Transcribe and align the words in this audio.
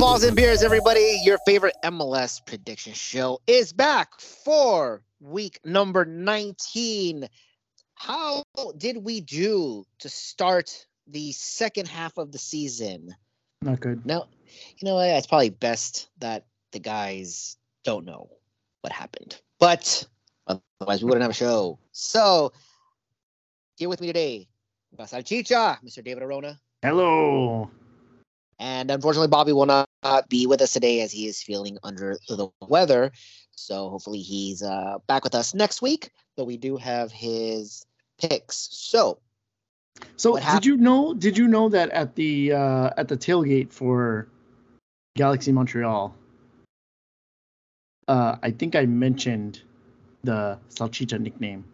Balls 0.00 0.24
and 0.24 0.34
Beers, 0.34 0.62
everybody. 0.62 1.20
Your 1.24 1.36
favorite 1.44 1.74
MLS 1.84 2.42
prediction 2.46 2.94
show 2.94 3.38
is 3.46 3.74
back 3.74 4.18
for 4.18 5.02
week 5.20 5.60
number 5.62 6.06
19. 6.06 7.28
How 7.96 8.42
did 8.78 8.96
we 8.96 9.20
do 9.20 9.84
to 9.98 10.08
start 10.08 10.86
the 11.06 11.32
second 11.32 11.86
half 11.86 12.16
of 12.16 12.32
the 12.32 12.38
season? 12.38 13.14
Not 13.60 13.80
good. 13.80 14.06
Now, 14.06 14.28
you 14.78 14.88
know, 14.88 14.98
it's 15.00 15.26
probably 15.26 15.50
best 15.50 16.08
that 16.20 16.46
the 16.72 16.78
guys 16.78 17.58
don't 17.84 18.06
know 18.06 18.30
what 18.80 18.94
happened, 18.94 19.38
but 19.58 20.06
otherwise 20.46 21.02
we 21.02 21.08
wouldn't 21.08 21.22
have 21.24 21.30
a 21.30 21.34
show. 21.34 21.78
So, 21.92 22.54
here 23.76 23.90
with 23.90 24.00
me 24.00 24.06
today, 24.06 24.48
Salchicha, 24.98 25.76
Mr. 25.84 26.02
David 26.02 26.22
Arona. 26.22 26.58
Hello. 26.80 27.70
And 28.58 28.90
unfortunately, 28.90 29.28
Bobby 29.28 29.52
will 29.52 29.66
not 29.66 29.89
be 30.28 30.46
with 30.46 30.60
us 30.62 30.72
today 30.72 31.00
as 31.00 31.12
he 31.12 31.26
is 31.26 31.42
feeling 31.42 31.78
under 31.82 32.18
the 32.28 32.48
weather. 32.60 33.12
So 33.52 33.90
hopefully 33.90 34.20
he's 34.20 34.62
uh, 34.62 34.98
back 35.06 35.24
with 35.24 35.34
us 35.34 35.54
next 35.54 35.82
week. 35.82 36.10
But 36.36 36.46
we 36.46 36.56
do 36.56 36.76
have 36.76 37.12
his 37.12 37.84
picks. 38.18 38.68
So, 38.72 39.18
so 40.16 40.38
did 40.38 40.64
you 40.64 40.76
know? 40.76 41.12
Did 41.12 41.36
you 41.36 41.46
know 41.48 41.68
that 41.68 41.90
at 41.90 42.14
the 42.14 42.52
uh, 42.52 42.90
at 42.96 43.08
the 43.08 43.16
tailgate 43.16 43.70
for 43.70 44.28
Galaxy 45.16 45.52
Montreal, 45.52 46.14
uh, 48.08 48.36
I 48.42 48.50
think 48.50 48.76
I 48.76 48.86
mentioned 48.86 49.62
the 50.24 50.58
Salchicha 50.70 51.18
nickname, 51.18 51.64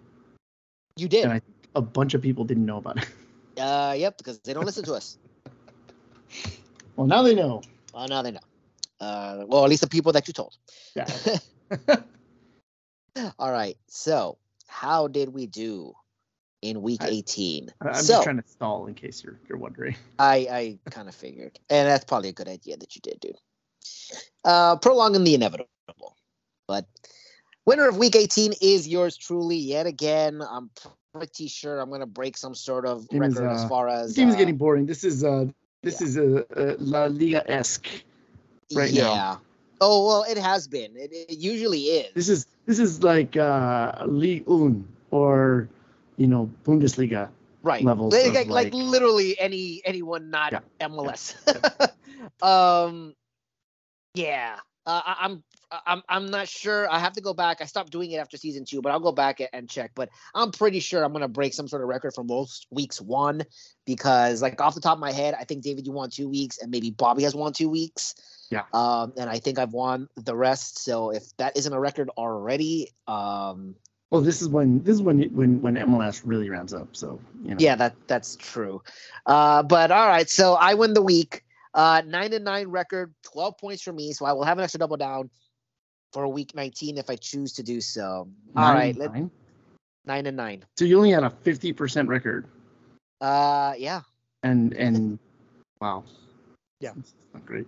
you 0.96 1.08
did. 1.08 1.24
and 1.24 1.32
I 1.34 1.40
a 1.76 1.82
bunch 1.82 2.14
of 2.14 2.22
people 2.22 2.44
didn't 2.44 2.66
know 2.66 2.78
about 2.78 2.98
it. 2.98 3.08
Uh, 3.58 3.94
yep, 3.96 4.18
because 4.18 4.38
they 4.40 4.52
don't 4.52 4.66
listen 4.66 4.84
to 4.84 4.94
us. 4.94 5.16
well, 6.96 7.06
now 7.06 7.22
they 7.22 7.34
know. 7.34 7.62
Well, 7.96 8.08
now 8.08 8.20
they 8.20 8.32
know. 8.32 8.40
Uh, 9.00 9.44
well, 9.46 9.64
at 9.64 9.70
least 9.70 9.80
the 9.80 9.88
people 9.88 10.12
that 10.12 10.28
you 10.28 10.34
told. 10.34 10.54
Yeah. 10.94 11.06
All 13.38 13.50
right. 13.50 13.76
So, 13.88 14.36
how 14.68 15.08
did 15.08 15.30
we 15.30 15.46
do 15.46 15.94
in 16.60 16.82
week 16.82 17.02
I- 17.02 17.08
18? 17.08 17.70
I- 17.80 17.88
I'm 17.88 17.94
so, 17.94 18.12
just 18.14 18.22
trying 18.24 18.36
to 18.36 18.46
stall 18.46 18.86
in 18.86 18.92
case 18.94 19.24
you're 19.24 19.40
you're 19.48 19.56
wondering. 19.56 19.96
I, 20.18 20.78
I 20.84 20.90
kind 20.90 21.08
of 21.08 21.14
figured. 21.14 21.58
And 21.70 21.88
that's 21.88 22.04
probably 22.04 22.28
a 22.28 22.34
good 22.34 22.48
idea 22.48 22.76
that 22.76 22.94
you 22.94 23.00
did, 23.02 23.18
dude. 23.20 23.38
Uh, 24.44 24.76
prolonging 24.76 25.24
the 25.24 25.34
inevitable. 25.34 25.70
But 26.68 26.84
winner 27.64 27.88
of 27.88 27.96
week 27.96 28.14
18 28.14 28.52
is 28.60 28.86
yours 28.86 29.16
truly. 29.16 29.56
Yet 29.56 29.86
again, 29.86 30.42
I'm 30.46 30.68
pretty 31.14 31.48
sure 31.48 31.80
I'm 31.80 31.88
going 31.88 32.00
to 32.00 32.06
break 32.06 32.36
some 32.36 32.54
sort 32.54 32.84
of 32.84 33.08
Game 33.08 33.22
is, 33.22 33.36
record 33.36 33.52
as 33.52 33.64
uh, 33.64 33.68
far 33.68 33.88
This 33.88 34.10
as. 34.10 34.16
game 34.16 34.28
is 34.28 34.34
uh, 34.34 34.38
getting 34.38 34.56
boring. 34.58 34.84
This 34.84 35.02
is 35.02 35.24
uh 35.24 35.46
this 35.86 36.02
is 36.02 36.16
a, 36.18 36.42
a 36.58 36.74
La 36.82 37.06
Liga 37.06 37.46
esque. 37.46 37.86
right 38.74 38.90
yeah. 38.90 39.04
now. 39.04 39.40
Oh, 39.80 40.06
well, 40.06 40.22
it 40.26 40.36
has 40.36 40.66
been. 40.66 40.90
It, 40.96 41.12
it 41.12 41.38
usually 41.38 42.02
is. 42.02 42.12
This 42.14 42.28
is 42.28 42.46
this 42.66 42.78
is 42.82 43.02
like 43.06 43.36
uh 43.36 44.02
Ligue 44.06 44.46
1 44.46 44.82
or 45.14 45.68
you 46.16 46.26
know 46.26 46.50
Bundesliga. 46.66 47.30
right. 47.62 47.84
levels 47.84 48.14
Like, 48.14 48.34
like, 48.34 48.48
like 48.48 48.74
literally 48.74 49.38
any 49.38 49.80
anyone 49.84 50.30
not 50.30 50.52
Yeah. 50.52 50.90
MLS. 50.90 51.38
um, 52.42 53.14
yeah. 54.14 54.58
Uh, 54.86 55.02
I'm 55.06 55.42
I'm 55.70 56.02
I'm 56.08 56.30
not 56.30 56.48
sure. 56.48 56.90
I 56.90 56.98
have 56.98 57.14
to 57.14 57.20
go 57.20 57.34
back. 57.34 57.60
I 57.60 57.64
stopped 57.64 57.90
doing 57.90 58.12
it 58.12 58.18
after 58.18 58.36
season 58.36 58.64
two, 58.64 58.80
but 58.80 58.92
I'll 58.92 59.00
go 59.00 59.12
back 59.12 59.40
and 59.52 59.68
check. 59.68 59.92
But 59.94 60.10
I'm 60.34 60.52
pretty 60.52 60.80
sure 60.80 61.02
I'm 61.02 61.12
gonna 61.12 61.28
break 61.28 61.54
some 61.54 61.66
sort 61.66 61.82
of 61.82 61.88
record 61.88 62.14
for 62.14 62.22
most 62.22 62.66
weeks 62.70 63.00
one 63.00 63.42
because, 63.84 64.42
like 64.42 64.60
off 64.60 64.74
the 64.74 64.80
top 64.80 64.94
of 64.94 65.00
my 65.00 65.12
head, 65.12 65.34
I 65.38 65.44
think 65.44 65.62
David 65.62 65.86
you 65.86 65.92
won 65.92 66.10
two 66.10 66.28
weeks, 66.28 66.58
and 66.58 66.70
maybe 66.70 66.90
Bobby 66.90 67.24
has 67.24 67.34
won 67.34 67.52
two 67.52 67.68
weeks. 67.68 68.14
Yeah. 68.50 68.62
Um, 68.72 69.12
and 69.16 69.28
I 69.28 69.38
think 69.38 69.58
I've 69.58 69.72
won 69.72 70.08
the 70.16 70.36
rest. 70.36 70.78
So 70.78 71.10
if 71.10 71.36
that 71.38 71.56
isn't 71.56 71.72
a 71.72 71.80
record 71.80 72.10
already, 72.16 72.92
um, 73.08 73.74
Well, 74.10 74.20
this 74.20 74.40
is 74.42 74.48
when 74.48 74.84
this 74.84 74.94
is 74.94 75.02
when 75.02 75.20
when 75.34 75.60
when 75.62 75.74
MLS 75.74 76.22
really 76.24 76.48
ramps 76.48 76.72
up. 76.72 76.94
So 76.94 77.20
you 77.42 77.50
know. 77.50 77.56
Yeah, 77.58 77.74
that 77.74 77.96
that's 78.06 78.36
true. 78.36 78.82
Uh, 79.26 79.64
but 79.64 79.90
all 79.90 80.06
right, 80.06 80.30
so 80.30 80.54
I 80.54 80.74
win 80.74 80.94
the 80.94 81.02
week. 81.02 81.42
Uh, 81.74 82.02
nine 82.06 82.32
and 82.32 82.44
nine 82.44 82.68
record, 82.68 83.12
twelve 83.22 83.58
points 83.58 83.82
for 83.82 83.92
me. 83.92 84.12
So 84.12 84.24
I 84.24 84.32
will 84.32 84.44
have 84.44 84.58
an 84.58 84.64
extra 84.64 84.78
double 84.78 84.96
down 84.96 85.28
for 86.16 86.26
week 86.28 86.54
nineteen 86.54 86.96
if 86.96 87.10
I 87.10 87.16
choose 87.16 87.52
to 87.60 87.62
do 87.62 87.78
so. 87.82 88.26
All 88.56 88.72
right, 88.72 88.96
Nine, 88.96 88.98
let, 88.98 89.12
nine. 89.12 89.30
nine 90.06 90.24
and 90.24 90.34
nine. 90.34 90.64
So 90.78 90.86
you 90.86 90.96
only 90.96 91.10
had 91.10 91.24
a 91.24 91.28
fifty 91.28 91.74
percent 91.74 92.08
record, 92.08 92.46
Uh, 93.20 93.74
yeah, 93.76 94.00
and 94.42 94.72
and 94.72 95.18
wow. 95.78 96.04
Yeah. 96.80 96.92
That's 96.96 97.12
not 97.34 97.44
great. 97.44 97.66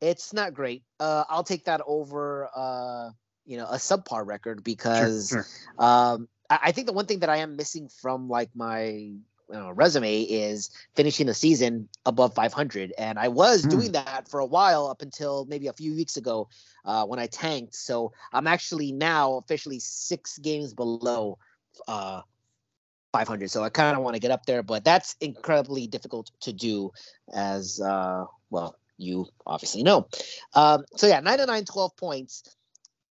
it's 0.00 0.32
not 0.32 0.54
great. 0.54 0.84
Uh, 1.00 1.24
I'll 1.28 1.42
take 1.42 1.64
that 1.64 1.80
over. 1.88 2.48
Uh, 2.54 3.10
you 3.46 3.56
know, 3.56 3.66
a 3.66 3.78
subpar 3.78 4.24
record 4.24 4.58
Sure, 4.58 4.62
because 4.62 5.28
sure. 5.30 5.46
Um, 5.76 6.28
I, 6.48 6.70
I 6.70 6.72
think 6.72 6.86
the 6.86 6.92
one 6.92 7.06
thing 7.06 7.20
that 7.20 7.30
I 7.30 7.38
am 7.38 7.56
missing 7.56 7.88
from 7.88 8.28
like 8.28 8.50
my 8.54 9.10
uh, 9.54 9.72
resume 9.72 10.22
is 10.22 10.70
finishing 10.94 11.26
the 11.26 11.34
season 11.34 11.88
above 12.06 12.34
500, 12.34 12.92
and 12.98 13.18
I 13.18 13.28
was 13.28 13.66
Hmm. 13.66 13.68
doing 13.68 13.92
that 13.92 14.28
for 14.28 14.40
a 14.40 14.46
while 14.46 14.86
up 14.86 15.02
until 15.02 15.44
maybe 15.46 15.66
a 15.68 15.72
few 15.72 15.94
weeks 15.94 16.16
ago 16.16 16.48
uh, 16.84 17.04
when 17.06 17.18
I 17.18 17.26
tanked. 17.26 17.74
So 17.74 18.12
I'm 18.32 18.46
actually 18.46 18.92
now 18.92 19.36
officially 19.38 19.78
six 19.80 20.38
games 20.38 20.74
below 20.74 21.38
uh, 21.88 22.22
500. 23.12 23.50
So 23.50 23.62
I 23.62 23.70
kind 23.70 23.96
of 23.96 24.02
want 24.02 24.14
to 24.14 24.20
get 24.20 24.30
up 24.30 24.46
there, 24.46 24.62
but 24.62 24.84
that's 24.84 25.16
incredibly 25.20 25.86
difficult 25.86 26.30
to 26.40 26.52
do, 26.52 26.90
as 27.32 27.80
uh, 27.80 28.24
well 28.50 28.76
you 28.98 29.26
obviously 29.46 29.82
know. 29.82 30.08
Um, 30.54 30.84
so 30.96 31.06
yeah, 31.06 31.20
9 31.20 31.38
to 31.38 31.46
9, 31.46 31.64
12 31.64 31.96
points. 31.96 32.56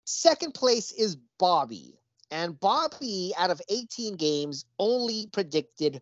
Second 0.04 0.54
place 0.54 0.92
is 0.92 1.16
Bobby. 1.38 1.98
And 2.30 2.58
Bobby, 2.58 3.32
out 3.38 3.50
of 3.50 3.60
18 3.68 4.16
games, 4.16 4.64
only 4.78 5.28
predicted 5.32 6.00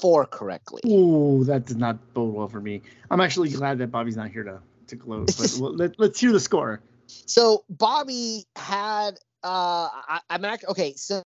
four 0.00 0.26
correctly. 0.26 0.80
Ooh, 0.86 1.44
that 1.44 1.66
did 1.66 1.78
not 1.78 2.14
bode 2.14 2.34
well 2.34 2.48
for 2.48 2.60
me. 2.60 2.82
I'm 3.10 3.20
actually 3.20 3.50
glad 3.50 3.78
that 3.78 3.90
Bobby's 3.90 4.16
not 4.16 4.30
here 4.30 4.44
to 4.44 4.60
to 4.88 4.96
gloat. 4.96 5.34
But 5.36 5.52
let, 5.58 5.98
let's 5.98 6.20
hear 6.20 6.32
the 6.32 6.40
score. 6.40 6.80
So 7.06 7.64
Bobby 7.68 8.44
had, 8.56 9.18
uh, 9.42 9.88
I, 9.92 10.20
I'm 10.30 10.44
actually, 10.44 10.68
okay, 10.68 10.94
so 10.94 11.22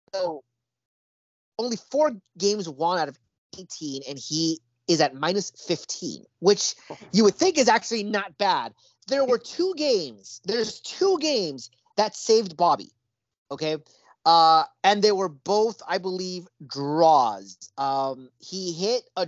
only 1.57 1.77
four 1.77 2.11
games 2.37 2.67
won 2.67 2.99
out 2.99 3.07
of 3.07 3.17
18, 3.57 4.03
and 4.07 4.17
he 4.17 4.59
is 4.87 5.01
at 5.01 5.15
minus 5.15 5.51
15, 5.67 6.23
which 6.39 6.75
you 7.11 7.23
would 7.23 7.35
think 7.35 7.57
is 7.57 7.67
actually 7.67 8.03
not 8.03 8.37
bad. 8.37 8.73
There 9.07 9.25
were 9.25 9.37
two 9.37 9.73
games, 9.75 10.41
there's 10.45 10.79
two 10.81 11.17
games 11.19 11.69
that 11.97 12.15
saved 12.15 12.57
Bobby. 12.57 12.91
Okay. 13.51 13.77
Uh, 14.25 14.63
and 14.83 15.01
they 15.01 15.11
were 15.11 15.29
both, 15.29 15.81
I 15.87 15.99
believe, 15.99 16.47
draws. 16.65 17.57
Um, 17.77 18.29
he 18.39 18.73
hit 18.73 19.03
a 19.15 19.27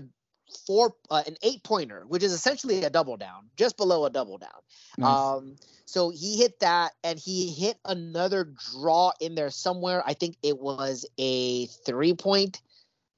four, 0.65 0.95
uh, 1.11 1.23
an 1.27 1.35
eight 1.43 1.63
pointer, 1.63 2.03
which 2.07 2.23
is 2.23 2.33
essentially 2.33 2.83
a 2.83 2.89
double 2.89 3.17
down, 3.17 3.49
just 3.55 3.77
below 3.77 4.05
a 4.05 4.09
double 4.09 4.37
down. 4.37 4.49
Nice. 4.97 5.07
Um, 5.07 5.55
so 5.85 6.09
he 6.09 6.37
hit 6.37 6.59
that, 6.59 6.93
and 7.03 7.19
he 7.19 7.51
hit 7.51 7.77
another 7.85 8.51
draw 8.73 9.11
in 9.21 9.35
there 9.35 9.49
somewhere. 9.49 10.03
I 10.05 10.13
think 10.13 10.37
it 10.43 10.59
was 10.59 11.05
a 11.17 11.67
three 11.67 12.13
point 12.13 12.61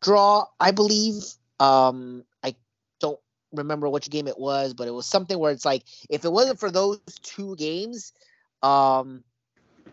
draw, 0.01 0.45
I 0.59 0.71
believe. 0.71 1.23
Um, 1.59 2.23
I 2.43 2.55
don't 2.99 3.19
remember 3.53 3.89
which 3.89 4.09
game 4.09 4.27
it 4.27 4.37
was, 4.37 4.73
but 4.73 4.87
it 4.87 4.91
was 4.91 5.05
something 5.05 5.39
where 5.39 5.51
it's 5.51 5.65
like 5.65 5.83
if 6.09 6.25
it 6.25 6.31
wasn't 6.31 6.59
for 6.59 6.69
those 6.69 6.99
two 7.23 7.55
games, 7.55 8.13
um, 8.61 9.23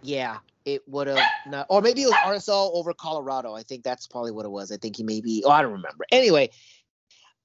yeah, 0.03 0.39
it 0.67 0.83
would 0.89 1.07
have 1.07 1.25
not, 1.47 1.67
or 1.71 1.81
maybe 1.81 2.03
it 2.03 2.07
was 2.07 2.15
RSL 2.15 2.75
over 2.75 2.93
Colorado. 2.93 3.55
I 3.55 3.63
think 3.63 3.85
that's 3.85 4.07
probably 4.07 4.33
what 4.33 4.45
it 4.45 4.51
was. 4.51 4.73
I 4.73 4.77
think 4.77 4.97
he 4.97 5.05
maybe, 5.05 5.43
oh, 5.47 5.51
I 5.51 5.63
don't 5.63 5.73
remember. 5.73 6.05
Anyway, 6.11 6.51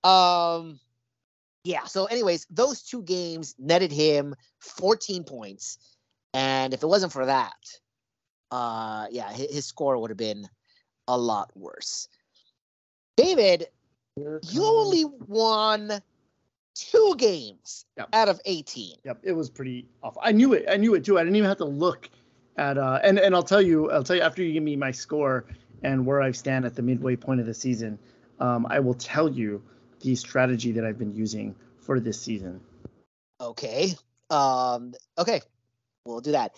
um, 0.04 0.80
yeah. 1.64 1.86
So, 1.86 2.06
anyways, 2.06 2.48
those 2.50 2.82
two 2.82 3.04
games 3.04 3.56
netted 3.60 3.92
him 3.92 4.36
14 4.60 5.24
points, 5.24 5.78
and 6.34 6.74
if 6.74 6.82
it 6.82 6.88
wasn't 6.88 7.14
for 7.14 7.28
that, 7.28 7.54
uh, 8.50 9.06
yeah, 9.12 9.32
his, 9.32 9.54
his 9.54 9.66
score 9.66 9.98
would 10.00 10.10
have 10.10 10.18
been 10.18 10.50
a 11.08 11.18
lot 11.18 11.52
worse. 11.56 12.08
David, 13.18 13.68
you 14.18 14.66
only 14.66 15.06
won 15.28 16.02
two 16.74 17.16
games 17.18 17.86
Yep. 17.98 18.10
out 18.14 18.30
of 18.30 18.42
18. 18.46 18.96
Yep, 19.04 19.20
it 19.24 19.34
was 19.34 19.50
pretty 19.50 19.88
awful. 20.02 20.22
I 20.26 20.32
knew 20.32 20.54
it. 20.54 20.66
I 20.68 20.78
knew 20.78 20.96
it 20.96 21.06
too. 21.06 21.20
I 21.20 21.24
didn't 21.24 21.36
even 21.36 21.50
have 21.50 21.58
to 21.58 21.66
look 21.66 22.10
at 22.58 22.78
uh 22.78 23.00
and 23.04 23.20
and 23.20 23.34
I'll 23.36 23.44
tell 23.44 23.62
you, 23.62 23.92
I'll 23.92 24.04
tell 24.04 24.16
you 24.16 24.22
after 24.22 24.44
you 24.44 24.54
give 24.54 24.64
me 24.64 24.76
my 24.76 24.92
score 24.92 25.46
and 25.84 26.06
where 26.06 26.22
I 26.22 26.32
stand 26.32 26.66
at 26.66 26.76
the 26.76 26.82
midway 26.82 27.16
point 27.16 27.40
of 27.40 27.46
the 27.46 27.54
season, 27.54 27.98
um, 28.40 28.68
I 28.70 28.80
will 28.80 28.94
tell 28.94 29.30
you 29.30 29.64
the 30.02 30.16
strategy 30.16 30.72
that 30.74 30.86
I've 30.86 30.98
been 30.98 31.16
using 31.16 31.56
for 31.80 32.00
this 32.00 32.20
season. 32.20 32.60
Okay. 33.40 33.96
Um, 34.30 34.94
okay. 35.18 35.42
We'll 36.06 36.22
do 36.22 36.32
that. 36.32 36.54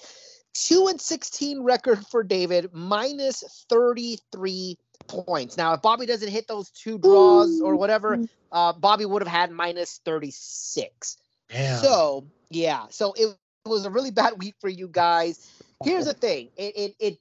Two 0.54 0.88
and 0.88 1.01
sixteen 1.01 1.62
record 1.62 2.06
for 2.07 2.24
David, 2.24 2.69
minus 2.74 3.66
thirty-three 3.69 4.78
points. 5.07 5.57
Now, 5.57 5.74
if 5.74 5.81
Bobby 5.81 6.06
doesn't 6.06 6.30
hit 6.30 6.48
those 6.48 6.69
two 6.69 7.00
draws 7.00 7.60
or 7.60 7.75
whatever, 7.75 8.19
uh, 8.51 8.74
Bobby 8.74 9.06
would 9.06 9.22
have 9.22 9.31
had 9.31 9.51
minus 9.51 10.00
thirty-six. 10.06 11.18
Yeah. 11.51 11.78
So 11.78 12.28
Yeah. 12.54 12.86
So 12.89 13.13
it 13.18 13.36
was 13.66 13.86
a 13.86 13.89
really 13.89 14.12
bad 14.12 14.34
week 14.38 14.56
for 14.60 14.69
you 14.69 14.88
guys. 14.88 15.50
Here's 15.84 16.06
the 16.06 16.14
thing. 16.14 16.50
It 16.58 16.76
it 16.76 16.96
it, 17.00 17.18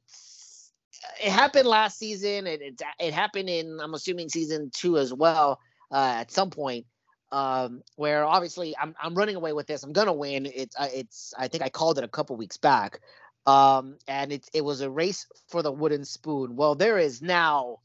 it 1.25 1.31
happened 1.31 1.67
last 1.69 1.99
season. 1.99 2.47
It, 2.47 2.61
it 2.63 2.83
it 2.99 3.15
happened 3.15 3.49
in 3.49 3.81
I'm 3.81 3.95
assuming 3.95 4.29
season 4.29 4.71
two 4.75 4.99
as 4.99 5.13
well. 5.13 5.61
Uh, 5.91 6.15
at 6.21 6.31
some 6.31 6.49
point, 6.49 6.87
um, 7.33 7.83
where 7.97 8.25
obviously 8.25 8.75
I'm 8.81 8.95
I'm 9.01 9.15
running 9.15 9.37
away 9.37 9.53
with 9.53 9.67
this. 9.67 9.83
I'm 9.83 9.93
gonna 9.93 10.13
win. 10.13 10.47
It's 10.47 10.77
uh, 10.79 10.89
it's 10.93 11.35
I 11.39 11.49
think 11.49 11.63
I 11.63 11.69
called 11.69 11.99
it 11.99 12.05
a 12.05 12.09
couple 12.09 12.37
weeks 12.37 12.57
back. 12.57 13.01
Um, 13.47 13.97
and 14.07 14.33
it 14.33 14.49
it 14.55 14.65
was 14.65 14.81
a 14.81 14.91
race 14.91 15.27
for 15.49 15.63
the 15.63 15.73
wooden 15.73 16.05
spoon. 16.05 16.57
Well, 16.57 16.75
there 16.75 16.99
is 16.99 17.23
now 17.23 17.79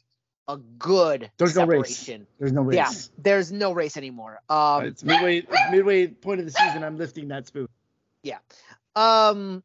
a 0.48 0.58
good 0.58 1.32
There's 1.38 1.56
separation. 1.56 2.22
no 2.22 2.26
race. 2.26 2.28
There's 2.40 2.52
no 2.54 2.62
race. 2.62 2.76
Yeah, 2.76 3.22
there's 3.24 3.52
no 3.52 3.72
race 3.74 3.98
anymore. 3.98 4.40
Um, 4.50 4.86
it's 4.86 5.04
midway 5.04 5.46
midway 5.72 6.08
point 6.08 6.40
of 6.40 6.46
the 6.46 6.52
season. 6.52 6.84
I'm 6.84 6.98
lifting 6.98 7.28
that 7.30 7.48
spoon. 7.48 7.68
Yeah. 8.24 8.38
Um. 8.96 9.64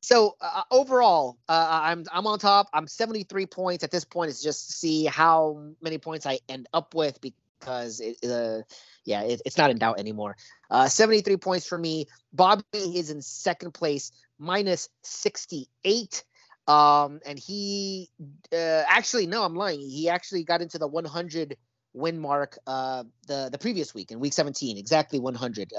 So 0.00 0.36
uh, 0.40 0.62
overall, 0.70 1.38
uh, 1.48 1.68
I'm 1.70 2.04
I'm 2.12 2.26
on 2.26 2.38
top. 2.38 2.68
I'm 2.72 2.86
73 2.86 3.46
points 3.46 3.84
at 3.84 3.90
this 3.90 4.04
point. 4.04 4.30
It's 4.30 4.42
just 4.42 4.66
to 4.68 4.72
see 4.72 5.04
how 5.04 5.62
many 5.82 5.98
points 5.98 6.26
I 6.26 6.38
end 6.48 6.68
up 6.72 6.94
with 6.94 7.20
because 7.20 8.00
it, 8.00 8.16
uh, 8.24 8.62
yeah, 9.04 9.22
it, 9.22 9.42
it's 9.44 9.58
not 9.58 9.70
in 9.70 9.78
doubt 9.78 10.00
anymore. 10.00 10.36
Uh, 10.70 10.88
73 10.88 11.36
points 11.36 11.66
for 11.66 11.76
me. 11.76 12.06
Bobby 12.32 12.62
is 12.74 13.10
in 13.10 13.20
second 13.20 13.72
place, 13.72 14.12
minus 14.38 14.88
68. 15.02 16.24
Um, 16.66 17.20
and 17.26 17.38
he 17.38 18.08
uh, 18.52 18.84
actually 18.88 19.26
no, 19.26 19.44
I'm 19.44 19.54
lying. 19.54 19.80
He 19.80 20.08
actually 20.08 20.44
got 20.44 20.62
into 20.62 20.78
the 20.78 20.88
100 20.88 21.56
win 21.92 22.20
mark 22.20 22.56
uh 22.68 23.02
the 23.26 23.48
the 23.50 23.58
previous 23.58 23.92
week 23.92 24.12
in 24.12 24.20
week 24.20 24.32
17, 24.32 24.78
exactly 24.78 25.18
100. 25.18 25.72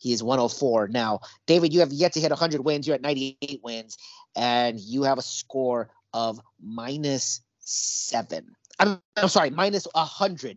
He 0.00 0.12
is 0.12 0.22
104 0.22 0.88
now. 0.88 1.20
David, 1.46 1.72
you 1.72 1.80
have 1.80 1.92
yet 1.92 2.14
to 2.14 2.20
hit 2.20 2.30
100 2.30 2.64
wins. 2.64 2.86
You're 2.86 2.94
at 2.96 3.02
98 3.02 3.60
wins, 3.62 3.96
and 4.34 4.80
you 4.80 5.02
have 5.04 5.18
a 5.18 5.22
score 5.22 5.90
of 6.14 6.40
minus 6.60 7.42
seven. 7.60 8.56
I'm, 8.78 9.00
I'm 9.16 9.28
sorry, 9.28 9.50
minus 9.50 9.86
107. 9.92 10.56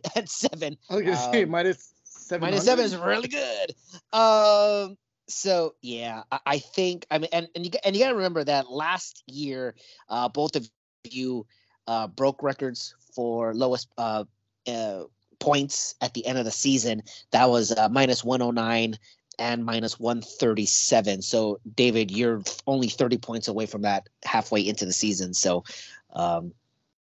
I 0.90 0.94
was 0.94 1.02
gonna 1.04 1.32
say 1.32 1.42
Um, 1.44 1.50
minus 1.50 1.92
seven. 2.04 2.40
Minus 2.40 2.64
seven 2.64 2.84
is 2.86 2.96
really 2.96 3.28
good. 3.28 3.74
Um, 4.18 4.96
so 5.28 5.74
yeah, 5.82 6.22
I, 6.32 6.38
I 6.46 6.58
think 6.58 7.06
I 7.10 7.18
mean, 7.18 7.28
and 7.32 7.46
and 7.54 7.64
you 7.64 7.70
got- 7.70 7.82
and 7.84 7.94
you 7.94 8.02
got 8.02 8.08
to 8.10 8.16
remember 8.16 8.44
that 8.44 8.70
last 8.70 9.22
year, 9.26 9.74
uh, 10.08 10.28
both 10.28 10.56
of 10.56 10.68
you 11.04 11.46
uh, 11.86 12.06
broke 12.06 12.42
records 12.42 12.94
for 13.14 13.54
lowest 13.54 13.88
uh, 13.98 14.24
uh, 14.66 15.04
points 15.38 15.94
at 16.00 16.14
the 16.14 16.24
end 16.26 16.38
of 16.38 16.46
the 16.46 16.50
season. 16.50 17.02
That 17.32 17.50
was 17.50 17.72
uh, 17.72 17.88
minus 17.90 18.24
109 18.24 18.98
and 19.38 19.64
minus 19.64 19.98
137. 19.98 21.22
So 21.22 21.60
David, 21.74 22.10
you're 22.10 22.42
only 22.66 22.88
30 22.88 23.18
points 23.18 23.48
away 23.48 23.66
from 23.66 23.82
that 23.82 24.08
halfway 24.24 24.60
into 24.60 24.84
the 24.84 24.92
season. 24.92 25.34
So. 25.34 25.64
Um, 26.12 26.52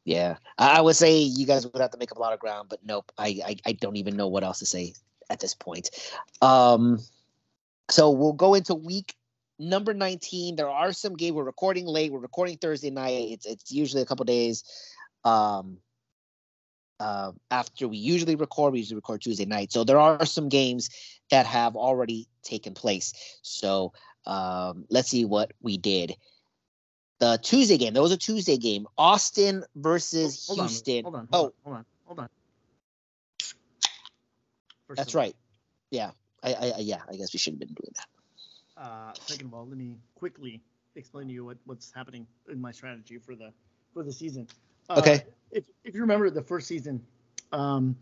yeah, 0.05 0.35
I 0.57 0.81
would 0.81 0.97
say 0.97 1.17
you 1.19 1.45
guys 1.45 1.65
would 1.65 1.81
have 1.81 1.91
to 1.91 1.97
make 1.97 2.11
up 2.11 2.17
a 2.17 2.21
lot 2.21 2.33
of 2.33 2.39
ground, 2.39 2.67
but 2.69 2.79
nope, 2.83 3.09
I, 3.17 3.39
I 3.45 3.55
I 3.65 3.71
don't 3.71 3.95
even 3.95 4.17
know 4.17 4.27
what 4.27 4.43
else 4.43 4.59
to 4.59 4.65
say 4.65 4.95
at 5.29 5.39
this 5.39 5.55
point. 5.55 5.91
Um, 6.41 6.99
so 7.89 8.11
we'll 8.11 8.33
go 8.33 8.53
into 8.53 8.75
week 8.75 9.15
number 9.59 9.93
19. 9.93 10.55
There 10.55 10.69
are 10.69 10.93
some 10.93 11.15
games. 11.15 11.33
We're 11.33 11.43
recording 11.43 11.85
late. 11.85 12.11
We're 12.11 12.19
recording 12.19 12.57
Thursday 12.57 12.89
night. 12.89 13.11
It's 13.11 13.45
it's 13.45 13.71
usually 13.71 14.01
a 14.01 14.05
couple 14.05 14.25
days 14.25 14.63
um, 15.23 15.77
uh, 16.99 17.31
after 17.51 17.87
we 17.87 17.97
usually 17.97 18.35
record. 18.35 18.73
We 18.73 18.79
usually 18.79 18.95
record 18.95 19.21
Tuesday 19.21 19.45
night. 19.45 19.71
So 19.71 19.83
there 19.83 19.99
are 19.99 20.25
some 20.25 20.49
games 20.49 20.89
that 21.33 21.47
have 21.47 21.75
already 21.75 22.27
taken 22.43 22.75
place. 22.75 23.11
So 23.41 23.93
um, 24.27 24.85
let's 24.91 25.09
see 25.09 25.25
what 25.25 25.51
we 25.63 25.77
did. 25.77 26.15
The 27.19 27.39
Tuesday 27.41 27.79
game. 27.79 27.93
There 27.93 28.03
was 28.03 28.11
a 28.11 28.17
Tuesday 28.17 28.57
game. 28.57 28.85
Austin 28.99 29.63
versus 29.75 30.45
Hold 30.45 30.59
on, 30.59 30.67
Houston. 30.67 31.03
Hold 31.03 31.15
on. 31.15 31.27
oh, 31.33 31.37
Hold 31.37 31.51
on. 31.51 31.53
Hold 31.63 31.77
on. 31.77 31.85
Hold 32.05 32.19
on. 32.19 32.29
First 34.87 34.97
that's 34.97 35.15
right. 35.15 35.35
Yeah. 35.89 36.11
I, 36.43 36.53
I, 36.53 36.67
I 36.67 36.79
yeah. 36.81 37.01
I 37.09 37.15
guess 37.15 37.33
we 37.33 37.39
should 37.39 37.53
have 37.53 37.59
been 37.59 37.69
doing 37.69 37.93
that. 37.95 38.83
Uh, 38.83 39.13
second 39.25 39.47
of 39.47 39.55
all, 39.55 39.65
let 39.67 39.77
me 39.77 39.97
quickly 40.13 40.61
explain 40.95 41.27
to 41.29 41.33
you 41.33 41.45
what, 41.45 41.57
what's 41.65 41.91
happening 41.91 42.27
in 42.51 42.61
my 42.61 42.71
strategy 42.71 43.17
for 43.17 43.33
the 43.33 43.51
for 43.91 44.03
the 44.03 44.13
season. 44.13 44.47
Uh, 44.87 44.97
Okay. 44.99 45.23
If 45.49 45.63
if 45.83 45.95
you 45.95 46.01
remember 46.01 46.29
the 46.29 46.43
first 46.43 46.67
season, 46.67 47.03
um, 47.51 47.95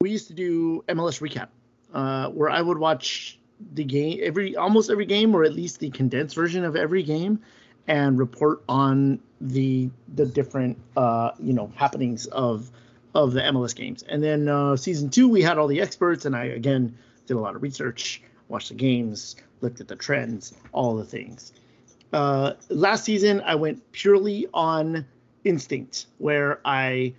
we 0.00 0.10
used 0.10 0.28
to 0.28 0.34
do 0.34 0.84
MLS 0.88 1.20
recap, 1.20 1.48
uh, 1.92 2.28
where 2.28 2.50
I 2.50 2.60
would 2.60 2.78
watch 2.78 3.38
the 3.74 3.84
game 3.84 4.20
every 4.22 4.56
almost 4.56 4.90
every 4.90 5.06
game, 5.06 5.34
or 5.34 5.44
at 5.44 5.52
least 5.52 5.80
the 5.80 5.90
condensed 5.90 6.34
version 6.34 6.64
of 6.64 6.76
every 6.76 7.02
game, 7.02 7.40
and 7.86 8.18
report 8.18 8.62
on 8.68 9.20
the 9.40 9.90
the 10.14 10.26
different 10.26 10.78
uh, 10.96 11.32
you 11.38 11.52
know 11.52 11.72
happenings 11.76 12.26
of 12.26 12.70
of 13.14 13.32
the 13.32 13.40
MLS 13.40 13.74
games. 13.74 14.04
And 14.08 14.22
then 14.22 14.48
uh, 14.48 14.76
season 14.76 15.10
two, 15.10 15.28
we 15.28 15.42
had 15.42 15.58
all 15.58 15.66
the 15.66 15.80
experts, 15.80 16.24
and 16.24 16.36
I 16.36 16.44
again 16.44 16.96
did 17.26 17.34
a 17.34 17.40
lot 17.40 17.56
of 17.56 17.62
research, 17.62 18.22
watched 18.48 18.68
the 18.68 18.74
games, 18.74 19.36
looked 19.60 19.80
at 19.80 19.88
the 19.88 19.96
trends, 19.96 20.54
all 20.72 20.96
the 20.96 21.04
things. 21.04 21.52
Uh, 22.12 22.54
last 22.70 23.04
season, 23.04 23.42
I 23.42 23.54
went 23.54 23.92
purely 23.92 24.46
on 24.54 25.04
instinct, 25.44 26.06
where 26.18 26.60
I 26.64 27.14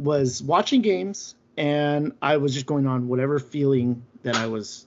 was 0.00 0.42
watching 0.42 0.82
games 0.82 1.34
and 1.58 2.12
I 2.22 2.36
was 2.36 2.54
just 2.54 2.66
going 2.66 2.86
on 2.86 3.08
whatever 3.08 3.40
feeling 3.40 4.04
that 4.22 4.36
I 4.36 4.46
was, 4.46 4.86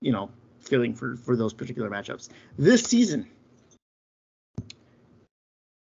you 0.00 0.10
know, 0.10 0.28
feeling 0.58 0.92
for 0.92 1.16
for 1.16 1.36
those 1.36 1.54
particular 1.54 1.88
matchups. 1.88 2.28
This 2.58 2.82
season, 2.82 3.26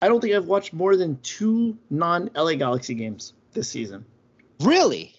I 0.02 0.08
don't 0.08 0.20
think 0.20 0.34
I've 0.34 0.46
watched 0.46 0.72
more 0.72 0.96
than 0.96 1.18
two 1.22 1.78
non 1.88 2.30
LA 2.34 2.54
Galaxy 2.54 2.94
games 2.94 3.32
this 3.52 3.68
season. 3.68 4.04
Really? 4.60 5.14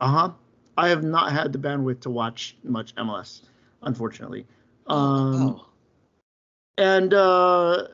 Uh 0.00 0.08
huh. 0.08 0.30
I 0.78 0.88
have 0.88 1.02
not 1.02 1.32
had 1.32 1.52
the 1.52 1.58
bandwidth 1.58 2.00
to 2.02 2.10
watch 2.10 2.56
much 2.62 2.94
MLS, 2.94 3.42
unfortunately. 3.82 4.46
Um, 4.86 5.60
oh. 5.60 5.66
and 6.78 7.12
uh, 7.12 7.88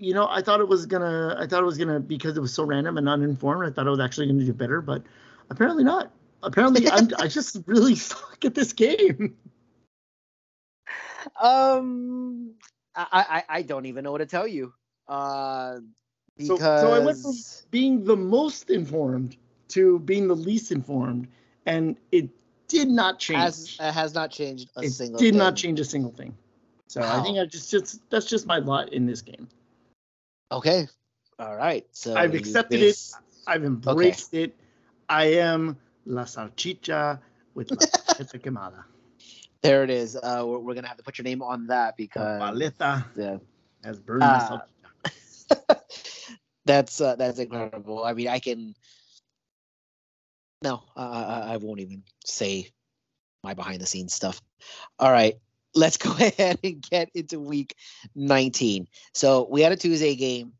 you 0.00 0.14
know, 0.14 0.26
I 0.28 0.40
thought 0.40 0.60
it 0.60 0.68
was 0.68 0.86
gonna. 0.86 1.36
I 1.38 1.46
thought 1.46 1.62
it 1.62 1.66
was 1.66 1.78
gonna 1.78 2.00
because 2.00 2.36
it 2.36 2.40
was 2.40 2.52
so 2.52 2.64
random 2.64 2.96
and 2.98 3.08
uninformed. 3.08 3.66
I 3.68 3.70
thought 3.72 3.86
it 3.86 3.90
was 3.90 4.00
actually 4.00 4.26
gonna 4.28 4.44
do 4.44 4.52
better, 4.52 4.80
but 4.80 5.02
apparently 5.50 5.84
not. 5.84 6.10
Apparently, 6.42 6.88
I'm, 6.90 7.08
I 7.18 7.28
just 7.28 7.58
really 7.66 7.94
suck 7.94 8.44
at 8.44 8.54
this 8.54 8.72
game. 8.72 9.36
Um, 11.40 12.54
I, 12.94 13.44
I 13.48 13.58
I 13.58 13.62
don't 13.62 13.86
even 13.86 14.04
know 14.04 14.12
what 14.12 14.18
to 14.18 14.26
tell 14.26 14.46
you. 14.48 14.72
Uh, 15.08 15.76
So- 16.40 16.56
because 16.56 16.80
so 16.80 16.92
I 16.92 16.98
went 17.00 17.18
from- 17.18 17.34
Being 17.70 18.04
the 18.04 18.16
most 18.16 18.70
informed 18.70 19.36
to 19.68 19.98
being 20.00 20.26
the 20.28 20.34
least 20.36 20.72
informed, 20.72 21.28
and 21.66 21.96
it 22.10 22.30
did 22.68 22.88
not 22.88 23.18
change. 23.18 23.40
has 23.40 23.76
it 23.78 23.92
has 23.92 24.14
not 24.14 24.30
changed 24.30 24.70
a 24.76 24.80
single 24.80 24.86
it 24.86 24.90
single. 24.92 25.18
did 25.18 25.34
not 25.34 25.56
change 25.56 25.78
a 25.80 25.84
single 25.84 26.10
thing. 26.10 26.34
So 26.88 27.00
Wow. 27.02 27.20
I 27.20 27.22
think 27.22 27.38
I 27.38 27.44
just, 27.44 27.70
just 27.70 28.00
that's 28.10 28.26
just 28.26 28.46
my 28.46 28.58
lot 28.58 28.92
in 28.92 29.06
this 29.06 29.20
game. 29.22 29.46
Okay. 30.52 30.88
All 31.38 31.56
right. 31.56 31.86
So 31.92 32.16
I've 32.16 32.32
you 32.34 32.38
accepted 32.40 32.80
base- 32.80 33.14
I've 33.46 33.64
embraced 33.64 34.34
it. 34.34 34.54
I 35.08 35.26
am 35.40 35.78
la 36.06 36.24
salchicha 36.24 37.20
with 37.54 37.70
la 37.70 37.76
paleta 37.78 38.38
quemada. 38.42 38.84
There 39.62 39.84
it 39.84 39.90
is. 39.90 40.16
Uh, 40.16 40.42
we're, 40.46 40.58
we're 40.58 40.74
gonna 40.74 40.88
have 40.88 40.96
to 40.96 41.02
put 41.02 41.18
your 41.18 41.24
name 41.24 41.42
on 41.42 41.66
that 41.68 41.96
because 41.96 42.40
Paleta 42.40 43.04
uh, 43.18 43.38
has 43.84 43.98
burned 44.00 44.22
Uh, 44.22 44.58
salchicha. 44.58 45.80
that's 46.64 47.00
uh, 47.00 47.16
that's 47.16 47.38
incredible. 47.38 48.04
I 48.04 48.12
mean, 48.14 48.28
I 48.28 48.38
can. 48.38 48.74
No, 50.62 50.82
I, 50.94 51.04
I 51.04 51.40
I 51.54 51.56
won't 51.56 51.80
even 51.80 52.02
say 52.24 52.70
my 53.42 53.54
behind 53.54 53.80
the 53.80 53.86
scenes 53.86 54.12
stuff. 54.12 54.40
All 54.98 55.10
right, 55.10 55.38
let's 55.74 55.96
go 55.98 56.10
ahead 56.12 56.58
and 56.62 56.82
get 56.82 57.10
into 57.14 57.40
week 57.40 57.74
19. 58.14 58.86
So 59.14 59.46
we 59.50 59.62
had 59.62 59.72
a 59.72 59.76
Tuesday 59.76 60.14
game 60.14 60.52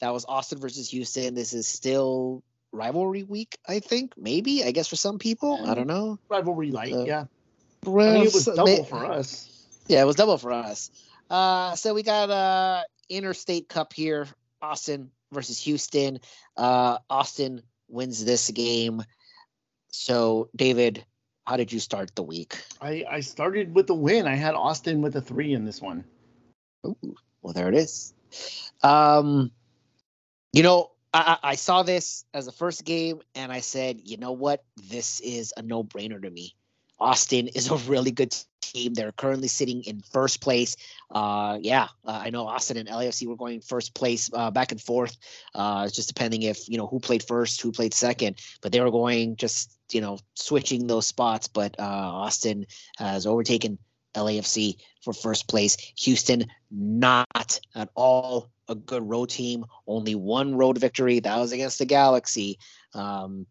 that 0.00 0.12
was 0.12 0.24
Austin 0.26 0.58
versus 0.58 0.90
Houston. 0.90 1.34
This 1.34 1.52
is 1.52 1.66
still 1.66 2.42
rivalry 2.72 3.22
week, 3.22 3.58
I 3.68 3.80
think. 3.80 4.14
Maybe 4.16 4.64
I 4.64 4.70
guess 4.70 4.88
for 4.88 4.96
some 4.96 5.18
people, 5.18 5.64
I 5.66 5.74
don't 5.74 5.86
know. 5.86 6.18
Rivalry 6.28 6.70
light, 6.70 6.94
uh, 6.94 7.04
yeah. 7.04 7.24
I 7.86 7.88
mean, 7.88 8.24
it 8.24 8.34
was 8.34 8.44
double 8.44 8.64
may- 8.64 8.84
for 8.84 9.04
us. 9.06 9.66
yeah, 9.88 10.02
it 10.02 10.06
was 10.06 10.16
double 10.16 10.38
for 10.38 10.52
us. 10.52 10.90
Uh, 11.28 11.74
so 11.76 11.94
we 11.94 12.02
got 12.02 12.30
uh 12.30 12.82
interstate 13.08 13.68
cup 13.68 13.92
here, 13.92 14.26
Austin 14.62 15.10
versus 15.32 15.58
Houston. 15.62 16.20
Uh, 16.56 16.98
Austin 17.08 17.62
wins 17.88 18.24
this 18.24 18.50
game. 18.50 19.02
So 19.88 20.48
David, 20.54 21.04
how 21.46 21.56
did 21.56 21.72
you 21.72 21.80
start 21.80 22.14
the 22.14 22.22
week? 22.22 22.62
I, 22.80 23.04
I 23.10 23.20
started 23.20 23.74
with 23.74 23.86
the 23.86 23.94
win. 23.94 24.26
I 24.26 24.34
had 24.34 24.54
Austin 24.54 25.02
with 25.02 25.16
a 25.16 25.20
three 25.20 25.52
in 25.52 25.64
this 25.64 25.80
one. 25.80 26.04
Ooh, 26.86 27.14
well, 27.42 27.52
there 27.52 27.68
it 27.68 27.74
is. 27.74 28.14
Um, 28.82 29.50
you 30.52 30.62
know, 30.62 30.90
I, 31.12 31.38
I 31.42 31.50
I 31.50 31.54
saw 31.56 31.82
this 31.82 32.24
as 32.32 32.46
the 32.46 32.52
first 32.52 32.84
game, 32.84 33.20
and 33.34 33.52
I 33.52 33.60
said, 33.60 34.00
you 34.04 34.16
know 34.16 34.32
what, 34.32 34.64
this 34.90 35.20
is 35.20 35.52
a 35.56 35.62
no-brainer 35.62 36.22
to 36.22 36.30
me. 36.30 36.54
Austin 36.98 37.48
is 37.48 37.70
a 37.70 37.76
really 37.76 38.10
good 38.10 38.36
team. 38.60 38.94
They're 38.94 39.12
currently 39.12 39.48
sitting 39.48 39.82
in 39.84 40.02
first 40.12 40.40
place. 40.40 40.76
Uh, 41.10 41.58
yeah, 41.60 41.88
uh, 42.04 42.20
I 42.24 42.30
know 42.30 42.46
Austin 42.46 42.76
and 42.76 42.88
LAFC 42.88 43.26
were 43.26 43.36
going 43.36 43.60
first 43.62 43.94
place 43.94 44.30
uh, 44.32 44.50
back 44.50 44.70
and 44.70 44.80
forth. 44.80 45.16
Uh, 45.54 45.84
it's 45.86 45.96
just 45.96 46.08
depending 46.08 46.42
if 46.42 46.68
you 46.68 46.76
know 46.76 46.86
who 46.86 47.00
played 47.00 47.22
first, 47.22 47.60
who 47.62 47.72
played 47.72 47.94
second, 47.94 48.40
but 48.60 48.72
they 48.72 48.80
were 48.80 48.90
going 48.90 49.36
just 49.36 49.76
you 49.94 50.00
know 50.00 50.18
switching 50.34 50.86
those 50.86 51.06
spots. 51.06 51.48
But 51.48 51.78
uh, 51.78 51.82
Austin 51.82 52.66
has 52.98 53.26
overtaken 53.26 53.78
LAFC 54.14 54.76
for 55.02 55.12
first 55.12 55.48
place. 55.48 55.76
Houston 55.98 56.46
not 56.70 57.60
at 57.74 57.90
all 57.94 58.50
a 58.68 58.74
good 58.74 59.08
road 59.08 59.30
team. 59.30 59.64
Only 59.86 60.14
one 60.14 60.54
road 60.56 60.78
victory. 60.78 61.20
That 61.20 61.38
was 61.38 61.52
against 61.52 61.78
the 61.78 61.86
Galaxy. 61.86 62.58
Um, 62.94 63.46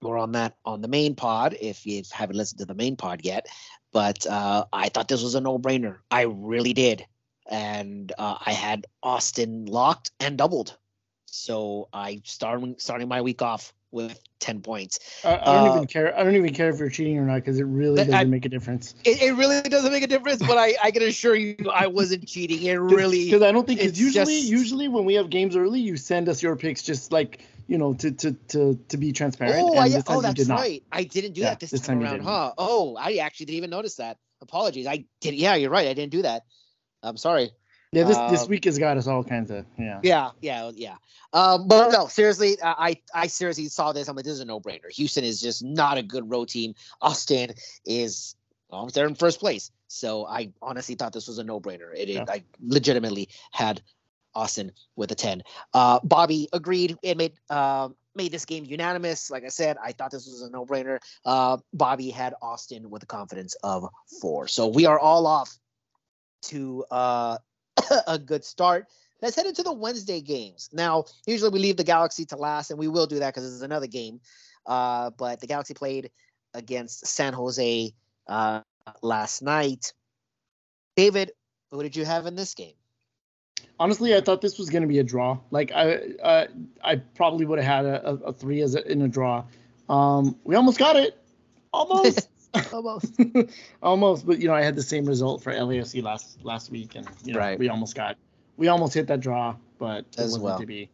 more 0.00 0.18
on 0.18 0.32
that 0.32 0.56
on 0.64 0.80
the 0.80 0.88
main 0.88 1.14
pod 1.14 1.56
if 1.60 1.84
you 1.84 2.02
haven't 2.12 2.36
listened 2.36 2.60
to 2.60 2.66
the 2.66 2.74
main 2.74 2.96
pod 2.96 3.20
yet. 3.24 3.46
But 3.92 4.26
uh, 4.26 4.66
I 4.72 4.88
thought 4.90 5.08
this 5.08 5.22
was 5.22 5.34
a 5.34 5.40
no 5.40 5.58
brainer. 5.58 5.98
I 6.10 6.22
really 6.22 6.72
did. 6.72 7.06
And 7.50 8.12
uh, 8.18 8.36
I 8.44 8.52
had 8.52 8.86
Austin 9.02 9.64
locked 9.64 10.10
and 10.20 10.36
doubled. 10.36 10.76
So 11.24 11.88
I 11.92 12.20
starting 12.24 12.76
starting 12.78 13.08
my 13.08 13.22
week 13.22 13.42
off 13.42 13.72
with 13.90 14.20
10 14.40 14.60
points. 14.60 14.98
I, 15.24 15.36
I 15.36 15.36
don't 15.36 15.68
uh, 15.68 15.74
even 15.76 15.86
care. 15.86 16.18
I 16.18 16.22
don't 16.22 16.36
even 16.36 16.52
care 16.52 16.68
if 16.70 16.78
you're 16.78 16.90
cheating 16.90 17.18
or 17.18 17.24
not 17.24 17.36
because 17.36 17.58
it 17.58 17.64
really 17.64 17.96
doesn't 17.96 18.14
I, 18.14 18.24
make 18.24 18.44
a 18.44 18.48
difference. 18.48 18.94
It, 19.04 19.22
it, 19.22 19.32
really 19.32 19.62
doesn't 19.62 19.90
make 19.90 20.02
a 20.02 20.06
difference, 20.06 20.42
but 20.42 20.58
I, 20.58 20.74
I 20.82 20.90
can 20.90 21.02
assure 21.02 21.34
you 21.34 21.56
I 21.72 21.86
wasn't 21.86 22.26
cheating. 22.26 22.62
It 22.62 22.76
really 22.76 23.24
because 23.24 23.42
I 23.42 23.52
don't 23.52 23.66
think 23.66 23.80
it's 23.80 23.98
usually 23.98 24.40
just, 24.40 24.48
usually 24.48 24.88
when 24.88 25.04
we 25.04 25.14
have 25.14 25.30
games 25.30 25.56
early, 25.56 25.80
you 25.80 25.96
send 25.96 26.28
us 26.28 26.42
your 26.42 26.56
picks 26.56 26.82
just 26.82 27.12
like 27.12 27.40
you 27.68 27.76
know, 27.76 27.94
to 27.94 28.10
to 28.10 28.32
to 28.32 28.78
to 28.88 28.96
be 28.96 29.12
transparent. 29.12 29.62
Oh, 29.62 29.76
I, 29.76 30.02
oh, 30.08 30.22
that's 30.22 30.48
right. 30.48 30.82
I 30.90 31.04
didn't 31.04 31.34
do 31.34 31.42
yeah, 31.42 31.50
that 31.50 31.60
this, 31.60 31.70
this 31.70 31.82
time, 31.82 32.00
time 32.00 32.08
around, 32.08 32.22
huh? 32.22 32.52
Oh, 32.58 32.96
I 32.96 33.16
actually 33.16 33.46
didn't 33.46 33.58
even 33.58 33.70
notice 33.70 33.96
that. 33.96 34.16
Apologies. 34.40 34.86
I 34.86 35.04
did. 35.20 35.34
Yeah, 35.34 35.54
you're 35.54 35.70
right. 35.70 35.86
I 35.86 35.92
didn't 35.92 36.12
do 36.12 36.22
that. 36.22 36.42
I'm 37.02 37.18
sorry. 37.18 37.50
Yeah, 37.92 38.04
this 38.04 38.16
uh, 38.16 38.30
this 38.30 38.48
week 38.48 38.64
has 38.64 38.78
got 38.78 38.96
us 38.96 39.06
all 39.06 39.24
kinds 39.24 39.50
of 39.50 39.64
yeah. 39.78 40.00
Yeah, 40.02 40.30
yeah, 40.40 40.70
yeah. 40.74 40.96
Um, 41.32 41.68
but 41.68 41.90
no, 41.90 42.06
seriously, 42.06 42.56
I 42.62 43.00
I 43.14 43.26
seriously 43.26 43.68
saw 43.68 43.92
this. 43.92 44.08
I'm 44.08 44.16
like, 44.16 44.24
this 44.24 44.34
is 44.34 44.40
a 44.40 44.44
no 44.44 44.60
brainer. 44.60 44.90
Houston 44.90 45.24
is 45.24 45.40
just 45.40 45.64
not 45.64 45.96
a 45.96 46.02
good 46.02 46.30
road 46.30 46.48
team. 46.48 46.74
Austin 47.00 47.54
is 47.86 48.34
well, 48.70 48.86
they're 48.88 49.06
in 49.06 49.14
first 49.14 49.40
place. 49.40 49.70
So 49.88 50.26
I 50.26 50.52
honestly 50.60 50.94
thought 50.94 51.12
this 51.12 51.28
was 51.28 51.38
a 51.38 51.44
no 51.44 51.60
brainer. 51.60 51.94
It, 51.96 52.08
yeah. 52.08 52.24
I 52.28 52.44
legitimately 52.60 53.30
had 53.52 53.80
Austin 54.34 54.72
with 54.96 55.10
a 55.10 55.14
10. 55.14 55.42
Uh, 55.72 56.00
Bobby 56.04 56.48
agreed 56.52 56.96
and 57.02 57.16
made 57.18 57.32
uh, 57.48 57.88
made 58.14 58.32
this 58.32 58.44
game 58.44 58.64
unanimous. 58.64 59.30
Like 59.30 59.44
I 59.44 59.48
said, 59.48 59.78
I 59.82 59.92
thought 59.92 60.10
this 60.10 60.26
was 60.26 60.42
a 60.42 60.50
no 60.50 60.66
brainer. 60.66 60.98
Uh, 61.24 61.58
Bobby 61.72 62.10
had 62.10 62.34
Austin 62.42 62.90
with 62.90 63.02
a 63.02 63.06
confidence 63.06 63.54
of 63.62 63.88
four. 64.20 64.46
So 64.48 64.68
we 64.68 64.84
are 64.84 64.98
all 64.98 65.26
off 65.26 65.58
to 66.42 66.84
uh, 66.90 67.38
a 68.06 68.18
good 68.18 68.44
start. 68.44 68.86
Let's 69.20 69.36
head 69.36 69.46
into 69.46 69.62
the 69.62 69.72
Wednesday 69.72 70.20
games. 70.20 70.70
Now, 70.72 71.04
usually 71.26 71.50
we 71.50 71.58
leave 71.58 71.76
the 71.76 71.84
Galaxy 71.84 72.24
to 72.26 72.36
last, 72.36 72.70
and 72.70 72.78
we 72.78 72.88
will 72.88 73.06
do 73.06 73.18
that 73.18 73.34
because 73.34 73.44
is 73.44 73.62
another 73.62 73.86
game. 73.86 74.20
Uh, 74.66 75.10
but 75.10 75.40
the 75.40 75.46
Galaxy 75.46 75.74
played 75.74 76.10
against 76.54 77.06
San 77.06 77.32
Jose 77.32 77.92
uh, 78.28 78.60
last 79.02 79.42
night. 79.42 79.92
David, 80.96 81.32
who 81.70 81.82
did 81.82 81.96
you 81.96 82.04
have 82.04 82.26
in 82.26 82.36
this 82.36 82.54
game? 82.54 82.74
honestly, 83.80 84.14
I 84.14 84.20
thought 84.20 84.40
this 84.40 84.58
was 84.58 84.70
going 84.70 84.82
to 84.82 84.88
be 84.88 84.98
a 84.98 85.04
draw. 85.04 85.38
Like 85.50 85.72
I, 85.72 85.94
uh, 86.22 86.46
I 86.82 86.96
probably 86.96 87.46
would 87.46 87.58
have 87.58 87.86
had 87.86 87.86
a, 87.86 88.10
a, 88.24 88.32
three 88.32 88.60
as 88.62 88.74
a, 88.74 88.90
in 88.90 89.02
a 89.02 89.08
draw. 89.08 89.44
Um, 89.88 90.36
we 90.44 90.54
almost 90.54 90.78
got 90.78 90.96
it, 90.96 91.18
almost, 91.72 92.27
almost, 92.72 93.20
almost. 93.82 94.26
But 94.26 94.38
you 94.38 94.48
know, 94.48 94.54
I 94.54 94.62
had 94.62 94.74
the 94.74 94.82
same 94.82 95.04
result 95.04 95.42
for 95.42 95.52
LAFC 95.52 96.02
last 96.02 96.44
last 96.44 96.70
week, 96.70 96.94
and 96.94 97.06
you 97.24 97.34
know, 97.34 97.38
right. 97.38 97.58
we 97.58 97.68
almost 97.68 97.94
got, 97.94 98.16
we 98.56 98.68
almost 98.68 98.94
hit 98.94 99.06
that 99.08 99.20
draw, 99.20 99.54
but 99.78 100.06
it 100.12 100.18
as 100.18 100.38
well 100.38 100.58
to 100.58 100.66
be. 100.66 100.88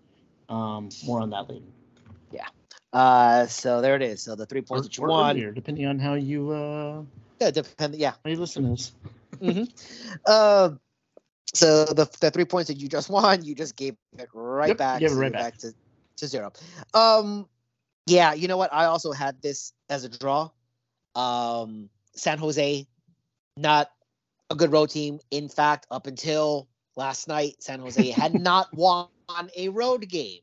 Um, 0.49 0.91
more 1.07 1.21
on 1.21 1.31
that 1.31 1.49
later. 1.49 1.65
Yeah. 2.31 2.49
Uh, 2.93 3.47
so 3.47 3.81
there 3.81 3.97
it 3.97 4.03
is. 4.03 4.23
So 4.23 4.35
the 4.35 4.47
three 4.47 4.61
points 4.61 4.87
or, 4.87 4.89
that 4.89 4.99
you 4.99 5.05
won, 5.05 5.37
earlier, 5.37 5.53
depending 5.53 5.87
on 5.87 5.99
how 5.99 6.15
you. 6.15 6.51
Uh, 6.51 7.03
yeah, 7.41 7.51
depend. 7.51 7.95
Yeah. 7.95 8.13
How 8.25 8.31
you 8.31 8.37
listeners. 8.37 8.93
mm-hmm. 9.37 9.65
Uh, 10.27 10.71
so 11.55 11.85
the, 11.87 12.11
the 12.21 12.31
three 12.31 12.45
points 12.45 12.69
that 12.69 12.79
you 12.79 12.89
just 12.89 13.09
won, 13.09 13.45
you 13.45 13.55
just 13.55 13.77
gave 13.77 13.97
it 14.19 14.29
right 14.35 14.69
yep, 14.69 14.79
back, 14.79 15.01
give 15.01 15.13
it 15.13 15.15
right 15.15 15.33
back. 15.33 15.53
back 15.53 15.59
to, 15.59 15.75
to 16.17 16.27
zero. 16.27 16.53
Um, 16.93 17.49
yeah, 18.07 18.35
you 18.35 18.49
know 18.49 18.57
what? 18.57 18.73
I 18.73 18.87
also 18.87 19.13
had 19.13 19.41
this 19.41 19.73
as 19.89 20.05
a 20.05 20.09
draw. 20.09 20.51
Um, 21.15 21.89
San 22.15 22.39
Jose, 22.39 22.87
not 23.57 23.91
a 24.51 24.55
good 24.55 24.73
road 24.73 24.91
team. 24.91 25.21
In 25.31 25.49
fact, 25.49 25.87
up 25.91 26.07
until 26.07 26.69
last 26.97 27.29
night, 27.29 27.63
San 27.63 27.81
Jose 27.81 28.11
had 28.11 28.35
not 28.35 28.73
won 28.75 29.09
a 29.57 29.69
road 29.69 30.09
game. 30.09 30.41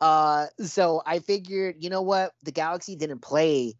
Uh, 0.00 0.46
so 0.58 1.02
I 1.06 1.20
figured, 1.20 1.76
you 1.78 1.90
know 1.90 2.02
what? 2.02 2.32
The 2.42 2.52
Galaxy 2.52 2.96
didn't 2.96 3.20
play 3.20 3.74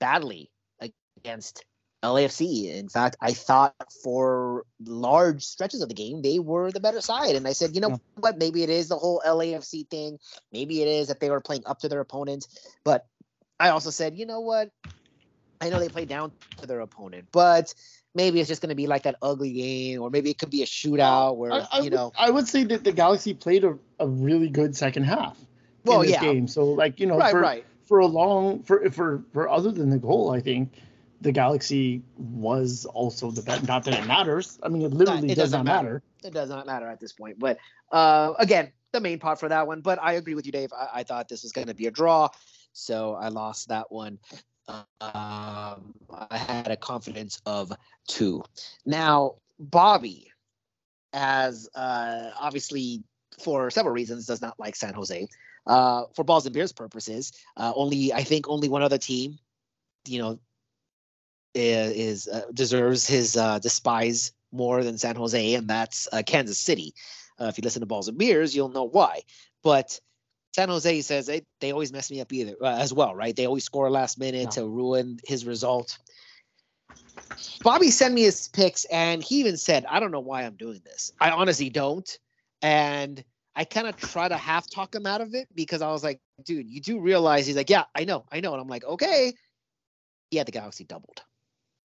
badly 0.00 0.50
against 0.80 1.64
LAFC. 2.02 2.74
In 2.74 2.88
fact, 2.88 3.16
I 3.20 3.32
thought 3.32 3.74
for 4.02 4.64
large 4.84 5.44
stretches 5.44 5.82
of 5.82 5.88
the 5.88 5.94
game 5.94 6.22
they 6.22 6.38
were 6.38 6.70
the 6.70 6.80
better 6.80 7.00
side, 7.00 7.36
and 7.36 7.46
I 7.46 7.52
said, 7.52 7.74
you 7.74 7.80
know 7.80 7.90
yeah. 7.90 7.96
what? 8.16 8.38
Maybe 8.38 8.62
it 8.62 8.70
is 8.70 8.88
the 8.88 8.96
whole 8.96 9.22
LAFC 9.24 9.88
thing. 9.88 10.18
Maybe 10.52 10.82
it 10.82 10.88
is 10.88 11.08
that 11.08 11.20
they 11.20 11.30
were 11.30 11.40
playing 11.40 11.62
up 11.66 11.80
to 11.80 11.88
their 11.88 12.00
opponents. 12.00 12.48
But 12.84 13.06
I 13.58 13.70
also 13.70 13.90
said, 13.90 14.16
you 14.16 14.26
know 14.26 14.40
what? 14.40 14.70
I 15.60 15.70
know 15.70 15.78
they 15.78 15.88
play 15.88 16.04
down 16.04 16.32
to 16.58 16.66
their 16.66 16.80
opponent, 16.80 17.28
but 17.32 17.74
maybe 18.14 18.40
it's 18.40 18.48
just 18.48 18.62
going 18.62 18.70
to 18.70 18.74
be 18.74 18.86
like 18.86 19.04
that 19.04 19.16
ugly 19.22 19.52
game, 19.52 20.02
or 20.02 20.10
maybe 20.10 20.30
it 20.30 20.38
could 20.38 20.50
be 20.50 20.62
a 20.62 20.66
shootout 20.66 21.36
where 21.36 21.52
I, 21.52 21.66
I 21.72 21.80
you 21.80 21.90
know. 21.90 22.06
Would, 22.06 22.14
I 22.18 22.30
would 22.30 22.48
say 22.48 22.64
that 22.64 22.84
the 22.84 22.92
Galaxy 22.92 23.34
played 23.34 23.64
a, 23.64 23.78
a 23.98 24.06
really 24.06 24.48
good 24.48 24.76
second 24.76 25.04
half. 25.04 25.38
Well, 25.84 26.02
in 26.02 26.08
this 26.08 26.16
yeah. 26.16 26.32
game. 26.32 26.48
So 26.48 26.66
like 26.66 27.00
you 27.00 27.06
know, 27.06 27.18
right, 27.18 27.30
for, 27.30 27.40
right. 27.40 27.64
for 27.86 27.98
a 28.00 28.06
long 28.06 28.62
for 28.62 28.90
for 28.90 29.24
for 29.32 29.48
other 29.48 29.70
than 29.70 29.90
the 29.90 29.98
goal, 29.98 30.30
I 30.30 30.40
think 30.40 30.72
the 31.20 31.32
Galaxy 31.32 32.02
was 32.16 32.84
also 32.84 33.30
the 33.30 33.42
best. 33.42 33.66
Not 33.66 33.84
that 33.84 33.94
it 33.94 34.06
matters. 34.06 34.58
I 34.62 34.68
mean, 34.68 34.82
it 34.82 34.92
literally 34.92 35.30
it 35.30 35.34
does 35.34 35.52
not 35.52 35.64
matter. 35.64 35.82
matter. 35.82 36.02
It 36.24 36.34
does 36.34 36.50
not 36.50 36.66
matter 36.66 36.88
at 36.88 37.00
this 37.00 37.12
point. 37.12 37.38
But 37.38 37.58
uh, 37.90 38.34
again, 38.38 38.72
the 38.92 39.00
main 39.00 39.18
part 39.18 39.40
for 39.40 39.48
that 39.48 39.66
one. 39.66 39.80
But 39.80 39.98
I 40.02 40.14
agree 40.14 40.34
with 40.34 40.46
you, 40.46 40.52
Dave. 40.52 40.72
I, 40.72 40.88
I 41.00 41.02
thought 41.02 41.28
this 41.28 41.42
was 41.42 41.52
going 41.52 41.68
to 41.68 41.74
be 41.74 41.86
a 41.86 41.90
draw, 41.90 42.28
so 42.72 43.14
I 43.14 43.28
lost 43.28 43.68
that 43.68 43.90
one. 43.90 44.18
Um, 44.68 44.84
I 45.00 46.36
had 46.36 46.68
a 46.68 46.76
confidence 46.76 47.40
of 47.46 47.72
two. 48.06 48.42
Now, 48.84 49.36
Bobby, 49.58 50.30
as 51.12 51.68
uh, 51.74 52.30
obviously 52.38 53.02
for 53.42 53.70
several 53.70 53.94
reasons, 53.94 54.26
does 54.26 54.42
not 54.42 54.58
like 54.58 54.76
San 54.76 54.94
Jose. 54.94 55.28
Uh, 55.66 56.04
for 56.14 56.24
balls 56.24 56.46
and 56.46 56.54
beers 56.54 56.72
purposes, 56.72 57.32
uh, 57.56 57.72
only 57.76 58.12
I 58.12 58.22
think 58.22 58.48
only 58.48 58.68
one 58.68 58.82
other 58.82 58.98
team, 58.98 59.38
you 60.06 60.18
know, 60.18 60.38
is 61.54 62.28
uh, 62.28 62.46
deserves 62.54 63.06
his 63.06 63.36
uh, 63.36 63.58
despise 63.58 64.32
more 64.50 64.82
than 64.82 64.96
San 64.96 65.16
Jose, 65.16 65.54
and 65.54 65.68
that's 65.68 66.08
uh, 66.12 66.22
Kansas 66.24 66.58
City. 66.58 66.94
If 67.40 67.56
you 67.56 67.62
listen 67.62 67.80
to 67.80 67.86
Balls 67.86 68.08
and 68.08 68.18
Beers, 68.18 68.56
you'll 68.56 68.70
know 68.70 68.88
why. 68.88 69.20
But 69.62 70.00
San 70.54 70.68
Jose 70.68 71.02
says 71.02 71.26
they, 71.26 71.42
they 71.60 71.72
always 71.72 71.92
mess 71.92 72.10
me 72.10 72.20
up 72.20 72.32
either 72.32 72.54
uh, 72.60 72.76
as 72.78 72.92
well, 72.92 73.14
right? 73.14 73.34
They 73.34 73.46
always 73.46 73.64
score 73.64 73.90
last 73.90 74.18
minute 74.18 74.44
no. 74.44 74.50
to 74.50 74.68
ruin 74.68 75.18
his 75.24 75.44
result. 75.44 75.98
Bobby 77.62 77.90
sent 77.90 78.14
me 78.14 78.22
his 78.22 78.48
picks, 78.48 78.84
and 78.86 79.22
he 79.22 79.40
even 79.40 79.56
said, 79.56 79.84
"I 79.86 80.00
don't 80.00 80.10
know 80.10 80.20
why 80.20 80.42
I'm 80.42 80.56
doing 80.56 80.80
this. 80.84 81.12
I 81.20 81.30
honestly 81.30 81.70
don't." 81.70 82.08
And 82.62 83.22
I 83.54 83.64
kind 83.64 83.86
of 83.86 83.96
try 83.96 84.28
to 84.28 84.36
half 84.36 84.68
talk 84.70 84.94
him 84.94 85.06
out 85.06 85.20
of 85.20 85.34
it 85.34 85.48
because 85.54 85.82
I 85.82 85.90
was 85.90 86.02
like, 86.02 86.20
"Dude, 86.44 86.68
you 86.68 86.80
do 86.80 87.00
realize?" 87.00 87.46
He's 87.46 87.56
like, 87.56 87.70
"Yeah, 87.70 87.84
I 87.94 88.04
know, 88.04 88.24
I 88.32 88.40
know," 88.40 88.52
and 88.52 88.60
I'm 88.60 88.68
like, 88.68 88.84
"Okay." 88.84 89.32
He 90.30 90.38
had 90.38 90.46
the 90.46 90.52
Galaxy 90.52 90.84
doubled. 90.84 91.22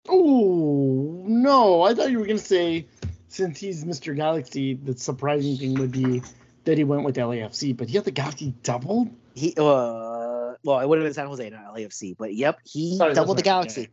Oh 0.08 1.24
no! 1.26 1.82
I 1.82 1.94
thought 1.94 2.10
you 2.10 2.18
were 2.18 2.26
gonna 2.26 2.38
say 2.38 2.86
since 3.28 3.60
he's 3.60 3.84
Mr. 3.84 4.16
Galaxy, 4.16 4.74
the 4.74 4.96
surprising 4.96 5.56
thing 5.56 5.74
would 5.74 5.92
be 5.92 6.22
that 6.64 6.78
he 6.78 6.84
went 6.84 7.04
with 7.04 7.16
LAFC, 7.16 7.76
but 7.76 7.88
he 7.88 7.96
had 7.96 8.04
the 8.04 8.10
Galaxy 8.10 8.54
doubled. 8.62 9.08
He 9.34 9.54
uh, 9.56 10.54
well, 10.64 10.80
it 10.80 10.88
would 10.88 10.98
have 10.98 11.06
been 11.06 11.14
San 11.14 11.26
Jose, 11.26 11.48
not 11.50 11.74
LAFC, 11.74 12.16
but 12.16 12.34
yep, 12.34 12.58
he 12.64 12.96
Sorry, 12.96 13.14
doubled 13.14 13.38
the 13.38 13.42
Galaxy. 13.42 13.82
Okay. 13.82 13.90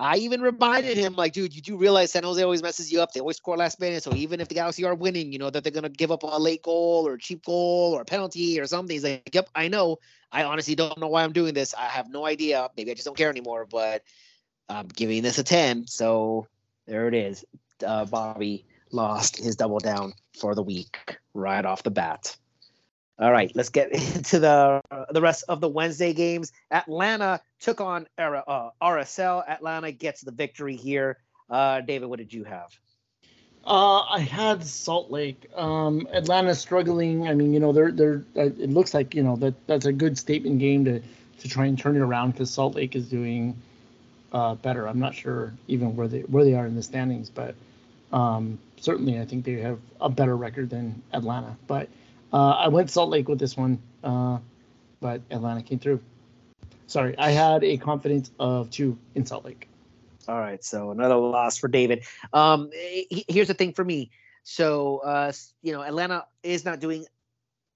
I 0.00 0.18
even 0.18 0.40
reminded 0.40 0.96
him, 0.96 1.14
like, 1.16 1.32
dude, 1.32 1.56
you 1.56 1.60
do 1.60 1.76
realize 1.76 2.12
San 2.12 2.22
Jose 2.22 2.40
always 2.40 2.62
messes 2.62 2.92
you 2.92 3.00
up. 3.00 3.12
They 3.12 3.18
always 3.18 3.36
score 3.36 3.56
last 3.56 3.80
minute. 3.80 4.04
So 4.04 4.14
even 4.14 4.40
if 4.40 4.46
the 4.48 4.54
Galaxy 4.54 4.84
are 4.84 4.94
winning, 4.94 5.32
you 5.32 5.40
know 5.40 5.50
that 5.50 5.64
they're 5.64 5.72
gonna 5.72 5.88
give 5.88 6.12
up 6.12 6.22
a 6.22 6.38
late 6.38 6.62
goal 6.62 7.06
or 7.06 7.14
a 7.14 7.18
cheap 7.18 7.44
goal 7.44 7.94
or 7.94 8.02
a 8.02 8.04
penalty 8.04 8.60
or 8.60 8.66
something. 8.66 8.94
He's 8.94 9.02
like, 9.02 9.30
yep, 9.32 9.48
I 9.56 9.66
know. 9.66 9.98
I 10.30 10.44
honestly 10.44 10.76
don't 10.76 10.98
know 10.98 11.08
why 11.08 11.24
I'm 11.24 11.32
doing 11.32 11.52
this. 11.52 11.74
I 11.74 11.86
have 11.86 12.08
no 12.08 12.24
idea. 12.24 12.68
Maybe 12.76 12.92
I 12.92 12.94
just 12.94 13.06
don't 13.06 13.16
care 13.16 13.30
anymore. 13.30 13.66
But 13.68 14.02
I'm 14.68 14.86
giving 14.86 15.22
this 15.22 15.38
a 15.38 15.42
10. 15.42 15.88
So 15.88 16.46
there 16.86 17.08
it 17.08 17.14
is. 17.14 17.44
Uh, 17.84 18.04
Bobby 18.04 18.66
lost 18.92 19.36
his 19.36 19.56
double 19.56 19.80
down 19.80 20.12
for 20.38 20.54
the 20.54 20.62
week 20.62 21.18
right 21.38 21.64
off 21.64 21.82
the 21.82 21.90
bat. 21.90 22.36
All 23.18 23.32
right, 23.32 23.50
let's 23.54 23.70
get 23.70 23.92
into 24.16 24.38
the 24.38 24.80
the 25.10 25.20
rest 25.20 25.44
of 25.48 25.60
the 25.60 25.68
Wednesday 25.68 26.12
games. 26.12 26.52
Atlanta 26.70 27.40
took 27.60 27.80
on 27.80 28.06
uh, 28.16 28.70
RSL. 28.82 29.48
Atlanta 29.48 29.92
gets 29.92 30.20
the 30.20 30.32
victory 30.32 30.76
here. 30.76 31.18
Uh, 31.50 31.80
David, 31.80 32.06
what 32.06 32.18
did 32.18 32.32
you 32.32 32.44
have? 32.44 32.70
Uh, 33.64 34.00
I 34.00 34.20
had 34.20 34.64
Salt 34.64 35.10
Lake. 35.10 35.46
Um, 35.54 36.08
Atlanta 36.12 36.54
struggling. 36.54 37.28
I 37.28 37.34
mean, 37.34 37.52
you 37.52 37.60
know, 37.60 37.72
they're 37.72 37.92
they're. 37.92 38.24
Uh, 38.36 38.44
it 38.44 38.70
looks 38.70 38.94
like 38.94 39.14
you 39.14 39.22
know 39.22 39.36
that 39.36 39.54
that's 39.66 39.86
a 39.86 39.92
good 39.92 40.16
statement 40.16 40.58
game 40.58 40.84
to 40.84 41.00
to 41.40 41.48
try 41.48 41.66
and 41.66 41.78
turn 41.78 41.96
it 41.96 42.00
around 42.00 42.32
because 42.32 42.50
Salt 42.50 42.76
Lake 42.76 42.94
is 42.94 43.08
doing 43.08 43.60
uh, 44.32 44.54
better. 44.54 44.86
I'm 44.86 45.00
not 45.00 45.14
sure 45.14 45.52
even 45.66 45.96
where 45.96 46.08
they 46.08 46.20
where 46.20 46.44
they 46.44 46.54
are 46.54 46.66
in 46.66 46.76
the 46.76 46.82
standings, 46.82 47.30
but 47.30 47.54
um, 48.12 48.58
certainly 48.80 49.20
I 49.20 49.24
think 49.24 49.44
they 49.44 49.54
have 49.54 49.78
a 50.00 50.08
better 50.08 50.36
record 50.36 50.70
than 50.70 51.02
Atlanta. 51.12 51.56
But 51.66 51.88
uh, 52.32 52.50
I 52.50 52.68
went 52.68 52.90
Salt 52.90 53.10
Lake 53.10 53.28
with 53.28 53.38
this 53.38 53.56
one, 53.56 53.78
uh, 54.04 54.38
but 55.00 55.22
Atlanta 55.30 55.62
came 55.62 55.78
through. 55.78 56.00
Sorry, 56.86 57.16
I 57.18 57.30
had 57.30 57.64
a 57.64 57.76
confidence 57.76 58.30
of 58.38 58.70
two 58.70 58.98
in 59.14 59.26
Salt 59.26 59.44
Lake. 59.44 59.68
All 60.26 60.38
right, 60.38 60.62
so 60.62 60.90
another 60.90 61.16
loss 61.16 61.56
for 61.56 61.68
David. 61.68 62.04
Um, 62.32 62.70
here's 63.28 63.48
the 63.48 63.54
thing 63.54 63.72
for 63.72 63.84
me. 63.84 64.10
So, 64.42 64.98
uh, 64.98 65.32
you 65.62 65.72
know, 65.72 65.82
Atlanta 65.82 66.26
is 66.42 66.64
not 66.64 66.80
doing 66.80 67.06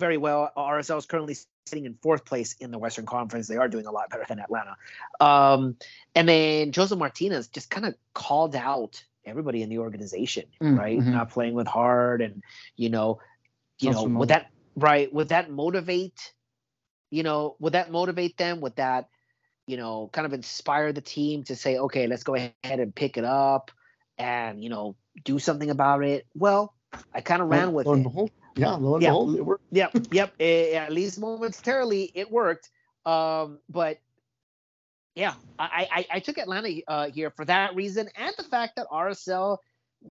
very 0.00 0.16
well. 0.16 0.50
RSL 0.56 0.98
is 0.98 1.06
currently 1.06 1.36
sitting 1.66 1.84
in 1.84 1.94
fourth 2.02 2.24
place 2.24 2.54
in 2.60 2.70
the 2.70 2.78
Western 2.78 3.06
Conference. 3.06 3.46
They 3.48 3.56
are 3.56 3.68
doing 3.68 3.86
a 3.86 3.90
lot 3.90 4.10
better 4.10 4.24
than 4.28 4.38
Atlanta. 4.38 4.76
Um, 5.20 5.76
and 6.14 6.28
then 6.28 6.72
Josef 6.72 6.98
Martinez 6.98 7.48
just 7.48 7.70
kind 7.70 7.86
of 7.86 7.94
called 8.14 8.56
out 8.56 9.02
everybody 9.24 9.62
in 9.62 9.68
the 9.68 9.78
organization, 9.78 10.44
mm, 10.60 10.78
right? 10.78 10.98
Mm-hmm. 10.98 11.12
Not 11.12 11.30
playing 11.30 11.54
with 11.54 11.66
hard 11.66 12.22
and 12.22 12.42
you 12.76 12.90
know, 12.90 13.20
you 13.80 13.90
know, 13.90 14.04
would 14.04 14.28
that 14.28 14.50
right? 14.76 15.12
Would 15.12 15.28
that 15.28 15.50
motivate? 15.50 16.32
You 17.10 17.22
know, 17.22 17.56
would 17.58 17.74
that 17.74 17.90
motivate 17.90 18.36
them? 18.36 18.60
Would 18.60 18.76
that, 18.76 19.08
you 19.66 19.76
know, 19.76 20.08
kind 20.12 20.26
of 20.26 20.32
inspire 20.32 20.92
the 20.92 21.00
team 21.00 21.44
to 21.44 21.56
say, 21.56 21.76
okay, 21.76 22.06
let's 22.06 22.22
go 22.22 22.34
ahead 22.34 22.52
and 22.64 22.94
pick 22.94 23.16
it 23.16 23.24
up, 23.24 23.70
and 24.18 24.62
you 24.62 24.70
know, 24.70 24.96
do 25.24 25.38
something 25.38 25.70
about 25.70 26.04
it? 26.04 26.26
Well, 26.34 26.74
I 27.14 27.20
kind 27.20 27.42
of 27.42 27.48
ran 27.48 27.72
with 27.72 27.86
lo 27.86 27.94
it. 27.94 28.02
Behold, 28.02 28.30
yeah, 28.56 28.74
lo 28.74 28.94
and 28.94 29.02
yeah. 29.02 29.10
behold, 29.10 29.36
it 29.36 29.42
worked. 29.42 29.64
Yep, 29.70 29.96
yep. 30.10 30.34
It, 30.38 30.74
at 30.74 30.92
least 30.92 31.18
momentarily, 31.18 32.10
it 32.14 32.30
worked. 32.30 32.70
Um, 33.04 33.58
but 33.68 33.98
yeah, 35.14 35.34
I, 35.58 35.88
I, 35.90 36.06
I 36.16 36.20
took 36.20 36.38
Atlanta 36.38 36.80
uh, 36.88 37.10
here 37.10 37.30
for 37.30 37.44
that 37.44 37.74
reason 37.74 38.08
and 38.16 38.34
the 38.36 38.44
fact 38.44 38.76
that 38.76 38.86
RSL 38.88 39.58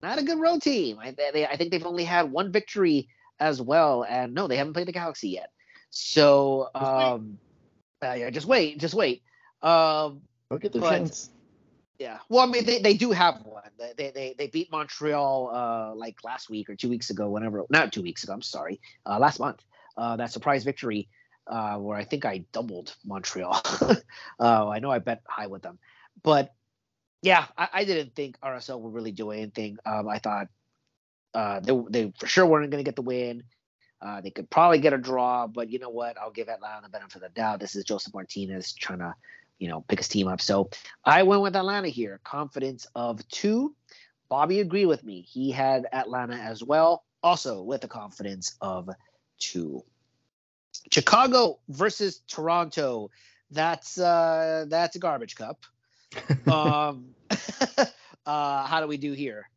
not 0.02 0.18
a 0.18 0.22
good 0.22 0.38
road 0.38 0.62
team. 0.62 0.98
I, 1.00 1.10
they, 1.10 1.46
I 1.46 1.56
think 1.56 1.70
they've 1.70 1.86
only 1.86 2.04
had 2.04 2.30
one 2.30 2.52
victory 2.52 3.08
as 3.38 3.60
well, 3.60 4.04
and 4.08 4.34
no, 4.34 4.46
they 4.46 4.56
haven't 4.56 4.74
played 4.74 4.88
the 4.88 4.92
Galaxy 4.92 5.30
yet. 5.30 5.50
So 5.90 6.68
um, 6.74 7.38
uh, 8.02 8.12
yeah, 8.12 8.30
just 8.30 8.46
wait, 8.46 8.78
just 8.78 8.94
wait. 8.94 9.22
Um, 9.62 10.22
Look 10.50 10.64
at 10.64 10.72
the 10.72 10.80
chance. 10.80 11.30
Yeah, 11.98 12.18
well, 12.28 12.40
I 12.40 12.46
mean, 12.46 12.64
they, 12.64 12.80
they 12.80 12.94
do 12.94 13.10
have 13.10 13.42
one. 13.44 13.62
They, 13.96 14.10
they 14.10 14.34
they 14.38 14.46
beat 14.46 14.70
Montreal 14.70 15.50
uh, 15.52 15.94
like 15.94 16.22
last 16.24 16.48
week 16.48 16.70
or 16.70 16.76
two 16.76 16.88
weeks 16.88 17.10
ago, 17.10 17.28
whenever 17.28 17.64
not 17.70 17.92
two 17.92 18.02
weeks 18.02 18.24
ago. 18.24 18.32
I'm 18.32 18.42
sorry, 18.42 18.80
uh, 19.06 19.18
last 19.18 19.40
month. 19.40 19.62
Uh, 19.96 20.16
that 20.16 20.32
surprise 20.32 20.64
victory 20.64 21.08
uh, 21.50 21.76
where 21.76 21.98
I 21.98 22.04
think 22.04 22.24
I 22.24 22.44
doubled 22.52 22.96
Montreal. 23.04 23.60
uh, 24.40 24.68
I 24.68 24.78
know 24.78 24.90
I 24.90 25.00
bet 25.00 25.22
high 25.26 25.48
with 25.48 25.62
them, 25.62 25.78
but 26.22 26.54
yeah, 27.22 27.46
I, 27.58 27.68
I 27.72 27.84
didn't 27.84 28.14
think 28.14 28.38
RSL 28.40 28.80
would 28.80 28.94
really 28.94 29.12
do 29.12 29.30
anything. 29.30 29.76
Um, 29.84 30.08
I 30.08 30.18
thought 30.18 30.48
uh, 31.34 31.60
they 31.60 31.78
they 31.90 32.12
for 32.18 32.26
sure 32.26 32.46
weren't 32.46 32.70
going 32.70 32.82
to 32.82 32.88
get 32.88 32.96
the 32.96 33.02
win. 33.02 33.42
Uh, 34.00 34.20
they 34.20 34.30
could 34.30 34.48
probably 34.48 34.78
get 34.78 34.94
a 34.94 34.98
draw, 34.98 35.46
but 35.46 35.68
you 35.68 35.78
know 35.78 35.90
what? 35.90 36.16
I'll 36.18 36.30
give 36.30 36.48
Atlanta 36.48 36.82
the 36.84 36.88
benefit 36.88 37.16
of 37.16 37.22
the 37.22 37.28
doubt. 37.28 37.60
This 37.60 37.76
is 37.76 37.84
Josef 37.84 38.14
Martinez 38.14 38.72
trying 38.72 39.00
to, 39.00 39.14
you 39.58 39.68
know, 39.68 39.82
pick 39.82 39.98
his 39.98 40.08
team 40.08 40.26
up. 40.26 40.40
So 40.40 40.70
I 41.04 41.22
went 41.24 41.42
with 41.42 41.54
Atlanta 41.54 41.88
here. 41.88 42.18
Confidence 42.24 42.86
of 42.94 43.26
two. 43.28 43.74
Bobby 44.30 44.60
agreed 44.60 44.86
with 44.86 45.04
me. 45.04 45.20
He 45.20 45.50
had 45.50 45.86
Atlanta 45.92 46.36
as 46.36 46.64
well, 46.64 47.04
also 47.22 47.62
with 47.62 47.84
a 47.84 47.88
confidence 47.88 48.56
of 48.62 48.88
two. 49.38 49.84
Chicago 50.90 51.58
versus 51.68 52.20
Toronto. 52.28 53.10
That's 53.50 53.98
uh 53.98 54.66
that's 54.68 54.96
a 54.96 54.98
garbage 54.98 55.34
cup. 55.34 55.64
um 56.48 57.14
uh 58.26 58.66
how 58.66 58.80
do 58.80 58.86
we 58.86 58.96
do 58.96 59.12
here? 59.12 59.48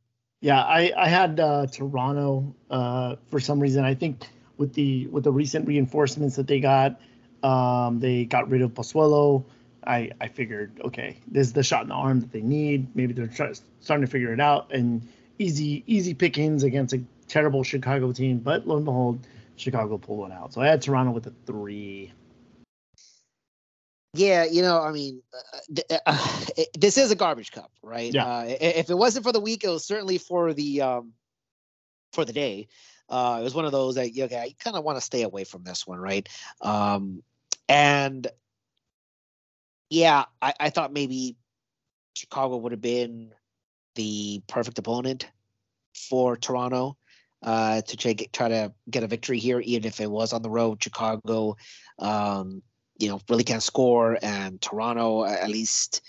Yeah, 0.42 0.62
I 0.62 0.92
I 0.98 1.08
had 1.08 1.40
uh 1.40 1.68
Toronto 1.68 2.56
uh 2.70 3.16
for 3.30 3.40
some 3.40 3.60
reason. 3.60 3.86
I 3.86 3.96
think 3.96 4.26
with 4.58 4.74
the 4.74 5.08
with 5.08 5.24
the 5.24 5.32
recent 5.32 5.68
reinforcements 5.68 6.36
that 6.36 6.48
they 6.48 6.60
got, 6.60 7.00
um 7.44 8.00
they 8.00 8.26
got 8.26 8.50
rid 8.50 8.62
of 8.62 8.74
Pozuelo. 8.74 9.44
I 9.86 10.12
I 10.20 10.28
figured 10.28 10.82
okay, 10.86 11.18
this 11.28 11.48
is 11.48 11.54
the 11.54 11.64
shot 11.64 11.84
in 11.84 11.90
the 11.90 11.96
arm 11.96 12.22
that 12.22 12.32
they 12.32 12.42
need. 12.42 12.96
Maybe 12.96 13.14
they're 13.14 13.28
try, 13.28 13.52
starting 13.82 14.06
to 14.06 14.12
figure 14.12 14.34
it 14.34 14.40
out 14.40 14.72
and 14.74 15.08
easy 15.40 15.84
easy 15.88 16.14
pickings 16.14 16.64
against 16.64 16.94
a 16.94 17.02
terrible 17.28 17.64
Chicago 17.64 18.12
team, 18.12 18.40
but 18.40 18.68
lo 18.68 18.78
and 18.78 18.86
behold, 18.86 19.20
Chicago 19.56 19.98
pulled 19.98 20.20
one 20.20 20.32
out. 20.32 20.54
So 20.54 20.62
I 20.62 20.68
had 20.68 20.82
Toronto 20.82 21.12
with 21.12 21.28
a 21.28 21.34
three. 21.46 22.12
Yeah, 24.16 24.46
you 24.46 24.62
know, 24.62 24.80
I 24.82 24.92
mean, 24.92 25.22
uh, 25.34 25.82
uh, 25.90 25.98
uh 26.06 26.64
this 26.78 26.98
is 26.98 27.12
a 27.12 27.16
garbage 27.16 27.52
cup, 27.52 27.72
right? 27.82 28.14
Yeah. 28.14 28.26
Uh, 28.26 28.46
if 28.48 28.90
it 28.90 28.96
wasn't 28.96 29.26
for 29.26 29.32
the 29.32 29.40
week, 29.40 29.64
it 29.64 29.70
was 29.70 29.86
certainly 29.86 30.18
for 30.18 30.54
the 30.54 30.82
um, 30.82 31.14
for 32.14 32.26
the 32.26 32.34
day. 32.34 32.68
Uh, 33.10 33.38
it 33.42 33.44
was 33.44 33.54
one 33.54 33.66
of 33.66 33.72
those 33.72 33.96
that 33.96 34.12
okay, 34.18 34.38
I 34.38 34.56
kind 34.60 34.76
of 34.76 34.84
want 34.84 34.98
to 34.98 35.02
stay 35.02 35.24
away 35.24 35.44
from 35.44 35.64
this 35.64 35.86
one, 35.86 36.00
right? 36.00 36.28
Um, 36.62 37.24
and 37.68 38.28
yeah, 39.90 40.26
I, 40.42 40.54
I 40.60 40.70
thought 40.70 40.94
maybe 40.94 41.36
Chicago 42.16 42.58
would 42.58 42.72
have 42.72 42.82
been 42.82 43.34
the 43.96 44.42
perfect 44.48 44.80
opponent 44.80 45.28
for 46.10 46.36
Toronto 46.36 46.98
uh, 47.44 47.82
to 47.82 47.98
try, 47.98 48.16
try 48.32 48.48
to 48.48 48.74
get 48.90 49.04
a 49.04 49.08
victory 49.08 49.40
here, 49.40 49.60
even 49.60 49.86
if 49.86 50.00
it 50.00 50.10
was 50.10 50.34
on 50.34 50.42
the 50.42 50.50
road. 50.50 50.82
Chicago, 50.82 51.56
um, 52.00 52.62
you 52.98 53.10
know, 53.10 53.20
really 53.30 53.44
can't 53.44 53.64
score, 53.64 54.18
and 54.22 54.62
Toronto, 54.62 55.26
at 55.26 55.50
least 55.50 56.02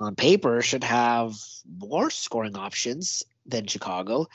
on 0.00 0.14
paper, 0.14 0.62
should 0.62 0.84
have 0.84 1.34
more 1.78 2.10
scoring 2.10 2.56
options 2.56 3.22
than 3.46 3.66
Chicago. 3.66 4.26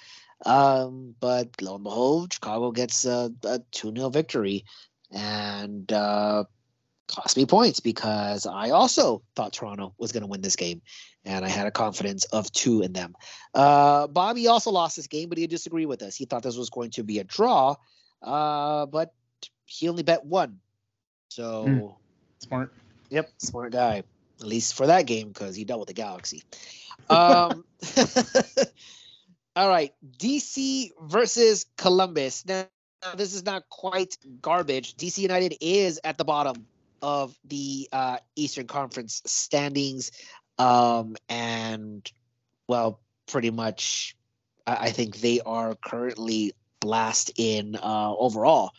Um, 0.45 1.15
but 1.19 1.49
lo 1.61 1.75
and 1.75 1.83
behold, 1.83 2.33
Chicago 2.33 2.71
gets 2.71 3.05
a, 3.05 3.31
a 3.45 3.59
2 3.71 3.93
0 3.95 4.09
victory 4.09 4.65
and 5.11 5.91
uh, 5.91 6.43
cost 7.07 7.37
me 7.37 7.45
points 7.45 7.79
because 7.79 8.45
I 8.45 8.71
also 8.71 9.23
thought 9.35 9.53
Toronto 9.53 9.93
was 9.97 10.11
going 10.11 10.21
to 10.21 10.27
win 10.27 10.41
this 10.41 10.55
game 10.55 10.81
and 11.25 11.45
I 11.45 11.49
had 11.49 11.67
a 11.67 11.71
confidence 11.71 12.25
of 12.25 12.51
two 12.51 12.81
in 12.81 12.93
them. 12.93 13.15
Uh, 13.53 14.07
Bobby 14.07 14.47
also 14.47 14.71
lost 14.71 14.95
this 14.95 15.07
game, 15.07 15.29
but 15.29 15.37
he 15.37 15.47
disagreed 15.47 15.87
with 15.87 16.01
us. 16.01 16.15
He 16.15 16.25
thought 16.25 16.43
this 16.43 16.57
was 16.57 16.69
going 16.69 16.91
to 16.91 17.03
be 17.03 17.19
a 17.19 17.23
draw, 17.23 17.75
uh, 18.21 18.85
but 18.85 19.13
he 19.65 19.89
only 19.89 20.03
bet 20.03 20.25
one. 20.25 20.59
So 21.29 21.65
mm. 21.67 21.95
smart. 22.39 22.73
Yep, 23.09 23.29
smart 23.37 23.71
guy. 23.71 24.03
At 24.39 24.47
least 24.47 24.73
for 24.75 24.87
that 24.87 25.05
game 25.05 25.29
because 25.29 25.55
he 25.55 25.63
dealt 25.63 25.79
with 25.79 25.87
the 25.87 25.93
Galaxy. 25.93 26.43
Um, 27.09 27.63
all 29.55 29.69
right, 29.69 29.93
DC 30.17 30.89
versus 31.01 31.65
Columbus. 31.77 32.45
Now, 32.45 32.65
this 33.15 33.33
is 33.33 33.45
not 33.45 33.69
quite 33.69 34.17
garbage. 34.41 34.95
DC 34.95 35.19
United 35.19 35.57
is 35.61 35.99
at 36.03 36.17
the 36.17 36.25
bottom 36.25 36.65
of 37.03 37.37
the 37.45 37.89
uh, 37.91 38.17
Eastern 38.35 38.65
Conference 38.65 39.21
standings. 39.25 40.11
Um, 40.57 41.15
and 41.29 42.09
well, 42.67 43.01
pretty 43.27 43.51
much, 43.51 44.15
I, 44.65 44.75
I 44.87 44.89
think 44.91 45.17
they 45.17 45.41
are 45.41 45.75
currently 45.75 46.53
last 46.83 47.31
in 47.35 47.75
uh, 47.75 48.15
overall. 48.15 48.71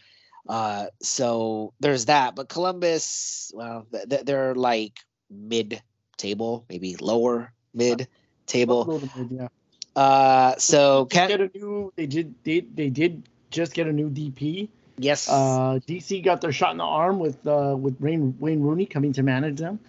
Uh, 0.48 0.86
so 1.02 1.72
there's 1.80 2.06
that. 2.06 2.34
But 2.34 2.48
Columbus, 2.48 3.52
well, 3.54 3.86
th- 3.92 4.24
they're 4.24 4.54
like 4.54 4.98
mid 5.30 5.82
table, 6.16 6.64
maybe 6.68 6.96
lower 6.96 7.52
mid 7.74 8.08
table. 8.46 9.02
Yeah. 9.30 9.48
Uh, 9.96 10.56
so 10.58 11.06
can 11.06 11.28
get 11.28 11.40
a 11.40 11.50
new. 11.54 11.92
They 11.96 12.06
did. 12.06 12.34
They 12.42 12.60
they 12.60 12.90
did 12.90 13.28
just 13.50 13.74
get 13.74 13.86
a 13.86 13.92
new 13.92 14.10
DP. 14.10 14.68
Yes. 14.96 15.28
Uh, 15.28 15.80
DC 15.86 16.24
got 16.24 16.40
their 16.40 16.52
shot 16.52 16.72
in 16.72 16.78
the 16.78 16.84
arm 16.84 17.18
with 17.18 17.46
uh, 17.46 17.76
with 17.78 18.00
Wayne, 18.00 18.36
Wayne 18.38 18.60
Rooney 18.60 18.86
coming 18.86 19.12
to 19.14 19.22
manage 19.22 19.58
them. 19.58 19.80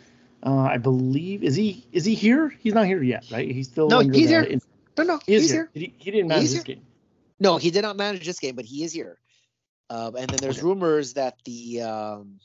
Uh, 0.43 0.61
I 0.61 0.77
believe 0.77 1.43
is 1.43 1.55
he 1.55 1.85
is 1.91 2.05
he 2.05 2.15
here? 2.15 2.49
He's 2.59 2.73
not 2.73 2.85
here 2.85 3.01
yet, 3.01 3.25
right? 3.31 3.49
He's 3.49 3.67
still 3.67 3.87
no. 3.87 3.99
He's 3.99 4.29
here. 4.29 4.41
In, 4.41 4.61
no, 4.97 5.03
no. 5.03 5.19
He 5.25 5.33
he's 5.33 5.51
here. 5.51 5.69
here. 5.73 5.87
He, 5.87 5.93
he, 5.97 6.11
didn't 6.11 6.27
manage 6.27 6.41
he's 6.41 6.53
this 6.53 6.63
here. 6.63 6.75
game. 6.75 6.85
No, 7.39 7.57
he 7.57 7.71
did 7.71 7.81
not 7.81 7.97
manage 7.97 8.25
this 8.25 8.39
game, 8.39 8.55
but 8.55 8.65
he 8.65 8.83
is 8.83 8.93
here. 8.93 9.17
Um, 9.89 10.15
and 10.15 10.29
then 10.29 10.37
there's 10.41 10.57
okay. 10.57 10.65
rumors 10.65 11.13
that 11.13 11.37
the 11.45 11.81
um, 11.81 12.39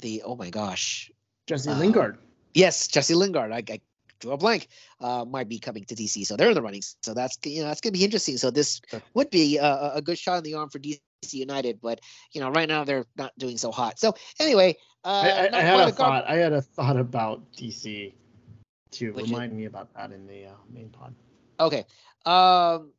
the 0.00 0.22
oh 0.24 0.36
my 0.36 0.50
gosh, 0.50 1.10
Jesse 1.46 1.70
uh, 1.70 1.78
Lingard. 1.78 2.18
Yes, 2.52 2.86
Jesse 2.88 3.14
Lingard. 3.14 3.50
I, 3.50 3.62
I 3.68 3.80
drew 4.20 4.32
a 4.32 4.36
blank. 4.36 4.68
Uh, 5.00 5.24
might 5.24 5.48
be 5.48 5.58
coming 5.58 5.84
to 5.86 5.94
DC, 5.94 6.26
so 6.26 6.36
they're 6.36 6.48
in 6.48 6.54
the 6.54 6.62
running. 6.62 6.82
So 7.02 7.14
that's 7.14 7.38
you 7.44 7.62
know 7.62 7.68
that's 7.68 7.80
gonna 7.80 7.92
be 7.92 8.04
interesting. 8.04 8.36
So 8.36 8.50
this 8.50 8.80
would 9.14 9.30
be 9.30 9.58
a, 9.58 9.92
a 9.94 10.02
good 10.02 10.18
shot 10.18 10.38
in 10.38 10.44
the 10.44 10.54
arm 10.54 10.70
for 10.70 10.78
DC 10.78 11.00
United, 11.32 11.80
but 11.80 12.00
you 12.32 12.40
know, 12.40 12.50
right 12.50 12.68
now 12.68 12.84
they're 12.84 13.06
not 13.16 13.32
doing 13.38 13.56
so 13.56 13.70
hot. 13.70 13.98
So 13.98 14.14
anyway, 14.38 14.76
uh, 15.04 15.22
I, 15.24 15.28
I, 15.46 15.58
I 15.58 15.60
had 15.62 15.74
a 15.80 15.82
gar- 15.84 15.92
thought. 15.92 16.24
I 16.28 16.34
had 16.36 16.52
a 16.52 16.60
thought 16.60 16.96
about 16.98 17.40
DC 17.52 18.12
to 18.92 19.10
is- 19.18 19.30
Remind 19.30 19.52
me 19.54 19.64
about 19.64 19.92
that 19.94 20.12
in 20.12 20.26
the 20.26 20.46
uh, 20.46 20.50
main 20.72 20.88
pod. 20.90 21.14
Okay. 21.58 21.84
Um, 22.26 22.92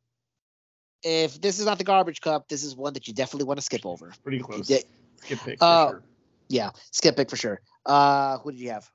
if 1.02 1.40
this 1.40 1.58
is 1.60 1.66
not 1.66 1.78
the 1.78 1.84
garbage 1.84 2.20
cup, 2.20 2.48
this 2.48 2.64
is 2.64 2.74
one 2.74 2.94
that 2.94 3.06
you 3.06 3.14
definitely 3.14 3.46
want 3.46 3.58
to 3.58 3.62
skip 3.64 3.84
over. 3.86 4.12
Pretty 4.22 4.40
close. 4.40 4.66
did- 4.66 4.84
Skip 5.22 5.38
pick 5.44 5.58
for 5.58 5.64
Uh, 5.64 5.88
sure. 5.90 6.02
Yeah, 6.48 6.70
skip 6.92 7.18
it 7.18 7.28
for 7.30 7.36
sure. 7.36 7.60
Uh, 7.84 8.38
who 8.38 8.52
did 8.52 8.60
you 8.60 8.70
have? 8.70 8.88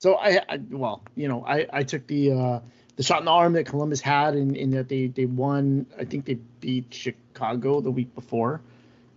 So 0.00 0.16
I, 0.16 0.40
I 0.48 0.58
well, 0.70 1.02
you 1.14 1.28
know, 1.28 1.44
I 1.46 1.66
I 1.72 1.82
took 1.82 2.06
the 2.06 2.32
uh 2.32 2.60
the 2.96 3.02
shot 3.02 3.20
in 3.20 3.24
the 3.24 3.30
arm 3.30 3.52
that 3.54 3.64
Columbus 3.66 4.00
had 4.00 4.34
in, 4.36 4.54
in 4.54 4.70
that 4.70 4.88
they 4.88 5.06
they 5.06 5.24
won. 5.26 5.86
I 5.98 6.04
think 6.04 6.24
they 6.26 6.34
beat 6.60 6.92
Chicago 6.92 7.80
the 7.80 7.90
week 7.90 8.14
before, 8.14 8.60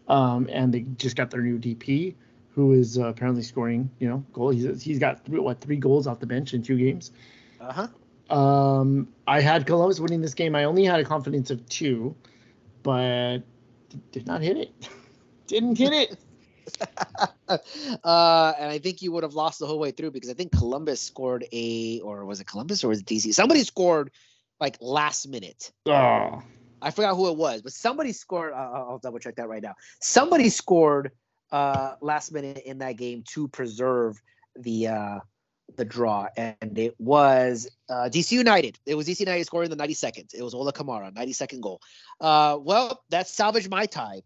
um, 0.07 0.47
and 0.51 0.73
they 0.73 0.81
just 0.97 1.15
got 1.15 1.31
their 1.31 1.41
new 1.41 1.57
DP, 1.57 2.15
who 2.51 2.73
is 2.73 2.97
uh, 2.97 3.07
apparently 3.07 3.43
scoring, 3.43 3.89
you 3.99 4.07
know, 4.07 4.25
goal. 4.33 4.49
He's 4.49 4.81
he's 4.81 4.99
got 4.99 5.25
three, 5.25 5.39
what 5.39 5.59
three 5.59 5.77
goals 5.77 6.07
off 6.07 6.19
the 6.19 6.25
bench 6.25 6.53
in 6.53 6.63
two 6.63 6.77
games. 6.77 7.11
Uh 7.59 7.87
huh. 8.29 8.35
Um, 8.35 9.07
I 9.27 9.41
had 9.41 9.67
Columbus 9.67 9.99
winning 9.99 10.21
this 10.21 10.33
game. 10.33 10.55
I 10.55 10.63
only 10.63 10.83
had 10.83 10.99
a 10.99 11.03
confidence 11.03 11.51
of 11.51 11.67
two, 11.69 12.15
but 12.83 13.39
did 14.11 14.25
not 14.25 14.41
hit 14.41 14.57
it. 14.57 14.89
Didn't 15.47 15.77
hit 15.77 15.93
it. 15.93 16.17
uh, 17.47 18.53
and 18.59 18.71
I 18.71 18.79
think 18.79 19.03
you 19.03 19.11
would 19.11 19.21
have 19.21 19.35
lost 19.35 19.59
the 19.59 19.67
whole 19.67 19.77
way 19.77 19.91
through 19.91 20.09
because 20.09 20.29
I 20.29 20.33
think 20.33 20.51
Columbus 20.51 21.01
scored 21.01 21.45
a, 21.51 21.99
or 21.99 22.25
was 22.25 22.39
it 22.39 22.47
Columbus 22.47 22.83
or 22.83 22.87
was 22.87 23.01
it 23.01 23.05
DC? 23.05 23.31
Somebody 23.33 23.63
scored 23.63 24.09
like 24.59 24.77
last 24.81 25.27
minute. 25.27 25.71
Oh, 25.85 26.41
I 26.81 26.91
forgot 26.91 27.15
who 27.15 27.29
it 27.29 27.37
was, 27.37 27.61
but 27.61 27.73
somebody 27.73 28.11
scored. 28.11 28.53
Uh, 28.53 28.55
I'll 28.73 28.99
double 28.99 29.19
check 29.19 29.35
that 29.35 29.47
right 29.47 29.61
now. 29.61 29.75
Somebody 30.01 30.49
scored 30.49 31.11
uh, 31.51 31.95
last 32.01 32.31
minute 32.31 32.63
in 32.65 32.79
that 32.79 32.97
game 32.97 33.23
to 33.29 33.47
preserve 33.47 34.21
the 34.55 34.87
uh, 34.87 35.19
the 35.77 35.85
draw, 35.85 36.27
and 36.37 36.77
it 36.77 36.95
was 36.99 37.69
uh, 37.89 38.09
DC 38.11 38.31
United. 38.31 38.79
It 38.85 38.95
was 38.95 39.07
DC 39.07 39.19
United 39.19 39.45
scoring 39.45 39.69
the 39.69 39.75
92nd. 39.75 40.33
It 40.33 40.43
was 40.43 40.53
Ola 40.53 40.73
Kamara, 40.73 41.11
92nd 41.13 41.61
goal. 41.61 41.81
Uh, 42.21 42.57
well, 42.61 43.03
that 43.09 43.27
salvaged 43.27 43.69
my 43.69 43.85
tie 43.85 44.21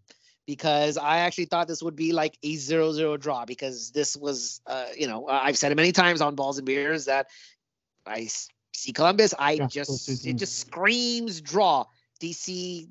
because 0.45 0.97
I 0.97 1.19
actually 1.19 1.45
thought 1.45 1.67
this 1.67 1.83
would 1.83 1.95
be 1.95 2.11
like 2.11 2.35
a 2.41 2.55
0-0 2.55 3.19
draw 3.19 3.45
because 3.45 3.91
this 3.91 4.17
was, 4.17 4.61
uh, 4.65 4.85
you 4.97 5.05
know, 5.05 5.27
I've 5.27 5.57
said 5.57 5.71
it 5.71 5.75
many 5.75 5.91
times 5.91 6.21
on 6.21 6.33
Balls 6.33 6.57
and 6.57 6.65
Beers 6.65 7.05
that 7.05 7.27
I 8.07 8.27
see 8.73 8.91
Columbus. 8.91 9.35
I 9.37 9.53
Yeah, 9.53 9.67
just 9.67 10.25
it 10.25 10.37
just 10.37 10.59
screams 10.59 11.39
draw. 11.39 11.85
DC, 12.19 12.87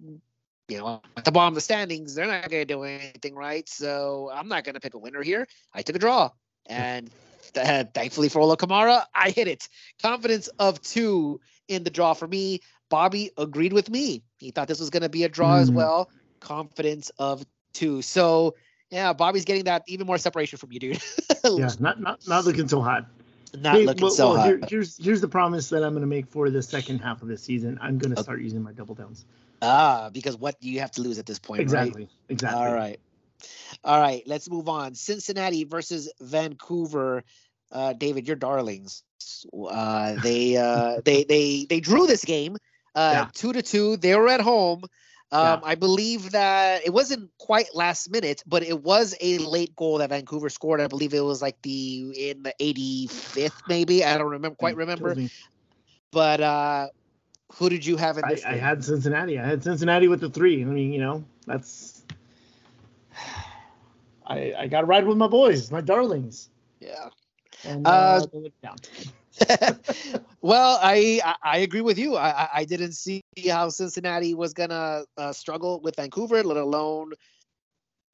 you 0.69 0.79
know, 0.79 1.03
at 1.17 1.25
the 1.25 1.33
bottom 1.33 1.53
of 1.53 1.55
the 1.55 1.61
standings, 1.61 2.14
they're 2.14 2.27
not 2.27 2.49
going 2.51 2.62
to 2.62 2.75
do 2.75 2.83
anything 2.83 3.35
right. 3.35 3.69
So 3.69 4.31
I'm 4.33 4.49
not 4.49 4.64
going 4.64 4.75
to 4.75 4.81
pick 4.81 4.95
a 4.95 4.99
winner 4.99 5.23
here. 5.23 5.47
I 5.75 5.83
took 5.83 5.97
a 5.97 5.99
draw, 5.99 6.31
and 6.67 7.11
uh, 7.57 7.85
thankfully 7.95 8.29
for 8.29 8.41
Ola 8.41 8.57
Kamara, 8.57 9.05
I 9.14 9.31
hit 9.31 9.49
it. 9.49 9.69
Confidence 10.03 10.49
of 10.59 10.81
two 10.83 11.41
in 11.69 11.85
the 11.85 11.91
draw 11.91 12.14
for 12.14 12.27
me. 12.27 12.61
Bobby 12.91 13.31
agreed 13.37 13.73
with 13.73 13.91
me. 13.91 14.23
He 14.38 14.51
thought 14.51 14.69
this 14.69 14.81
was 14.81 14.91
going 14.91 15.03
to 15.03 15.09
be 15.09 15.25
a 15.25 15.29
draw 15.29 15.57
as 15.57 15.71
Hmm. 15.71 15.77
well. 15.77 16.11
Confidence 16.41 17.11
of 17.19 17.45
two. 17.73 18.03
So 18.03 18.55
yeah, 18.91 19.12
Bobby's 19.12 19.45
getting 19.45 19.64
that 19.64 19.83
even 19.87 20.07
more 20.07 20.19
separation 20.19 20.59
from 20.59 20.73
you, 20.73 20.81
dude. 20.81 21.03
yeah, 21.45 21.71
not 21.81 22.01
not 22.01 22.27
not 22.27 22.45
looking 22.45 22.69
so 22.69 22.81
hot. 22.81 23.07
Not 23.56 23.74
Hey, 23.76 23.87
looking 23.87 24.02
well, 24.02 24.11
so 24.11 24.28
well, 24.28 24.37
hot. 24.37 24.46
here- 24.46 24.61
here's 24.68 24.96
here's 24.96 25.20
the 25.20 25.28
promise 25.28 25.68
that 25.70 25.82
I'm 25.82 25.92
going 25.92 26.02
to 26.02 26.06
make 26.08 26.26
for 26.26 26.50
the 26.50 26.62
second 26.62 27.00
half 27.00 27.22
of 27.22 27.28
the 27.28 27.37
season. 27.37 27.78
I'm 27.80 27.98
going 27.98 28.11
to 28.11 28.16
Okay. 28.18 28.22
start 28.22 28.40
using 28.40 28.62
my 28.62 28.72
double 28.72 28.94
downs. 28.94 29.24
Ah, 29.62 30.11
because 30.12 30.37
what 30.37 30.61
do 30.61 30.70
you 30.70 30.80
have 30.80 30.90
to 30.92 31.02
lose 31.02 31.18
at 31.18 31.26
this 31.26 31.38
point, 31.38 31.58
right? 31.70 31.88
Exactly. 31.88 32.08
Exactly. 32.28 32.58
All 32.66 32.72
right. 32.72 33.00
All 33.84 34.00
right, 34.00 34.22
let's 34.26 34.50
move 34.50 34.68
on. 34.68 34.94
Cincinnati 34.94 35.64
versus 35.64 36.12
Vancouver. 36.20 37.22
Uh, 37.70 37.92
David, 37.92 38.26
your 38.26 38.37
darlings. 38.37 39.02
Uh, 39.52 40.16
they 40.22 40.56
uh, 40.56 41.00
they 41.04 41.24
they 41.24 41.66
they 41.68 41.80
drew 41.80 42.06
this 42.06 42.24
game 42.24 42.56
uh, 42.94 43.12
Yeah. 43.12 43.28
two 43.34 43.52
to 43.52 43.62
two. 43.62 43.96
They 43.96 44.14
were 44.16 44.28
at 44.28 44.40
home. 44.40 44.84
Um, 45.31 45.61
Yeah. 45.61 45.61
I 45.62 45.75
believe 45.75 46.33
that 46.33 46.87
it 46.87 46.91
wasn't 46.93 47.31
quite 47.38 47.75
last 47.75 48.11
minute, 48.11 48.43
but 48.47 48.62
it 48.62 48.83
was 48.83 49.14
a 49.21 49.38
late 49.38 49.75
goal 49.77 49.99
that 49.99 50.11
Vancouver 50.11 50.49
scored. 50.49 50.81
I 50.81 50.87
believe 50.88 51.14
it 51.14 51.21
was 51.21 51.43
like 51.43 51.61
the 51.62 52.31
in 52.31 52.43
the 52.43 52.55
85th, 52.61 53.62
maybe. 53.67 54.05
I 54.05 54.17
don't 54.19 54.31
remember 54.31 54.57
quite 54.57 54.77
Mm, 54.77 54.79
remember. 54.79 55.17
But 56.12 56.41
uh, 56.41 56.88
who 57.55 57.69
did 57.69 57.85
you 57.87 57.97
have 57.97 58.19
in 58.19 58.27
I, 58.27 58.29
this? 58.29 58.47
I 58.47 58.55
game? 58.55 58.61
had 58.61 58.85
Cincinnati. 58.85 59.38
I 59.38 59.47
had 59.47 59.62
Cincinnati 59.62 60.09
with 60.09 60.21
the 60.21 60.31
three. 60.31 60.62
I 60.62 60.64
mean, 60.67 60.93
you 60.93 61.01
know, 61.01 61.25
that's. 61.47 62.03
I 64.27 64.55
I 64.59 64.67
got 64.69 64.81
to 64.83 64.87
ride 64.87 65.07
with 65.07 65.17
my 65.17 65.29
boys, 65.29 65.71
my 65.71 65.81
darlings. 65.81 66.49
yeah. 66.81 67.09
And 67.64 67.87
Uh, 67.87 67.91
uh, 67.93 68.27
they 69.38 69.57
let 69.61 69.70
me 69.70 69.79
down. 69.88 70.18
well, 70.40 70.79
I, 70.83 71.20
I 71.42 71.59
agree 71.59 71.81
with 71.81 71.98
you. 71.98 72.16
I 72.16 72.48
I- 72.55 72.64
didn't 72.64 72.92
see 72.92 73.22
how 73.48 73.68
Cincinnati 73.68 74.35
was 74.35 74.53
gonna 74.53 75.05
uh, 75.16 75.33
struggle 75.33 75.81
with 75.81 75.96
Vancouver, 75.96 76.42
let 76.42 76.57
alone 76.57 77.12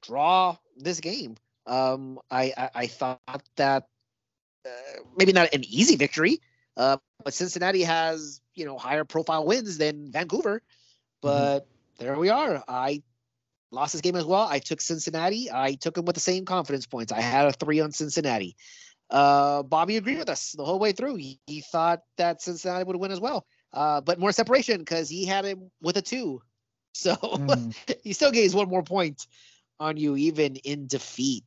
draw 0.03 0.57
this 0.77 0.99
game. 0.99 1.35
Um, 1.65 2.19
I 2.31 2.53
I, 2.57 2.69
I 2.75 2.87
thought 2.87 3.43
that 3.57 3.87
uh, 4.65 4.69
maybe 5.17 5.33
not 5.33 5.53
an 5.53 5.63
easy 5.65 5.95
victory, 5.95 6.41
uh, 6.77 6.97
but 7.23 7.33
Cincinnati 7.33 7.83
has 7.83 8.41
you 8.55 8.65
know 8.65 8.77
higher 8.77 9.03
profile 9.05 9.45
wins 9.45 9.77
than 9.77 10.11
Vancouver. 10.11 10.61
But 11.21 11.67
there 11.97 12.17
we 12.17 12.29
are. 12.29 12.63
I 12.67 13.01
lost 13.71 13.93
this 13.93 14.01
game 14.01 14.15
as 14.15 14.25
well. 14.25 14.47
I 14.49 14.59
took 14.59 14.81
Cincinnati. 14.81 15.49
I 15.51 15.75
took 15.75 15.95
them 15.95 16.05
with 16.05 16.15
the 16.15 16.21
same 16.21 16.45
confidence 16.45 16.85
points. 16.85 17.11
I 17.11 17.21
had 17.21 17.47
a 17.47 17.51
three 17.51 17.79
on 17.81 17.91
Cincinnati. 17.91 18.55
Uh, 19.09 19.63
Bobby 19.63 19.97
agreed 19.97 20.17
with 20.17 20.29
us 20.29 20.53
the 20.53 20.65
whole 20.65 20.79
way 20.79 20.91
through. 20.91 21.15
He, 21.15 21.39
he 21.45 21.61
thought 21.61 22.01
that 22.17 22.41
Cincinnati 22.41 22.83
would 22.83 22.95
win 22.95 23.11
as 23.11 23.19
well, 23.19 23.45
uh, 23.73 24.01
but 24.01 24.19
more 24.19 24.31
separation 24.31 24.79
because 24.79 25.09
he 25.09 25.25
had 25.25 25.45
him 25.45 25.71
with 25.81 25.97
a 25.97 26.01
two. 26.01 26.41
So 26.93 27.15
Mm. 27.15 27.75
he 28.03 28.13
still 28.13 28.31
gains 28.31 28.55
one 28.55 28.69
more 28.69 28.83
point 28.83 29.27
on 29.79 29.97
you, 29.97 30.15
even 30.15 30.55
in 30.55 30.87
defeat. 30.87 31.43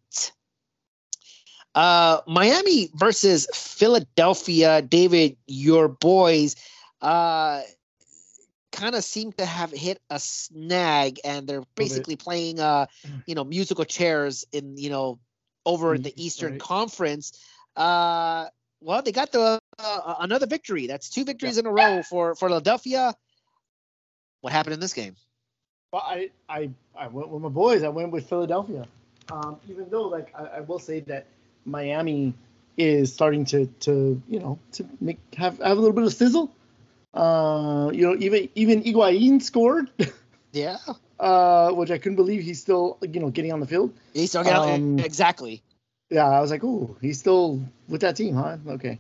Uh, 1.75 2.21
Miami 2.27 2.91
versus 2.95 3.47
Philadelphia. 3.55 4.83
David, 4.83 5.37
your 5.47 5.89
boys, 5.89 6.57
uh, 7.01 7.63
kind 8.73 8.95
of 8.95 9.05
seem 9.05 9.33
to 9.33 9.45
have 9.47 9.71
hit 9.71 10.01
a 10.11 10.19
snag, 10.19 11.21
and 11.25 11.47
they're 11.47 11.65
basically 11.77 12.17
playing, 12.17 12.61
uh, 12.61 12.87
you 13.27 13.35
know, 13.35 13.45
musical 13.45 13.85
chairs 13.85 14.45
in, 14.53 14.77
you 14.77 14.91
know, 14.91 15.19
over 15.69 15.95
in 15.95 16.03
the 16.03 16.13
Eastern 16.17 16.53
right. 16.53 16.61
Conference. 16.61 17.39
Uh, 17.77 18.47
well, 18.81 19.03
they 19.03 19.13
got 19.13 19.33
the 19.33 19.61
uh, 19.79 20.15
another 20.21 20.47
victory. 20.47 20.87
That's 20.87 21.11
two 21.11 21.25
victories 21.25 21.59
in 21.59 21.67
a 21.67 21.71
row 21.71 22.03
for 22.03 22.35
for 22.35 22.49
Philadelphia. 22.49 23.15
What 24.41 24.53
happened 24.53 24.75
in 24.75 24.81
this 24.81 24.95
game? 24.95 25.17
Well, 25.93 26.03
I, 26.05 26.31
I, 26.49 26.71
I 26.97 27.09
went 27.09 27.29
with 27.29 27.43
my 27.43 27.49
boys. 27.49 27.83
I 27.83 27.89
went 27.89 28.13
with 28.13 28.29
Philadelphia. 28.29 28.87
Um, 29.33 29.59
even 29.69 29.89
though, 29.91 30.03
like, 30.03 30.33
I, 30.35 30.59
I 30.59 30.61
will 30.61 30.79
say 30.79 31.01
that 31.01 31.27
Miami 31.65 32.35
is 32.77 33.13
starting 33.13 33.45
to, 33.47 33.67
to, 33.81 34.23
you 34.29 34.39
know, 34.39 34.59
to 34.73 34.87
make 35.01 35.19
have, 35.37 35.59
have 35.59 35.77
a 35.77 35.81
little 35.81 35.95
bit 35.95 36.05
of 36.05 36.13
sizzle. 36.13 36.53
Uh, 37.15 37.91
you 37.93 38.07
know, 38.07 38.17
even 38.19 38.49
even 38.55 38.83
Higuain 38.83 39.43
scored, 39.43 39.91
Yeah, 40.53 40.79
uh, 41.21 41.71
which 41.71 41.91
I 41.91 41.99
couldn't 41.99 42.17
believe 42.17 42.43
he's 42.43 42.61
still, 42.61 42.99
you 43.03 43.21
know, 43.21 43.31
getting 43.31 43.53
on 43.53 43.61
the 43.61 43.67
field. 43.67 43.93
he's 44.15 44.31
still 44.31 44.45
getting 44.45 44.99
Um, 44.99 44.99
exactly. 45.01 45.63
Yeah, 46.11 46.27
I 46.27 46.41
was 46.41 46.51
like, 46.51 46.65
oh, 46.65 46.97
he's 47.01 47.19
still 47.19 47.61
with 47.89 48.01
that 48.01 48.17
team, 48.17 48.35
huh? 48.35 48.57
Okay. 48.67 48.99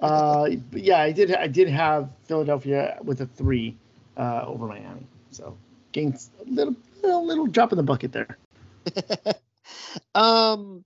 Uh, 0.00 0.50
but 0.70 0.82
yeah, 0.82 1.00
I 1.00 1.12
did. 1.12 1.34
I 1.34 1.46
did 1.46 1.68
have 1.68 2.08
Philadelphia 2.24 2.98
with 3.02 3.20
a 3.20 3.26
three 3.26 3.76
uh, 4.16 4.42
over 4.46 4.66
Miami. 4.66 5.06
So 5.30 5.56
gained 5.92 6.20
a 6.40 6.44
little, 6.50 6.76
little, 7.02 7.26
little 7.26 7.46
drop 7.46 7.72
in 7.72 7.76
the 7.76 7.82
bucket 7.82 8.12
there. 8.12 8.38
um, 10.14 10.84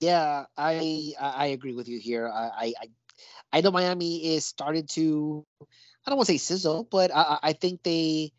yeah, 0.00 0.46
I, 0.56 1.12
I 1.20 1.46
agree 1.46 1.74
with 1.74 1.88
you 1.88 1.98
here. 1.98 2.28
I 2.28 2.72
I 2.82 2.86
I- 3.52 3.60
know 3.60 3.70
Miami 3.70 4.34
is 4.34 4.46
started 4.46 4.88
to, 4.90 5.44
I 5.60 6.10
don't 6.10 6.16
want 6.16 6.26
to 6.28 6.32
say 6.32 6.38
sizzle, 6.38 6.84
but 6.84 7.10
I- 7.14 7.38
I 7.42 7.52
think 7.52 7.82
they 7.82 8.32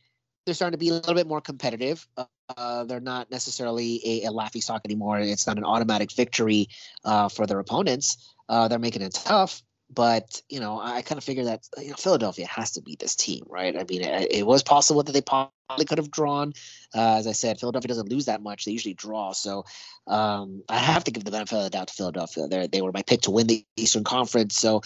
they're 0.45 0.55
starting 0.55 0.77
to 0.77 0.83
be 0.83 0.89
a 0.89 0.93
little 0.93 1.15
bit 1.15 1.27
more 1.27 1.41
competitive. 1.41 2.07
Uh, 2.17 2.25
Uh, 2.57 2.83
they're 2.83 2.99
not 2.99 3.31
necessarily 3.31 4.01
a, 4.03 4.27
a 4.27 4.31
laughing 4.31 4.61
stock 4.61 4.81
anymore. 4.83 5.19
It's 5.19 5.47
not 5.47 5.57
an 5.57 5.63
automatic 5.63 6.11
victory 6.11 6.67
uh, 7.05 7.29
for 7.29 7.47
their 7.47 7.59
opponents. 7.59 8.17
Uh, 8.49 8.67
they're 8.67 8.77
making 8.87 9.01
it 9.01 9.13
tough, 9.13 9.63
but 9.89 10.41
you 10.49 10.59
know, 10.59 10.77
I 10.77 11.01
kind 11.01 11.17
of 11.17 11.23
figure 11.23 11.45
that 11.45 11.63
you 11.77 11.91
know, 11.91 11.95
Philadelphia 11.95 12.45
has 12.47 12.71
to 12.71 12.81
beat 12.81 12.99
this 12.99 13.15
team, 13.15 13.45
right? 13.47 13.73
I 13.77 13.85
mean, 13.87 14.01
it, 14.01 14.31
it 14.39 14.45
was 14.45 14.63
possible 14.63 15.01
that 15.03 15.13
they 15.13 15.21
probably 15.21 15.85
could 15.85 15.97
have 15.97 16.11
drawn. 16.11 16.51
Uh, 16.93 17.15
as 17.19 17.25
I 17.27 17.31
said, 17.31 17.57
Philadelphia 17.57 17.87
doesn't 17.87 18.11
lose 18.11 18.25
that 18.25 18.41
much; 18.41 18.65
they 18.65 18.73
usually 18.73 18.95
draw. 18.95 19.31
So 19.31 19.63
um, 20.07 20.63
I 20.67 20.77
have 20.77 21.05
to 21.05 21.11
give 21.11 21.23
the 21.23 21.31
benefit 21.31 21.55
of 21.55 21.63
the 21.63 21.69
doubt 21.69 21.87
to 21.87 21.93
Philadelphia. 21.93 22.47
They 22.47 22.67
they 22.67 22.81
were 22.81 22.91
my 22.91 23.03
pick 23.03 23.21
to 23.21 23.31
win 23.31 23.47
the 23.47 23.65
Eastern 23.77 24.03
Conference, 24.03 24.59
so 24.59 24.81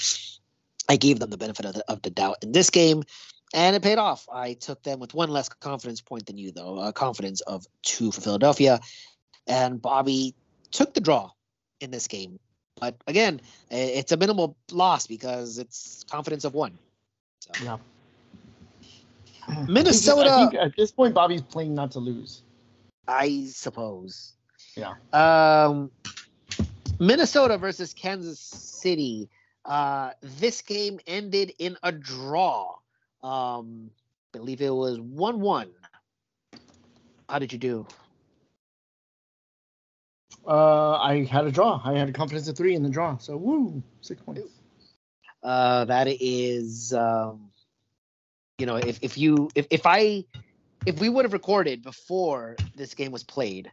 I 0.87 0.97
gave 0.97 1.17
them 1.17 1.31
the 1.31 1.37
benefit 1.37 1.65
of 1.65 1.73
the, 1.73 1.83
of 1.89 2.01
the 2.03 2.11
doubt 2.11 2.43
in 2.43 2.51
this 2.51 2.69
game. 2.69 3.01
And 3.53 3.75
it 3.75 3.81
paid 3.81 3.97
off. 3.97 4.27
I 4.31 4.53
took 4.53 4.83
them 4.83 4.99
with 4.99 5.13
one 5.13 5.29
less 5.29 5.49
confidence 5.49 6.01
point 6.01 6.25
than 6.25 6.37
you, 6.37 6.51
though, 6.51 6.79
a 6.79 6.91
confidence 6.91 7.41
of 7.41 7.65
two 7.83 8.11
for 8.11 8.21
Philadelphia. 8.21 8.79
And 9.47 9.81
Bobby 9.81 10.33
took 10.71 10.93
the 10.93 11.01
draw 11.01 11.31
in 11.79 11.91
this 11.91 12.07
game. 12.07 12.39
But 12.79 12.95
again, 13.07 13.39
it's 13.69 14.11
a 14.11 14.17
minimal 14.17 14.57
loss 14.71 15.07
because 15.07 15.59
it's 15.59 16.03
confidence 16.09 16.43
of 16.43 16.53
one. 16.53 16.77
So. 17.39 17.63
Yeah. 17.63 17.77
Minnesota. 19.67 20.31
I 20.31 20.49
think, 20.49 20.55
at 20.55 20.75
this 20.75 20.91
point, 20.91 21.13
Bobby's 21.13 21.41
playing 21.41 21.75
not 21.75 21.91
to 21.91 21.99
lose. 21.99 22.41
I 23.07 23.45
suppose. 23.45 24.33
Yeah. 24.75 24.95
Um, 25.13 25.91
Minnesota 26.99 27.57
versus 27.57 27.93
Kansas 27.93 28.39
City. 28.39 29.29
Uh, 29.63 30.11
this 30.21 30.61
game 30.61 30.99
ended 31.07 31.53
in 31.59 31.77
a 31.83 31.91
draw. 31.91 32.75
Um, 33.25 33.89
believe 34.33 34.61
it 34.61 34.73
was 34.73 34.99
one-one. 34.99 35.71
How 37.27 37.39
did 37.39 37.51
you 37.51 37.57
do? 37.57 37.87
Uh, 40.47 40.97
I 40.97 41.23
had 41.23 41.47
a 41.47 41.51
draw. 41.51 41.81
I 41.83 41.97
had 41.97 42.07
a 42.07 42.11
confidence 42.11 42.47
of 42.47 42.55
three 42.55 42.75
in 42.75 42.83
the 42.83 42.89
draw. 42.89 43.17
So 43.17 43.35
woo, 43.35 43.81
six 44.01 44.21
points. 44.21 44.41
Uh, 45.41 45.85
that 45.85 46.07
is, 46.07 46.93
um, 46.93 47.49
you 48.59 48.67
know, 48.67 48.75
if 48.75 48.99
if 49.01 49.17
you 49.17 49.49
if 49.55 49.65
if 49.71 49.87
I 49.87 50.25
if 50.85 50.99
we 50.99 51.09
would 51.09 51.25
have 51.25 51.33
recorded 51.33 51.81
before 51.81 52.57
this 52.75 52.93
game 52.93 53.11
was 53.11 53.23
played, 53.23 53.71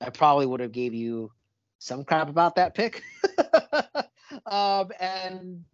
I 0.00 0.10
probably 0.10 0.46
would 0.46 0.58
have 0.58 0.72
gave 0.72 0.92
you 0.92 1.30
some 1.78 2.02
crap 2.02 2.28
about 2.28 2.56
that 2.56 2.74
pick. 2.74 3.04
um, 4.46 4.90
and 4.98 5.64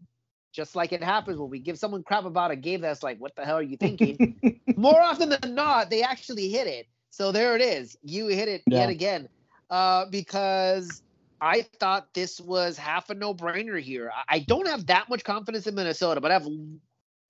just 0.55 0.77
like 0.77 0.93
it 0.93 1.03
happens 1.03 1.37
when 1.37 1.51
we 1.51 1.59
give 1.59 1.77
someone 1.77 2.05
crap 2.05 2.25
about 2.25 2.53
a 2.53 2.57
game 2.57 2.81
that's 2.81 3.03
like, 3.03 3.19
what 3.19 3.35
the 3.35 3.45
hell 3.45 3.57
are 3.57 3.63
you 3.63 3.77
thinking? 3.77 4.61
More 4.77 5.03
often 5.03 5.29
than 5.29 5.55
not, 5.55 5.91
they 5.91 6.03
actually 6.03 6.49
hit 6.49 6.69
it. 6.69 6.87
So 7.11 7.33
there 7.33 7.57
it 7.57 7.61
is. 7.61 7.99
You 8.03 8.29
hit 8.29 8.49
it 8.49 8.63
yeah. 8.67 8.79
yet 8.79 8.89
again. 8.89 9.29
Uh, 9.69 10.07
because 10.07 11.03
I 11.41 11.63
thought 11.81 12.15
this 12.15 12.41
was 12.41 12.79
half 12.79 13.11
a 13.11 13.15
no 13.15 13.35
brainer 13.35 13.81
here. 13.81 14.13
I 14.29 14.39
don't 14.41 14.69
have 14.69 14.87
that 14.87 15.09
much 15.09 15.25
confidence 15.25 15.67
in 15.67 15.75
Minnesota, 15.75 16.21
but 16.21 16.31
I 16.31 16.35
have 16.35 16.47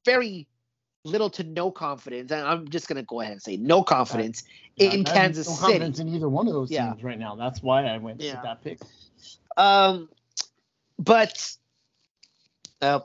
very 0.04 0.46
little 1.04 1.30
to 1.30 1.44
no 1.44 1.70
confidence. 1.70 2.30
And 2.30 2.46
I'm 2.46 2.68
just 2.68 2.88
going 2.88 2.96
to 2.96 3.06
go 3.06 3.22
ahead 3.22 3.32
and 3.32 3.42
say 3.42 3.56
no 3.56 3.82
confidence 3.82 4.44
in 4.76 5.02
Kansas 5.04 5.48
no 5.48 5.54
City. 5.54 5.72
confidence 5.72 5.98
in 5.98 6.08
either 6.08 6.28
one 6.28 6.46
of 6.46 6.52
those 6.52 6.70
yeah. 6.70 6.90
teams 6.90 7.02
right 7.02 7.18
now. 7.18 7.36
That's 7.36 7.62
why 7.62 7.86
I 7.86 7.96
went 7.96 8.20
yeah. 8.20 8.34
with 8.34 8.42
that 8.42 8.62
pick. 8.62 8.80
Um, 9.56 10.10
but 10.98 11.56
uh, 12.82 13.00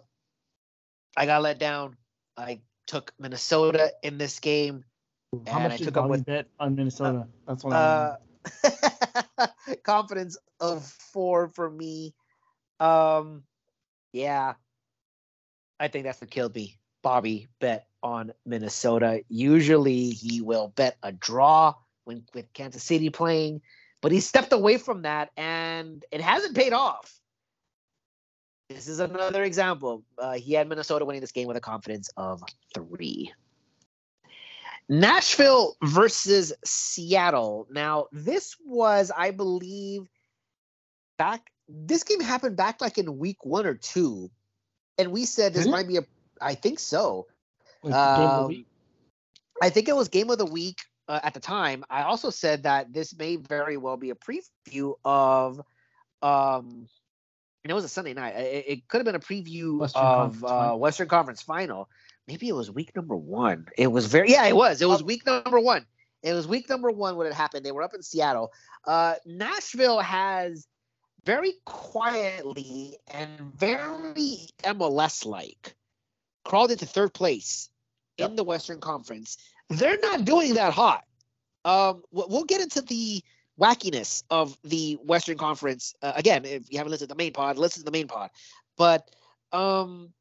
I 1.19 1.25
got 1.25 1.41
let 1.41 1.59
down. 1.59 1.97
I 2.37 2.61
took 2.87 3.13
Minnesota 3.19 3.91
in 4.01 4.17
this 4.17 4.39
game. 4.39 4.85
How 5.45 5.59
much 5.59 5.73
I 5.73 5.77
took 5.77 5.97
up 5.97 6.09
with 6.09 6.25
bet 6.25 6.47
on 6.61 6.75
Minnesota? 6.75 7.27
That's 7.45 7.61
what 7.61 7.73
uh, 7.73 8.15
confidence 9.83 10.37
of 10.61 10.85
four 10.85 11.49
for 11.49 11.69
me. 11.69 12.15
Um, 12.79 13.43
yeah, 14.13 14.53
I 15.77 15.89
think 15.89 16.05
that's 16.05 16.21
what 16.21 16.31
killed 16.31 16.55
me. 16.55 16.79
Bobby 17.03 17.49
bet 17.59 17.87
on 18.01 18.31
Minnesota. 18.45 19.21
Usually 19.27 20.11
he 20.11 20.39
will 20.39 20.69
bet 20.69 20.95
a 21.03 21.11
draw 21.11 21.73
when 22.05 22.23
with 22.33 22.51
Kansas 22.53 22.81
City 22.81 23.09
playing, 23.09 23.61
but 24.01 24.13
he 24.13 24.21
stepped 24.21 24.53
away 24.53 24.77
from 24.77 25.01
that 25.01 25.31
and 25.35 26.05
it 26.11 26.21
hasn't 26.21 26.55
paid 26.55 26.71
off. 26.71 27.18
This 28.69 28.87
is 28.87 28.99
another 28.99 29.43
example. 29.43 30.03
Uh, 30.17 30.33
he 30.33 30.53
had 30.53 30.69
Minnesota 30.69 31.03
winning 31.03 31.21
this 31.21 31.31
game 31.31 31.47
with 31.47 31.57
a 31.57 31.61
confidence 31.61 32.09
of 32.15 32.43
three. 32.73 33.33
Nashville 34.87 35.75
versus 35.83 36.53
Seattle. 36.63 37.67
Now, 37.71 38.07
this 38.11 38.55
was, 38.63 39.11
I 39.15 39.31
believe, 39.31 40.07
back. 41.17 41.51
This 41.67 42.03
game 42.03 42.21
happened 42.21 42.57
back 42.57 42.79
like 42.79 42.97
in 42.97 43.17
week 43.17 43.43
one 43.43 43.65
or 43.65 43.75
two, 43.75 44.29
and 44.97 45.11
we 45.11 45.25
said 45.25 45.53
this 45.53 45.67
might 45.67 45.87
be 45.87 45.97
a. 45.97 46.05
I 46.41 46.55
think 46.55 46.79
so. 46.79 47.27
Um, 47.83 48.65
I 49.61 49.69
think 49.69 49.87
it 49.87 49.95
was 49.95 50.09
game 50.09 50.29
of 50.29 50.37
the 50.37 50.45
week 50.45 50.79
uh, 51.07 51.19
at 51.23 51.33
the 51.33 51.39
time. 51.39 51.83
I 51.89 52.03
also 52.03 52.29
said 52.29 52.63
that 52.63 52.91
this 52.93 53.15
may 53.17 53.35
very 53.35 53.77
well 53.77 53.97
be 53.97 54.09
a 54.09 54.15
preview 54.15 54.95
of 55.05 55.61
um, 56.21 56.87
and 57.69 57.73
it 57.73 57.75
was 57.75 57.85
a 57.85 57.89
Sunday 57.89 58.15
night. 58.15 58.35
It, 58.35 58.65
it 58.67 58.87
could 58.87 58.97
have 58.97 59.05
been 59.05 59.13
a 59.13 59.19
preview 59.19 59.77
Western 59.77 60.01
of 60.01 60.43
uh, 60.43 60.73
Western 60.73 61.07
Conference 61.07 61.43
Final. 61.43 61.87
Maybe 62.27 62.49
it 62.49 62.55
was 62.55 62.71
week 62.71 62.95
number 62.95 63.15
one. 63.15 63.67
It 63.77 63.91
was 63.91 64.07
very 64.07 64.31
yeah, 64.31 64.47
it 64.47 64.55
was. 64.55 64.81
It 64.81 64.87
was 64.87 65.03
week 65.03 65.23
number 65.23 65.59
one. 65.59 65.85
It 66.23 66.33
was 66.33 66.47
week 66.47 66.67
number 66.67 66.89
one 66.89 67.15
when 67.15 67.27
it 67.27 67.33
happened. 67.33 67.63
They 67.63 67.71
were 67.71 67.83
up 67.83 67.93
in 67.93 68.01
Seattle. 68.01 68.51
Uh, 68.87 69.15
Nashville 69.23 69.99
has 69.99 70.65
very 71.25 71.53
quietly 71.63 72.97
and 73.13 73.39
very 73.55 74.39
MLS 74.63 75.23
like 75.23 75.75
crawled 76.43 76.71
into 76.71 76.87
third 76.87 77.13
place 77.13 77.69
yep. 78.17 78.31
in 78.31 78.35
the 78.35 78.43
Western 78.43 78.79
Conference. 78.79 79.37
They're 79.69 79.99
not 80.01 80.25
doing 80.25 80.55
that 80.55 80.73
hot. 80.73 81.03
Um, 81.65 82.01
we'll 82.11 82.45
get 82.45 82.61
into 82.61 82.81
the 82.81 83.21
wackiness 83.59 84.23
of 84.29 84.57
the 84.63 84.97
Western 85.03 85.37
Conference. 85.37 85.93
Uh, 86.01 86.13
again, 86.15 86.45
if 86.45 86.71
you 86.71 86.77
haven't 86.77 86.91
listened 86.91 87.09
to 87.09 87.15
the 87.15 87.17
main 87.17 87.33
pod, 87.33 87.57
listen 87.57 87.81
to 87.81 87.85
the 87.85 87.91
main 87.91 88.07
pod. 88.07 88.29
But 88.77 89.09
um, 89.51 90.13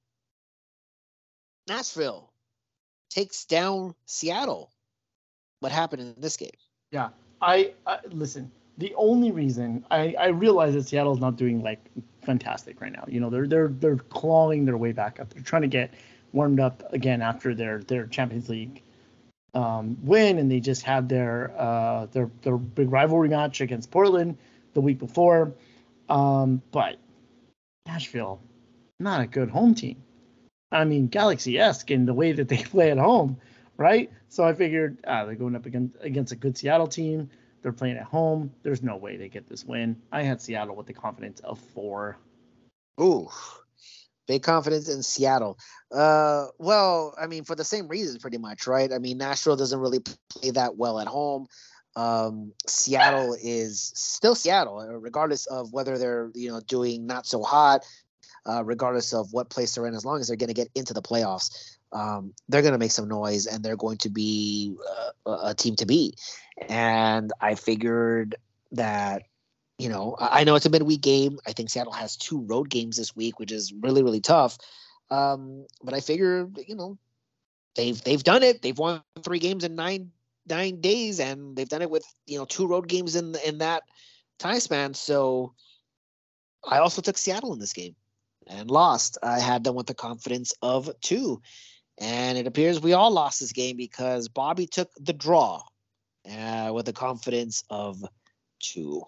Nashville 1.68 2.31
takes 3.11 3.44
down 3.44 3.94
Seattle. 4.07 4.72
What 5.61 5.72
happened 5.72 6.03
in 6.03 6.14
this 6.18 6.37
game? 6.37 6.51
Yeah, 6.90 7.11
I, 7.40 7.72
I 7.87 7.98
listen. 8.11 8.51
The 8.79 8.94
only 8.96 9.33
reason 9.33 9.85
I, 9.90 10.14
I 10.18 10.29
realize 10.29 10.74
that 10.74 10.87
Seattle's 10.87 11.18
not 11.18 11.37
doing 11.37 11.62
like 11.62 11.85
fantastic 12.22 12.81
right 12.81 12.92
now. 12.92 13.05
You 13.09 13.20
know, 13.20 13.31
they're 13.31 13.46
they're 13.46 13.68
they're 13.68 13.96
clawing 13.96 14.64
their 14.64 14.77
way 14.77 14.92
back 14.92 15.18
up. 15.18 15.31
They're 15.31 15.42
trying 15.42 15.62
to 15.62 15.68
get 15.68 15.94
warmed 16.33 16.61
up 16.61 16.83
again 16.92 17.22
after 17.22 17.55
their 17.55 17.81
their 17.81 18.07
Champions 18.07 18.48
League 18.48 18.83
um, 19.55 19.97
win, 20.03 20.39
and 20.39 20.51
they 20.51 20.61
just 20.61 20.83
had 20.83 21.09
their 21.09 21.53
uh, 21.57 22.07
their 22.07 22.31
their 22.43 22.57
big 22.57 22.91
rivalry 22.91 23.29
match 23.29 23.61
against 23.61 23.91
Portland 23.91 24.37
the 24.75 24.81
week 24.81 24.99
before. 24.99 25.53
Um, 26.09 26.63
but 26.71 26.99
Nashville, 27.87 28.41
not 29.01 29.21
a 29.21 29.27
good 29.27 29.51
home 29.51 29.75
team. 29.75 30.03
I 30.71 30.85
mean, 30.85 31.07
Galaxy-esque 31.07 31.91
in 31.91 32.05
the 32.05 32.15
way 32.15 32.33
that 32.33 32.49
they 32.49 32.57
play 32.63 32.91
at 32.91 32.99
home, 32.99 33.39
right? 33.77 34.11
So 34.29 34.45
I 34.45 34.53
figured 34.53 34.99
ah, 35.07 35.25
they're 35.25 35.35
going 35.35 35.57
up 35.57 35.67
against 35.67 35.97
against 36.01 36.33
a 36.33 36.37
good 36.37 36.57
Seattle 36.57 36.89
team. 36.89 37.31
They're 37.63 37.73
playing 37.73 37.97
at 37.97 38.05
home. 38.05 38.53
There's 38.63 38.83
no 38.83 38.97
way 38.97 39.17
they 39.17 39.29
get 39.29 39.49
this 39.49 39.65
win. 39.65 40.01
I 40.13 40.23
had 40.23 40.41
Seattle 40.41 40.77
with 40.77 40.87
the 40.87 40.93
confidence 40.93 41.41
of 41.41 41.59
four. 41.59 42.19
Ooh, 43.01 43.29
Big 44.29 44.43
confidence 44.43 44.88
in 44.88 45.03
Seattle. 45.03 45.59
Uh, 45.91 46.47
well, 46.59 47.14
I 47.21 47.27
mean, 47.27 47.45
for 47.45 47.57
the 47.57 47.64
same 47.64 47.88
reasons, 47.88 48.19
pretty 48.19 48.38
much, 48.38 48.67
right? 48.67 48.93
I 48.93 48.99
mean, 48.99 49.19
Nashville 49.19 49.57
doesn't 49.57 49.81
really 49.81 50.01
play 50.29 50.51
that 50.51 50.77
well 50.77 51.01
at 51.01 51.09
home. 51.09 51.47
Um, 51.97 52.53
Seattle 52.67 53.35
is 53.43 53.91
still 53.97 54.35
Seattle, 54.35 54.79
uh, 54.79 54.99
regardless 54.99 55.47
of 55.47 55.73
whether 55.73 55.99
they're 55.99 56.31
you 56.35 56.51
know 56.51 56.61
doing 56.61 57.07
not 57.07 57.27
so 57.27 57.43
hot, 57.43 57.85
uh, 58.47 58.62
regardless 58.62 59.12
of 59.12 59.33
what 59.33 59.49
place 59.49 59.75
they're 59.75 59.87
in. 59.87 59.95
As 59.95 60.05
long 60.05 60.21
as 60.21 60.29
they're 60.29 60.37
going 60.37 60.49
to 60.49 60.55
get 60.55 60.69
into 60.75 60.93
the 60.93 61.03
playoffs, 61.03 61.77
um, 61.93 62.35
they're 62.49 62.62
going 62.62 62.73
to 62.73 62.79
make 62.79 62.93
some 62.93 63.09
noise 63.09 63.47
and 63.47 63.64
they're 63.64 63.77
going 63.77 63.99
to 63.99 64.11
be 64.11 64.77
uh, 65.27 65.38
a 65.45 65.55
team 65.55 65.75
to 65.77 65.87
beat. 65.87 66.21
And 66.69 67.33
I 67.41 67.55
figured 67.55 68.37
that 68.73 69.23
you 69.79 69.88
know, 69.88 70.17
I 70.19 70.45
know 70.45 70.57
it's 70.57 70.67
a 70.67 70.71
midweek 70.71 71.01
game. 71.01 71.38
I 71.47 71.53
think 71.53 71.71
Seattle 71.71 71.93
has 71.93 72.17
two 72.17 72.41
road 72.41 72.69
games 72.69 72.97
this 72.97 73.14
week, 73.14 73.38
which 73.38 73.53
is 73.53 73.73
really, 73.73 74.03
really 74.03 74.21
tough. 74.21 74.59
Um, 75.11 75.67
but 75.83 75.95
I 75.95 76.01
figure, 76.01 76.49
you 76.67 76.75
know, 76.75 76.99
they've 77.77 78.03
they've 78.03 78.23
done 78.23 78.43
it. 78.43 78.61
They've 78.61 78.79
won 78.79 79.03
three 79.23 79.38
games 79.38 79.64
in 79.64 79.77
nine 79.77 80.11
nine 80.49 80.81
days, 80.81 81.21
and 81.21 81.57
they've 81.57 81.69
done 81.69 81.83
it 81.83 81.91
with 81.91 82.05
you 82.27 82.38
know 82.38 82.45
two 82.45 82.67
road 82.67 82.88
games 82.88 83.17
in 83.17 83.35
in 83.47 83.59
that 83.59 83.85
time 84.38 84.61
span. 84.61 84.95
So 84.95 85.55
I 86.64 86.79
also 86.79 87.03
took 87.03 87.17
Seattle 87.17 87.53
in 87.53 87.59
this 87.59 87.73
game 87.73 87.95
and 88.47 88.71
lost. 88.71 89.19
I 89.23 89.38
had 89.38 89.64
them 89.64 89.75
with 89.75 89.87
the 89.87 89.95
confidence 89.95 90.53
of 90.62 90.91
two. 91.01 91.41
And 92.01 92.38
it 92.38 92.47
appears 92.47 92.81
we 92.81 92.93
all 92.93 93.11
lost 93.11 93.41
this 93.41 93.53
game 93.53 93.77
because 93.77 94.29
Bobby 94.29 94.67
took 94.67 94.91
the 95.01 95.12
draw 95.12 95.62
uh, 96.31 96.71
with 96.73 96.87
the 96.87 96.93
confidence 96.93 97.64
of 97.71 98.05
two. 98.61 99.03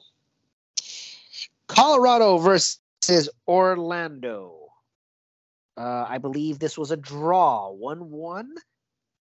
Colorado 1.70 2.38
versus 2.38 2.78
Orlando. 3.46 4.56
Uh, 5.76 6.04
I 6.08 6.18
believe 6.18 6.58
this 6.58 6.76
was 6.76 6.90
a 6.90 6.96
draw, 6.96 7.70
one-one. 7.70 8.54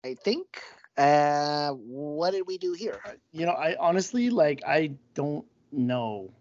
I 0.04 0.16
think. 0.16 0.62
Uh, 0.98 1.72
what 1.72 2.32
did 2.32 2.48
we 2.48 2.58
do 2.58 2.74
here? 2.74 3.00
Uh, 3.06 3.12
you 3.32 3.46
know, 3.46 3.52
I 3.52 3.76
honestly 3.80 4.30
like. 4.30 4.62
I 4.66 4.92
don't 5.14 5.46
know 5.72 6.32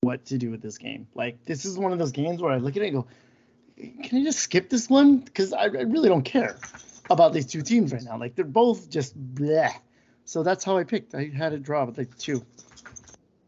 what 0.00 0.24
to 0.26 0.38
do 0.38 0.50
with 0.50 0.62
this 0.62 0.78
game. 0.78 1.06
Like, 1.14 1.44
this 1.44 1.64
is 1.64 1.78
one 1.78 1.92
of 1.92 1.98
those 1.98 2.12
games 2.12 2.40
where 2.40 2.52
I 2.52 2.58
look 2.58 2.76
at 2.76 2.82
it 2.82 2.94
and 2.94 3.02
go, 3.02 3.06
"Can 4.04 4.20
I 4.20 4.24
just 4.24 4.38
skip 4.40 4.70
this 4.70 4.88
one?" 4.88 5.18
Because 5.18 5.52
I, 5.52 5.64
I 5.64 5.82
really 5.82 6.08
don't 6.08 6.24
care. 6.24 6.56
about 7.10 7.32
these 7.32 7.46
two 7.46 7.62
teams 7.62 7.92
right 7.92 8.02
now. 8.02 8.18
Like 8.18 8.34
they're 8.34 8.44
both 8.44 8.90
just 8.90 9.16
bleh. 9.34 9.72
So 10.24 10.42
that's 10.42 10.64
how 10.64 10.76
I 10.76 10.84
picked. 10.84 11.14
I 11.14 11.30
had 11.36 11.52
a 11.52 11.58
draw 11.58 11.84
with 11.84 11.98
like 11.98 12.16
two. 12.18 12.44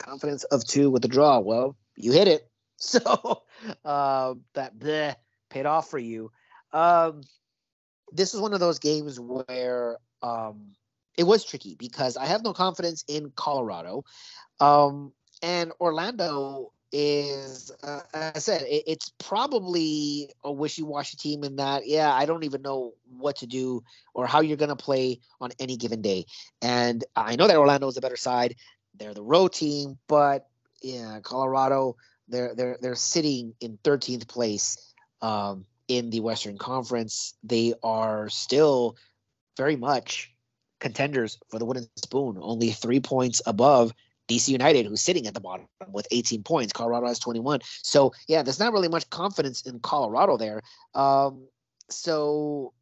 Confidence 0.08 0.44
of 0.44 0.64
two 0.64 0.90
with 0.90 1.04
a 1.04 1.08
draw. 1.08 1.38
Well, 1.38 1.76
you 1.96 2.12
hit 2.12 2.28
it. 2.28 2.48
So 2.80 3.42
uh, 3.84 4.34
that 4.54 4.78
bleh 4.78 5.16
paid 5.50 5.66
off 5.66 5.90
for 5.90 5.98
you. 5.98 6.30
Um, 6.72 7.22
this 8.12 8.34
is 8.34 8.40
one 8.40 8.54
of 8.54 8.60
those 8.60 8.78
games 8.78 9.18
where 9.18 9.98
um, 10.22 10.76
it 11.16 11.24
was 11.24 11.44
tricky 11.44 11.74
because 11.74 12.16
I 12.16 12.26
have 12.26 12.44
no 12.44 12.52
confidence 12.52 13.04
in 13.08 13.32
Colorado. 13.34 14.04
Um, 14.60 15.12
and 15.42 15.72
Orlando 15.80 16.72
is, 16.92 17.72
uh, 17.82 18.00
I 18.14 18.38
said, 18.38 18.62
it, 18.62 18.84
it's 18.86 19.10
probably 19.18 20.30
a 20.44 20.52
wishy-washy 20.52 21.16
team 21.16 21.44
in 21.44 21.56
that, 21.56 21.86
yeah, 21.86 22.12
I 22.12 22.26
don't 22.26 22.44
even 22.44 22.62
know 22.62 22.94
what 23.10 23.36
to 23.36 23.46
do 23.46 23.82
or 24.14 24.26
how 24.26 24.40
you're 24.40 24.56
going 24.56 24.68
to 24.68 24.76
play 24.76 25.20
on 25.40 25.50
any 25.58 25.76
given 25.76 26.00
day. 26.00 26.26
And 26.62 27.04
I 27.16 27.36
know 27.36 27.46
that 27.48 27.56
Orlando 27.56 27.88
is 27.88 27.96
a 27.96 28.00
better 28.00 28.16
side; 28.16 28.54
they're 28.98 29.14
the 29.14 29.22
road 29.22 29.52
team, 29.52 29.98
but 30.08 30.48
yeah, 30.82 31.20
Colorado, 31.22 31.96
they're 32.28 32.54
they're 32.54 32.78
they're 32.80 32.94
sitting 32.94 33.54
in 33.60 33.78
13th 33.84 34.28
place 34.28 34.94
um, 35.22 35.64
in 35.88 36.10
the 36.10 36.20
Western 36.20 36.58
Conference. 36.58 37.34
They 37.42 37.74
are 37.82 38.28
still 38.28 38.96
very 39.56 39.76
much 39.76 40.32
contenders 40.80 41.38
for 41.48 41.58
the 41.58 41.64
wooden 41.64 41.88
spoon, 41.96 42.38
only 42.40 42.70
three 42.70 43.00
points 43.00 43.42
above 43.46 43.92
DC 44.28 44.48
United, 44.48 44.86
who's 44.86 45.02
sitting 45.02 45.26
at 45.26 45.34
the 45.34 45.40
bottom 45.40 45.66
with 45.90 46.06
18 46.10 46.42
points. 46.42 46.72
Colorado 46.72 47.06
has 47.06 47.18
21. 47.18 47.60
So 47.82 48.12
yeah, 48.28 48.42
there's 48.42 48.60
not 48.60 48.72
really 48.72 48.88
much 48.88 49.08
confidence 49.10 49.62
in 49.62 49.80
Colorado 49.80 50.36
there. 50.36 50.62
Um, 50.94 51.48
so 51.90 52.74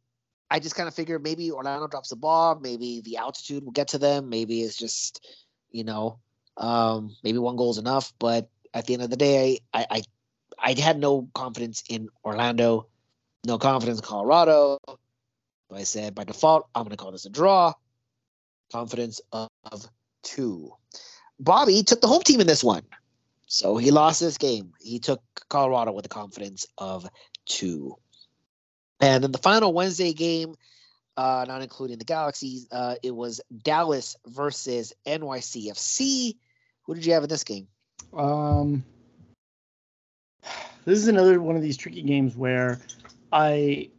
I 0.51 0.59
just 0.59 0.75
kind 0.75 0.87
of 0.87 0.93
figured 0.93 1.23
maybe 1.23 1.51
Orlando 1.51 1.87
drops 1.87 2.09
the 2.09 2.15
ball, 2.15 2.59
maybe 2.59 3.01
the 3.01 3.17
altitude 3.17 3.63
will 3.63 3.71
get 3.71 3.89
to 3.89 3.97
them, 3.97 4.29
maybe 4.29 4.61
it's 4.61 4.77
just, 4.77 5.25
you 5.71 5.83
know, 5.83 6.19
um, 6.57 7.15
maybe 7.23 7.37
one 7.37 7.55
goal 7.55 7.71
is 7.71 7.77
enough. 7.77 8.13
But 8.19 8.49
at 8.73 8.85
the 8.85 8.93
end 8.93 9.03
of 9.03 9.09
the 9.09 9.17
day, 9.17 9.59
I, 9.73 9.85
I 9.89 10.03
I 10.59 10.79
had 10.79 10.99
no 10.99 11.29
confidence 11.33 11.83
in 11.87 12.09
Orlando, 12.25 12.87
no 13.45 13.57
confidence 13.57 13.99
in 13.99 14.05
Colorado. 14.05 14.79
So 14.87 15.75
I 15.75 15.83
said 15.83 16.15
by 16.15 16.23
default, 16.23 16.67
I'm 16.73 16.83
going 16.83 16.91
to 16.91 16.97
call 16.97 17.11
this 17.11 17.25
a 17.25 17.29
draw. 17.29 17.73
Confidence 18.71 19.21
of 19.31 19.87
two. 20.23 20.71
Bobby 21.39 21.83
took 21.83 22.01
the 22.01 22.07
home 22.07 22.23
team 22.23 22.41
in 22.41 22.47
this 22.47 22.63
one. 22.63 22.83
So 23.45 23.77
he 23.77 23.91
lost 23.91 24.19
this 24.19 24.37
game. 24.37 24.73
He 24.79 24.99
took 24.99 25.21
Colorado 25.49 25.93
with 25.93 26.05
a 26.05 26.09
confidence 26.09 26.67
of 26.77 27.07
two. 27.45 27.95
And 28.99 29.23
in 29.23 29.31
the 29.31 29.37
final 29.37 29.73
Wednesday 29.73 30.13
game, 30.13 30.55
uh, 31.17 31.45
not 31.47 31.61
including 31.61 31.97
the 31.97 32.05
Galaxies, 32.05 32.67
uh, 32.71 32.95
it 33.03 33.13
was 33.13 33.41
Dallas 33.63 34.15
versus 34.27 34.93
NYCFC. 35.07 36.35
Who 36.83 36.95
did 36.95 37.05
you 37.05 37.13
have 37.13 37.23
in 37.23 37.29
this 37.29 37.43
game? 37.43 37.67
Um, 38.15 38.85
this 40.85 40.99
is 40.99 41.07
another 41.07 41.41
one 41.41 41.55
of 41.55 41.61
these 41.61 41.75
tricky 41.75 42.03
games 42.03 42.37
where 42.37 42.79
I 43.33 43.89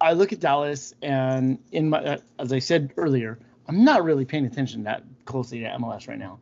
I 0.00 0.12
look 0.12 0.32
at 0.32 0.40
Dallas 0.40 0.94
and 1.02 1.58
in 1.72 1.90
my 1.90 1.98
uh, 1.98 2.18
as 2.38 2.52
I 2.52 2.58
said 2.58 2.92
earlier, 2.96 3.38
I'm 3.66 3.84
not 3.84 4.04
really 4.04 4.24
paying 4.24 4.46
attention 4.46 4.84
that 4.84 5.02
closely 5.24 5.60
to 5.60 5.66
MLS 5.66 6.08
right 6.08 6.18
now. 6.18 6.38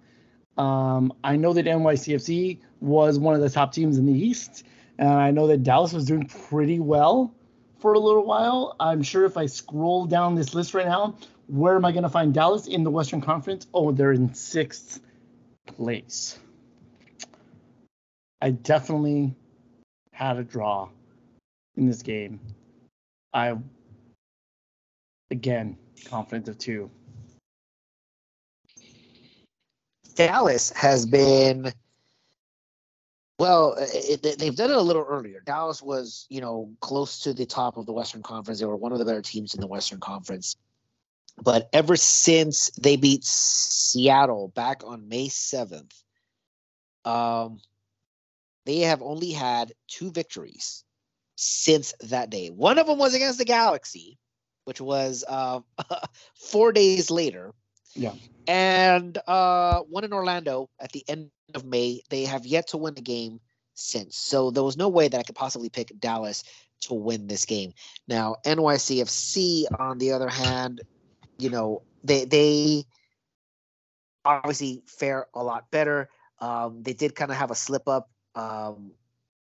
Um, 0.62 1.12
I 1.22 1.36
know 1.36 1.52
that 1.52 1.66
NYCFC 1.66 2.58
was 2.80 3.18
one 3.18 3.34
of 3.34 3.40
the 3.40 3.50
top 3.50 3.72
teams 3.72 3.96
in 3.96 4.06
the 4.06 4.12
East, 4.12 4.64
and 4.98 5.08
I 5.08 5.30
know 5.30 5.46
that 5.46 5.62
Dallas 5.62 5.92
was 5.92 6.04
doing 6.04 6.26
pretty 6.26 6.80
well 6.80 7.32
for 7.78 7.94
a 7.94 7.98
little 7.98 8.24
while. 8.24 8.76
I'm 8.78 9.02
sure 9.02 9.24
if 9.24 9.36
I 9.36 9.46
scroll 9.46 10.06
down 10.06 10.34
this 10.34 10.54
list 10.54 10.74
right 10.74 10.86
now, 10.86 11.16
where 11.46 11.76
am 11.76 11.84
I 11.84 11.92
going 11.92 12.02
to 12.02 12.08
find 12.08 12.34
Dallas 12.34 12.66
in 12.66 12.84
the 12.84 12.90
Western 12.90 13.20
Conference? 13.20 13.66
Oh, 13.72 13.92
they're 13.92 14.12
in 14.12 14.34
sixth 14.34 15.00
place. 15.66 16.38
I 18.40 18.50
definitely 18.50 19.34
had 20.12 20.36
a 20.36 20.44
draw 20.44 20.88
in 21.76 21.86
this 21.86 22.02
game. 22.02 22.40
I 23.32 23.56
again 25.30 25.76
confident 26.04 26.48
of 26.48 26.58
two. 26.58 26.90
Dallas 30.14 30.70
has 30.70 31.06
been 31.06 31.72
well, 33.38 33.76
it, 33.78 34.38
they've 34.38 34.56
done 34.56 34.70
it 34.70 34.76
a 34.76 34.80
little 34.82 35.06
earlier. 35.08 35.40
Dallas 35.40 35.80
was, 35.80 36.26
you 36.28 36.40
know, 36.40 36.72
close 36.80 37.20
to 37.20 37.32
the 37.32 37.46
top 37.46 37.76
of 37.76 37.86
the 37.86 37.92
Western 37.92 38.22
Conference. 38.22 38.58
They 38.58 38.66
were 38.66 38.76
one 38.76 38.92
of 38.92 38.98
the 38.98 39.04
better 39.04 39.22
teams 39.22 39.54
in 39.54 39.60
the 39.60 39.66
Western 39.66 40.00
Conference. 40.00 40.56
But 41.40 41.68
ever 41.72 41.96
since 41.96 42.70
they 42.70 42.96
beat 42.96 43.24
Seattle 43.24 44.48
back 44.48 44.82
on 44.84 45.08
May 45.08 45.28
7th, 45.28 45.92
um, 47.04 47.60
they 48.66 48.80
have 48.80 49.02
only 49.02 49.30
had 49.30 49.72
two 49.86 50.10
victories 50.10 50.84
since 51.36 51.94
that 52.00 52.30
day. 52.30 52.48
One 52.48 52.78
of 52.78 52.88
them 52.88 52.98
was 52.98 53.14
against 53.14 53.38
the 53.38 53.44
Galaxy, 53.44 54.18
which 54.64 54.80
was 54.80 55.24
uh, 55.26 55.60
four 56.34 56.72
days 56.72 57.10
later. 57.10 57.54
Yeah. 57.94 58.12
And 58.46 59.18
uh, 59.26 59.80
one 59.80 60.04
in 60.04 60.12
Orlando 60.12 60.70
at 60.80 60.92
the 60.92 61.04
end 61.08 61.30
of 61.54 61.64
May. 61.64 62.02
They 62.10 62.24
have 62.24 62.46
yet 62.46 62.68
to 62.68 62.76
win 62.76 62.94
a 62.96 63.02
game 63.02 63.40
since. 63.74 64.16
So 64.16 64.50
there 64.50 64.62
was 64.62 64.76
no 64.76 64.88
way 64.88 65.08
that 65.08 65.18
I 65.18 65.22
could 65.22 65.34
possibly 65.34 65.68
pick 65.68 65.92
Dallas 65.98 66.44
to 66.82 66.94
win 66.94 67.26
this 67.26 67.44
game. 67.44 67.72
Now, 68.06 68.36
NYCFC, 68.44 69.64
on 69.78 69.98
the 69.98 70.12
other 70.12 70.28
hand, 70.28 70.80
you 71.38 71.50
know, 71.50 71.82
they 72.04 72.24
they 72.24 72.84
obviously 74.24 74.82
fare 74.86 75.26
a 75.34 75.42
lot 75.42 75.70
better. 75.70 76.08
Um, 76.40 76.82
they 76.82 76.92
did 76.92 77.14
kind 77.14 77.30
of 77.30 77.36
have 77.36 77.50
a 77.50 77.54
slip 77.54 77.88
up. 77.88 78.10
Um, 78.34 78.92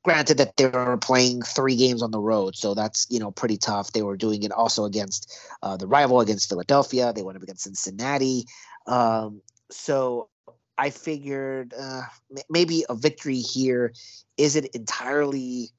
granted 0.08 0.38
that 0.38 0.56
they 0.56 0.68
were 0.68 0.96
playing 0.96 1.42
three 1.42 1.76
games 1.76 2.02
on 2.02 2.12
the 2.12 2.20
road, 2.20 2.56
so 2.56 2.74
that's 2.74 3.06
you 3.10 3.20
know 3.20 3.30
pretty 3.30 3.58
tough. 3.58 3.92
They 3.92 4.04
were 4.04 4.16
doing 4.16 4.44
it 4.44 4.54
also 4.54 4.86
against 4.86 5.38
uh, 5.62 5.76
the 5.76 5.86
rival 5.86 6.22
against 6.22 6.48
Philadelphia. 6.48 7.12
They 7.12 7.24
went 7.24 7.36
up 7.36 7.44
against 7.44 7.66
Cincinnati. 7.66 8.46
Um, 8.86 9.42
so 9.70 10.30
I 10.78 10.92
figured 10.92 11.74
uh, 11.78 12.04
maybe 12.50 12.86
a 12.88 12.96
victory 12.96 13.40
here 13.40 13.92
isn't 14.38 14.68
entirely, 14.68 15.72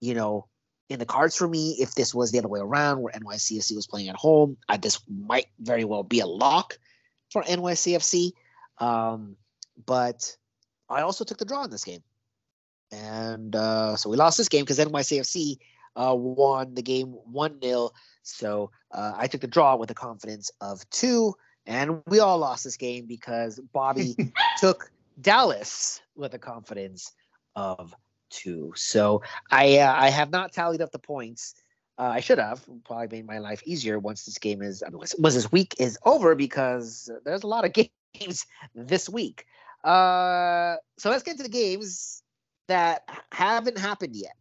you 0.00 0.14
know, 0.14 0.48
in 0.88 0.98
the 0.98 1.06
cards 1.06 1.36
for 1.36 1.46
me. 1.46 1.76
If 1.78 1.94
this 1.94 2.12
was 2.12 2.32
the 2.32 2.40
other 2.40 2.48
way 2.48 2.58
around, 2.58 3.00
where 3.00 3.12
NYCFC 3.12 3.76
was 3.76 3.86
playing 3.86 4.08
at 4.08 4.16
home, 4.16 4.56
I, 4.68 4.78
this 4.78 4.98
might 5.08 5.46
very 5.60 5.84
well 5.84 6.02
be 6.02 6.18
a 6.18 6.26
lock 6.26 6.76
for 7.30 7.44
NYCFC. 7.44 8.32
Um, 8.78 9.36
but 9.86 10.36
I 10.88 11.02
also 11.02 11.24
took 11.24 11.38
the 11.38 11.44
draw 11.44 11.62
in 11.62 11.70
this 11.70 11.84
game, 11.84 12.02
and 12.90 13.54
uh, 13.54 13.96
so 13.96 14.10
we 14.10 14.16
lost 14.16 14.38
this 14.38 14.48
game 14.48 14.62
because 14.62 14.78
NYCFC 14.78 15.58
uh, 15.96 16.14
won 16.14 16.74
the 16.74 16.82
game 16.82 17.08
one 17.08 17.60
0 17.62 17.90
So 18.22 18.70
uh, 18.92 19.12
I 19.16 19.26
took 19.26 19.40
the 19.40 19.46
draw 19.46 19.76
with 19.76 19.90
a 19.90 19.94
confidence 19.94 20.50
of 20.60 20.88
two. 20.90 21.34
And 21.66 22.02
we 22.06 22.18
all 22.20 22.38
lost 22.38 22.64
this 22.64 22.78
game 22.78 23.04
because 23.06 23.60
Bobby 23.74 24.16
took 24.58 24.90
Dallas 25.20 26.00
with 26.16 26.32
a 26.32 26.38
confidence 26.38 27.12
of 27.56 27.94
two. 28.30 28.72
So 28.74 29.22
I 29.50 29.78
uh, 29.78 29.94
I 29.94 30.08
have 30.08 30.30
not 30.30 30.52
tallied 30.52 30.80
up 30.80 30.92
the 30.92 30.98
points. 30.98 31.54
Uh, 31.98 32.12
I 32.14 32.20
should 32.20 32.38
have 32.38 32.64
probably 32.84 33.08
made 33.08 33.26
my 33.26 33.38
life 33.38 33.62
easier 33.66 33.98
once 33.98 34.24
this 34.24 34.38
game 34.38 34.62
is 34.62 34.82
I 34.82 34.88
mean, 34.88 34.98
once 35.18 35.34
this 35.34 35.52
week 35.52 35.74
is 35.78 35.98
over 36.06 36.34
because 36.34 37.10
there's 37.24 37.42
a 37.42 37.48
lot 37.48 37.66
of 37.66 37.72
games 38.14 38.46
this 38.74 39.08
week. 39.08 39.44
Uh, 39.84 40.76
so 40.96 41.10
let's 41.10 41.22
get 41.22 41.36
to 41.36 41.42
the 41.42 41.48
games 41.50 42.22
that 42.68 43.08
haven't 43.32 43.78
happened 43.78 44.14
yet. 44.14 44.36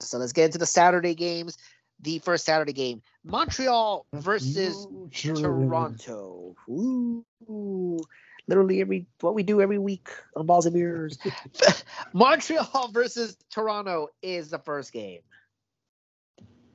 So 0.00 0.18
let's 0.18 0.32
get 0.32 0.46
into 0.46 0.58
the 0.58 0.66
Saturday 0.66 1.14
games 1.14 1.56
the 2.02 2.18
first 2.18 2.44
Saturday 2.44 2.72
game. 2.72 3.00
Montreal 3.24 4.06
versus 4.12 4.86
Toronto. 5.12 6.54
Ooh, 6.68 7.24
literally 8.48 8.80
every 8.80 9.06
what 9.20 9.34
we 9.34 9.42
do 9.42 9.60
every 9.60 9.78
week 9.78 10.08
on 10.36 10.46
Balls 10.46 10.66
and 10.66 10.74
Beers. 10.74 11.18
Montreal 12.12 12.90
versus 12.92 13.36
Toronto 13.50 14.08
is 14.20 14.50
the 14.50 14.58
first 14.58 14.92
game. 14.92 15.20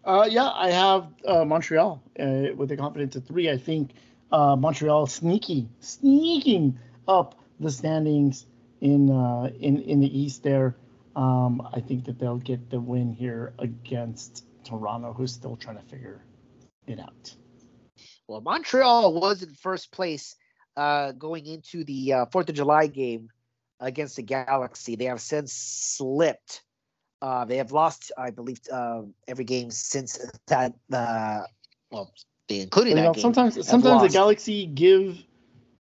Uh, 0.03 0.25
yeah, 0.29 0.49
I 0.53 0.71
have 0.71 1.07
uh, 1.27 1.43
Montreal 1.43 2.01
uh, 2.17 2.55
with 2.55 2.71
a 2.71 2.77
confidence 2.77 3.17
of 3.17 3.25
three. 3.25 3.49
I 3.49 3.57
think 3.57 3.91
uh, 4.31 4.55
Montreal 4.55 5.05
sneaky, 5.07 5.67
sneaking 5.81 6.79
up 7.09 7.35
the 7.59 7.69
standings 7.69 8.45
in 8.81 9.09
uh, 9.09 9.49
in 9.59 9.81
in 9.81 9.99
the 9.99 10.19
East. 10.19 10.43
There, 10.43 10.75
um, 11.15 11.67
I 11.73 11.79
think 11.79 12.05
that 12.05 12.19
they'll 12.19 12.37
get 12.37 12.69
the 12.69 12.79
win 12.79 13.11
here 13.11 13.53
against 13.59 14.45
Toronto, 14.63 15.13
who's 15.13 15.33
still 15.33 15.55
trying 15.55 15.77
to 15.77 15.83
figure 15.83 16.21
it 16.87 16.99
out. 16.99 17.35
Well, 18.27 18.41
Montreal 18.41 19.19
was 19.19 19.41
in 19.43 19.53
first 19.55 19.91
place 19.91 20.35
uh, 20.75 21.13
going 21.13 21.45
into 21.45 21.83
the 21.83 22.13
uh, 22.13 22.25
Fourth 22.27 22.49
of 22.49 22.55
July 22.55 22.87
game 22.87 23.29
against 23.79 24.15
the 24.15 24.23
Galaxy. 24.23 24.95
They 24.95 25.05
have 25.05 25.21
since 25.21 25.53
slipped. 25.53 26.63
Uh, 27.21 27.45
they 27.45 27.57
have 27.57 27.71
lost, 27.71 28.11
I 28.17 28.29
believe, 28.29 28.59
uh, 28.71 29.01
every 29.27 29.45
game 29.45 29.71
since 29.71 30.19
that 30.47 30.73
uh, 30.93 31.41
well, 31.91 32.13
including 32.49 32.97
You 32.97 33.03
that 33.03 33.15
know, 33.15 33.21
sometimes 33.21 33.67
sometimes 33.67 34.01
the. 34.03 34.09
Galaxy 34.09 34.65
give 34.67 35.17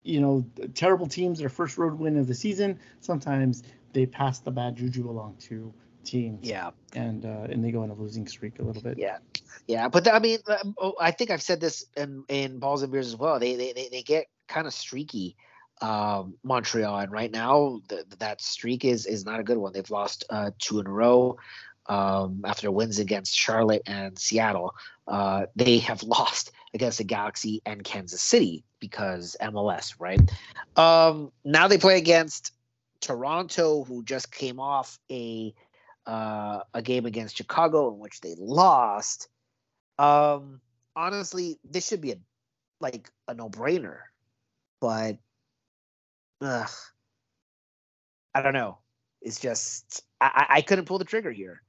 you 0.06 0.22
know 0.22 0.46
terrible 0.74 1.08
teams 1.08 1.40
their 1.40 1.50
first 1.50 1.78
road 1.78 2.00
win 2.00 2.18
of 2.18 2.28
the 2.28 2.36
season. 2.36 2.80
Sometimes 3.02 3.64
they 3.94 4.06
pass 4.06 4.40
the 4.40 4.52
bad 4.52 4.76
juju 4.76 5.10
along 5.10 5.38
to 5.42 5.74
teams. 6.04 6.48
Yeah, 6.48 6.72
And 6.94 7.26
uh, 7.26 7.48
and 7.50 7.64
they 7.64 7.72
go 7.72 7.82
on 7.82 7.90
a 7.90 7.94
losing 7.94 8.28
streak 8.28 8.60
a 8.60 8.64
little 8.64 8.82
bit. 8.82 8.98
yeah, 8.98 9.18
yeah. 9.68 9.90
But 9.90 10.06
the, 10.06 10.16
I 10.16 10.20
mean, 10.20 10.40
uh, 10.48 10.58
oh, 10.78 10.94
I 11.00 11.12
think 11.12 11.32
I've 11.32 11.42
said 11.42 11.60
this 11.60 11.86
in, 11.98 12.24
in 12.30 12.60
balls 12.60 12.84
and 12.84 12.92
beers 12.92 13.08
as 13.08 13.16
well. 13.16 13.40
They 13.40 13.56
they 13.56 13.74
they, 13.74 13.90
they 13.90 14.04
get 14.04 14.28
kind 14.48 14.68
of 14.68 14.74
streaky. 14.74 15.36
Um, 15.82 16.36
Montreal, 16.42 17.00
and 17.00 17.12
right 17.12 17.30
now 17.30 17.82
the, 17.90 18.06
that 18.20 18.40
streak 18.40 18.86
is 18.86 19.06
is 19.06 19.26
not 19.26 19.42
a 19.42 19.44
good 19.44 19.58
one. 19.58 19.74
They've 19.74 19.90
lost 19.90 20.24
uh, 20.30 20.52
two 20.58 20.80
in 20.80 20.88
a 20.88 20.92
row. 20.92 21.38
Um, 21.88 22.42
after 22.46 22.72
wins 22.72 22.98
against 22.98 23.38
Charlotte 23.38 23.84
and 23.86 24.18
Seattle, 24.18 24.74
uh, 25.08 25.48
they 25.56 25.80
have 25.80 26.02
lost 26.18 26.52
against 26.76 26.98
the 26.98 27.04
Galaxy 27.06 27.62
and 27.66 27.84
Kansas 27.84 28.22
City 28.22 28.66
because 28.80 29.36
MLS, 29.42 29.96
right? 29.98 30.20
Um, 30.76 31.32
now 31.46 31.70
they 31.70 31.78
play 31.78 31.98
against 31.98 32.52
Toronto, 33.00 33.86
who 33.86 34.04
just 34.04 34.32
came 34.32 34.60
off 34.60 35.00
a 35.10 35.56
uh, 36.06 36.60
a 36.74 36.82
game 36.84 37.06
against 37.06 37.38
Chicago 37.38 37.92
in 37.92 37.98
which 37.98 38.22
they 38.22 38.36
lost. 38.38 39.30
Um, 39.98 40.60
honestly, 40.96 41.58
this 41.64 41.88
should 41.88 42.02
be 42.02 42.12
a 42.12 42.18
like 42.82 43.10
a 43.30 43.34
no 43.34 43.50
brainer, 43.50 44.00
but 44.82 45.18
ugh, 46.42 46.70
I 48.36 48.42
don't 48.42 48.54
know. 48.54 48.80
It's 49.22 49.40
just 49.40 50.04
I, 50.20 50.46
I 50.50 50.58
I 50.58 50.62
couldn't 50.62 50.86
pull 50.86 51.00
the 51.00 51.06
trigger 51.06 51.32
here. 51.32 51.62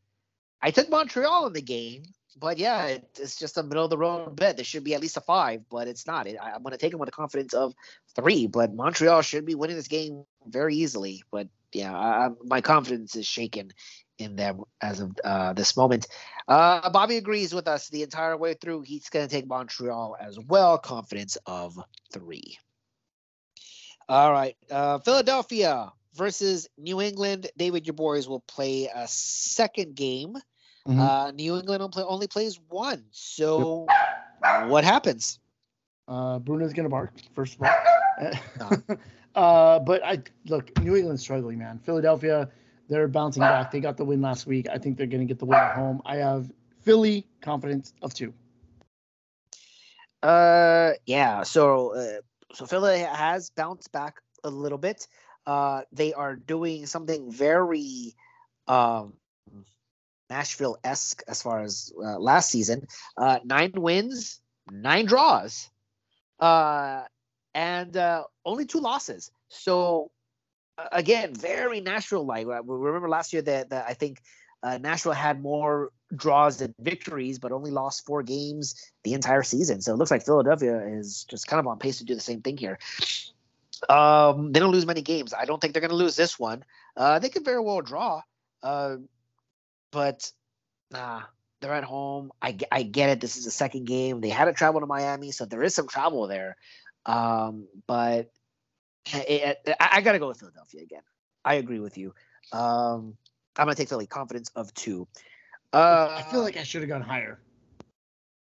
I 0.60 0.72
took 0.72 0.90
Montreal 0.90 1.46
in 1.46 1.52
the 1.52 1.62
game, 1.62 2.02
but 2.38 2.58
yeah, 2.58 2.86
it, 2.86 3.08
it's 3.18 3.36
just 3.36 3.56
a 3.58 3.62
middle 3.62 3.84
of 3.84 3.90
the 3.90 3.98
road 3.98 4.36
bet. 4.36 4.56
There 4.56 4.64
should 4.64 4.84
be 4.84 4.94
at 4.94 5.00
least 5.00 5.16
a 5.16 5.20
five, 5.20 5.62
but 5.70 5.88
it's 5.88 6.06
not. 6.06 6.26
It, 6.26 6.36
I, 6.40 6.52
I'm 6.52 6.62
going 6.62 6.72
to 6.72 6.78
take 6.78 6.90
them 6.90 7.00
with 7.00 7.08
a 7.08 7.12
confidence 7.12 7.54
of 7.54 7.74
three, 8.14 8.46
but 8.46 8.74
Montreal 8.74 9.22
should 9.22 9.46
be 9.46 9.54
winning 9.54 9.76
this 9.76 9.88
game 9.88 10.24
very 10.46 10.76
easily. 10.76 11.22
But 11.30 11.48
yeah, 11.72 11.96
I- 11.96 12.30
my 12.44 12.60
confidence 12.60 13.16
is 13.16 13.26
shaken 13.26 13.72
in 14.18 14.36
them 14.36 14.62
as 14.80 15.00
of 15.00 15.12
uh, 15.24 15.52
this 15.52 15.76
moment. 15.76 16.06
Uh, 16.48 16.88
Bobby 16.90 17.16
agrees 17.16 17.54
with 17.54 17.68
us 17.68 17.88
the 17.88 18.02
entire 18.02 18.36
way 18.36 18.54
through. 18.54 18.82
He's 18.82 19.08
going 19.08 19.26
to 19.26 19.34
take 19.34 19.46
Montreal 19.46 20.16
as 20.20 20.38
well. 20.38 20.78
Confidence 20.78 21.36
of 21.46 21.78
three. 22.12 22.56
All 24.08 24.30
right, 24.30 24.56
uh, 24.70 25.00
Philadelphia 25.00 25.92
versus 26.14 26.68
New 26.78 27.00
England. 27.00 27.48
David, 27.56 27.86
your 27.86 27.94
boys 27.94 28.28
will 28.28 28.40
play 28.40 28.88
a 28.94 29.06
second 29.08 29.96
game. 29.96 30.36
Mhm. 30.86 30.98
Uh, 30.98 31.30
New 31.32 31.56
England 31.56 31.82
only, 31.96 32.26
plays 32.28 32.60
one. 32.68 33.04
So 33.10 33.86
what 34.66 34.84
happens? 34.84 35.38
Uh, 36.08 36.38
Bruno's 36.38 36.72
gonna 36.72 36.88
bark 36.88 37.12
first 37.34 37.56
of 37.56 37.62
all. 37.62 37.70
uh, 39.34 39.78
but 39.80 40.04
I 40.04 40.22
look, 40.46 40.76
New 40.80 40.96
England's 40.96 41.22
struggling, 41.22 41.58
man. 41.58 41.78
Philadelphia, 41.78 42.48
they're 42.88 43.08
bouncing 43.08 43.40
back. 43.40 43.70
They 43.70 43.80
got 43.80 43.96
the 43.96 44.04
win 44.04 44.20
last 44.22 44.46
week. 44.46 44.68
I 44.68 44.78
think 44.78 44.96
they're 44.96 45.06
gonna 45.06 45.24
get 45.24 45.38
the 45.38 45.44
win 45.44 45.58
at 45.58 45.74
home. 45.74 46.00
I 46.06 46.16
have 46.16 46.50
Philly 46.80 47.26
confidence 47.40 47.92
of 48.02 48.14
two. 48.14 48.32
Uh, 50.22 50.92
yeah. 51.06 51.42
So, 51.42 51.94
uh, 51.94 52.20
so 52.54 52.66
Philly 52.66 53.00
has 53.00 53.50
bounced 53.50 53.92
back 53.92 54.16
a 54.44 54.50
little 54.50 54.78
bit. 54.78 55.06
Uh, 55.46 55.82
they 55.92 56.12
are 56.12 56.34
doing 56.36 56.86
something 56.86 57.30
very, 57.30 58.14
um, 58.66 59.14
Nashville 60.28 60.76
esque 60.82 61.22
as 61.28 61.42
far 61.42 61.62
as 61.62 61.92
uh, 61.96 62.18
last 62.18 62.50
season. 62.50 62.86
Uh, 63.16 63.38
nine 63.44 63.72
wins, 63.74 64.40
nine 64.70 65.06
draws, 65.06 65.68
uh, 66.40 67.02
and 67.54 67.96
uh, 67.96 68.24
only 68.44 68.66
two 68.66 68.80
losses. 68.80 69.30
So, 69.48 70.10
uh, 70.78 70.88
again, 70.92 71.34
very 71.34 71.80
Nashville 71.80 72.26
like. 72.26 72.46
Remember 72.46 73.08
last 73.08 73.32
year 73.32 73.42
that, 73.42 73.70
that 73.70 73.86
I 73.88 73.94
think 73.94 74.20
uh, 74.62 74.78
Nashville 74.78 75.12
had 75.12 75.40
more 75.40 75.90
draws 76.14 76.58
than 76.58 76.74
victories, 76.80 77.38
but 77.38 77.52
only 77.52 77.70
lost 77.70 78.04
four 78.06 78.22
games 78.22 78.74
the 79.04 79.14
entire 79.14 79.42
season. 79.42 79.80
So 79.80 79.92
it 79.92 79.96
looks 79.96 80.10
like 80.10 80.24
Philadelphia 80.24 80.80
is 80.86 81.24
just 81.24 81.46
kind 81.46 81.60
of 81.60 81.66
on 81.66 81.78
pace 81.78 81.98
to 81.98 82.04
do 82.04 82.14
the 82.14 82.20
same 82.20 82.42
thing 82.42 82.56
here. 82.56 82.78
Um, 83.88 84.52
they 84.52 84.60
don't 84.60 84.72
lose 84.72 84.86
many 84.86 85.02
games. 85.02 85.34
I 85.34 85.44
don't 85.44 85.60
think 85.60 85.74
they're 85.74 85.82
going 85.82 85.90
to 85.90 85.96
lose 85.96 86.16
this 86.16 86.38
one. 86.38 86.64
They 86.96 87.28
could 87.28 87.44
very 87.44 87.60
well 87.60 87.82
draw, 87.82 88.22
uh, 88.62 88.96
but 89.92 90.30
nah, 90.90 91.22
they're 91.60 91.72
at 91.72 91.84
home. 91.84 92.32
I, 92.40 92.56
I 92.70 92.82
get 92.82 93.10
it. 93.10 93.20
This 93.20 93.36
is 93.36 93.44
the 93.44 93.50
second 93.50 93.86
game. 93.86 94.20
They 94.20 94.28
had 94.28 94.46
to 94.46 94.52
travel 94.52 94.80
to 94.80 94.86
Miami, 94.86 95.32
so 95.32 95.44
there 95.44 95.62
is 95.62 95.74
some 95.74 95.88
travel 95.88 96.26
there. 96.26 96.56
Um, 97.06 97.66
but 97.86 98.30
it, 99.12 99.58
it- 99.64 99.76
I, 99.80 99.88
I 99.94 100.00
got 100.00 100.12
to 100.12 100.18
go 100.18 100.28
with 100.28 100.38
Philadelphia 100.38 100.82
again. 100.82 101.02
I 101.44 101.54
agree 101.54 101.80
with 101.80 101.96
you. 101.96 102.14
Um, 102.52 103.16
I'm 103.56 103.66
going 103.66 103.74
to 103.74 103.80
take 103.80 103.88
Philly. 103.88 104.06
Confidence 104.06 104.50
of 104.56 104.72
two. 104.74 105.06
Uh, 105.72 106.08
I 106.18 106.22
feel 106.30 106.42
like 106.42 106.56
I 106.56 106.62
should 106.62 106.82
have 106.82 106.88
gone 106.88 107.02
higher. 107.02 107.38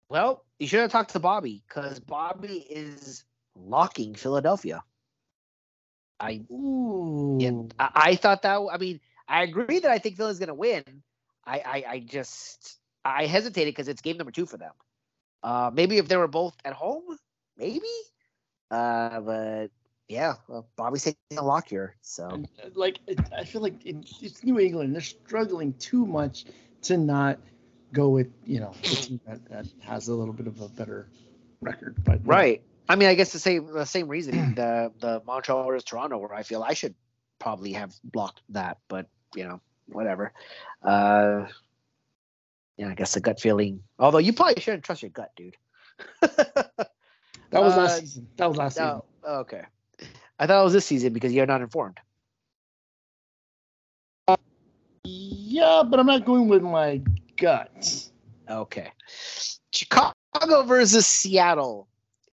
well, 0.09 0.45
you 0.59 0.66
should 0.66 0.81
have 0.81 0.91
talked 0.93 1.11
to 1.12 1.20
Bobby 1.20 1.62
because 1.68 2.01
Bobby 2.01 2.59
is 2.70 3.24
locking 3.55 4.14
Philadelphia. 4.14 4.83
I 6.20 6.43
Ooh. 6.51 7.39
yeah, 7.41 7.51
I, 7.79 8.11
I 8.11 8.14
thought 8.16 8.43
that. 8.43 8.61
I 8.72 8.79
mean, 8.79 9.01
I 9.29 9.43
agree 9.43 9.81
that 9.81 9.91
I 9.91 9.99
think 9.99 10.16
Philly's 10.16 10.39
going 10.39 10.49
to 10.49 10.55
win. 10.55 10.83
I, 11.47 11.59
I 11.59 11.84
I 11.88 11.99
just 12.01 12.78
I 13.05 13.26
hesitated 13.26 13.74
because 13.74 13.88
it's 13.88 14.03
game 14.03 14.16
number 14.16 14.32
two 14.32 14.47
for 14.47 14.57
them. 14.57 14.72
Uh, 15.42 15.70
maybe 15.72 15.99
if 15.99 16.09
they 16.09 16.16
were 16.16 16.28
both 16.28 16.57
at 16.64 16.72
home, 16.72 17.05
maybe. 17.57 17.86
Uh, 18.70 19.20
but 19.20 19.68
yeah, 20.09 20.34
well, 20.49 20.66
Bobby's 20.76 21.05
taking 21.05 21.38
a 21.38 21.44
lock 21.44 21.68
here. 21.68 21.97
So 22.03 22.26
uh, 22.26 22.68
like 22.74 22.99
I 23.36 23.44
feel 23.44 23.62
like 23.62 23.84
it, 23.84 23.97
it's 24.20 24.42
New 24.42 24.59
England. 24.59 24.94
They're 24.94 25.01
struggling 25.01 25.72
too 25.74 26.05
much 26.05 26.47
to 26.82 26.97
not 26.97 27.38
go 27.92 28.09
with 28.09 28.28
you 28.44 28.61
know 28.61 28.74
the 28.82 28.88
team 28.88 29.20
that, 29.26 29.49
that 29.49 29.66
has 29.80 30.09
a 30.09 30.14
little 30.14 30.34
bit 30.34 30.47
of 30.47 30.61
a 30.61 30.68
better 30.68 31.09
record. 31.61 31.97
But 32.05 32.20
yeah. 32.24 32.32
right. 32.32 32.62
I 32.88 32.97
mean, 32.97 33.09
I 33.09 33.14
guess 33.14 33.32
the 33.32 33.38
same 33.38 33.72
the 33.72 33.84
same 33.84 34.09
reasoning 34.09 34.55
the 34.55 34.92
the 34.99 35.22
Montreal 35.26 35.64
versus 35.64 35.84
Toronto, 35.84 36.18
where 36.18 36.34
I 36.34 36.42
feel 36.42 36.62
I 36.62 36.74
should 36.74 36.94
probably 37.38 37.72
have 37.72 37.94
blocked 38.03 38.42
that, 38.51 38.78
but 38.88 39.07
you 39.34 39.44
know, 39.44 39.61
whatever. 39.89 40.32
Uh, 40.82 41.47
yeah, 42.76 42.89
I 42.89 42.95
guess 42.95 43.14
the 43.14 43.20
gut 43.20 43.41
feeling. 43.41 43.82
Although 43.99 44.18
you 44.18 44.32
probably 44.32 44.61
shouldn't 44.61 44.84
trust 44.84 45.03
your 45.03 45.11
gut, 45.11 45.30
dude. 45.37 45.57
that 46.20 46.91
was 47.53 47.72
Uh, 47.74 47.76
last 47.78 48.01
season. 48.01 48.28
That 48.37 48.49
was 48.49 48.57
last 48.59 48.74
season. 48.74 49.01
Oh, 49.24 49.39
okay. 49.41 49.62
I 50.39 50.47
thought 50.47 50.61
it 50.61 50.64
was 50.64 50.72
this 50.74 50.84
season 50.87 51.12
because 51.12 51.32
you're 51.32 51.47
not 51.47 51.62
informed. 51.62 51.99
Yeah, 55.05 55.82
but 55.89 55.99
I'm 56.01 56.07
not 56.07 56.24
going 56.24 56.49
with 56.49 56.62
my 56.62 57.01
gut. 57.37 58.09
Okay. 58.49 58.91
Chicago 59.72 60.62
versus 60.64 61.07
Seattle 61.07 61.89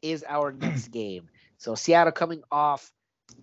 is 0.02 0.24
our 0.28 0.52
next 0.52 0.88
game. 0.92 1.28
So 1.58 1.76
Seattle 1.76 2.14
coming 2.14 2.42
off 2.52 2.92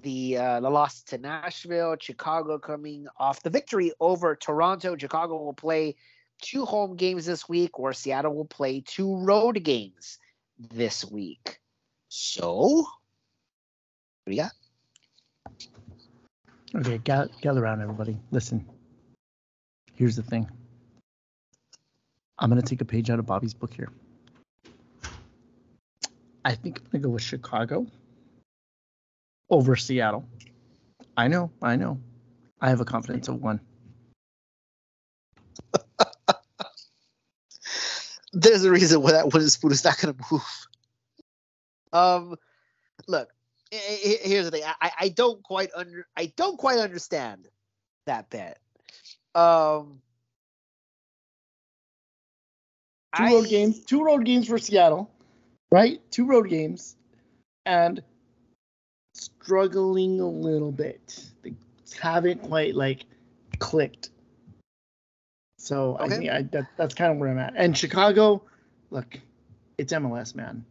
the 0.02 0.36
uh, 0.36 0.60
the 0.60 0.70
loss 0.70 1.02
to 1.04 1.18
Nashville, 1.18 1.96
Chicago 2.00 2.58
coming 2.58 3.06
off 3.18 3.42
the 3.42 3.50
victory 3.50 3.92
over 4.00 4.34
Toronto. 4.36 4.96
Chicago 4.96 5.42
will 5.42 5.52
play 5.52 5.96
two 6.40 6.64
home 6.64 6.96
games 6.96 7.26
this 7.26 7.48
week, 7.48 7.78
where 7.78 7.92
Seattle 7.92 8.34
will 8.34 8.46
play 8.46 8.80
two 8.80 9.16
road 9.16 9.62
games 9.62 10.18
this 10.58 11.04
week. 11.04 11.58
So, 12.08 12.86
you 14.26 14.36
got? 14.36 14.52
Okay, 16.74 16.98
gather, 16.98 17.30
gather 17.40 17.62
around, 17.62 17.80
everybody. 17.80 18.16
Listen. 18.30 18.66
Here's 19.94 20.16
the 20.16 20.22
thing. 20.22 20.48
I'm 22.38 22.50
gonna 22.50 22.60
take 22.60 22.82
a 22.82 22.84
page 22.84 23.08
out 23.08 23.18
of 23.18 23.26
Bobby's 23.26 23.54
book 23.54 23.72
here. 23.72 23.88
I 26.44 26.54
think 26.54 26.78
I'm 26.78 26.86
gonna 26.92 27.02
go 27.02 27.10
with 27.10 27.22
Chicago 27.22 27.86
over 29.50 29.76
Seattle. 29.76 30.24
I 31.16 31.28
know, 31.28 31.50
I 31.62 31.76
know. 31.76 31.98
I 32.60 32.68
have 32.68 32.80
a 32.80 32.84
confidence 32.84 33.28
of 33.28 33.40
one. 33.40 33.60
there's 38.32 38.64
a 38.64 38.70
reason 38.70 39.02
why 39.02 39.12
that 39.12 39.32
wooden 39.32 39.48
spoon 39.48 39.72
is 39.72 39.84
not 39.84 39.98
going 39.98 40.14
to 40.14 40.24
move. 40.30 40.66
Um, 41.92 42.36
look, 43.06 43.28
i- 43.72 43.76
i- 43.76 44.18
here's 44.28 44.44
the 44.46 44.50
thing. 44.50 44.62
I, 44.64 44.92
I 45.00 45.08
don't 45.10 45.42
quite 45.42 45.70
under 45.74 46.06
I 46.16 46.26
don't 46.36 46.58
quite 46.58 46.78
understand 46.78 47.48
that 48.06 48.28
bet. 48.30 48.58
Um, 49.34 50.00
Two 53.16 53.24
road 53.24 53.46
I- 53.46 53.48
games, 53.48 53.84
two 53.84 54.02
road 54.04 54.24
games 54.24 54.48
for 54.48 54.58
Seattle, 54.58 55.10
right? 55.70 56.00
Two 56.10 56.26
road 56.26 56.48
games, 56.50 56.96
and 57.64 58.02
struggling 59.46 60.20
a 60.20 60.26
little 60.28 60.72
bit. 60.72 61.24
They 61.42 61.54
haven't 62.00 62.42
quite 62.42 62.74
like 62.74 63.04
clicked. 63.60 64.10
So 65.58 65.96
I 65.98 66.04
Okay. 66.04 66.16
think 66.18 66.30
I, 66.30 66.42
that, 66.42 66.66
that's 66.76 66.94
kind 66.94 67.12
of 67.12 67.18
where 67.18 67.28
I'm 67.30 67.38
at. 67.38 67.54
And 67.56 67.76
Chicago, 67.78 68.42
look, 68.90 69.18
It's 69.78 69.92
MLS, 69.92 70.34
man. 70.34 70.64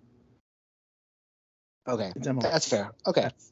Okay, 1.87 2.11
It's 2.15 2.27
MLS. 2.27 2.41
that's 2.41 2.67
fair. 2.67 2.91
Okay. 3.07 3.21
That's- 3.21 3.51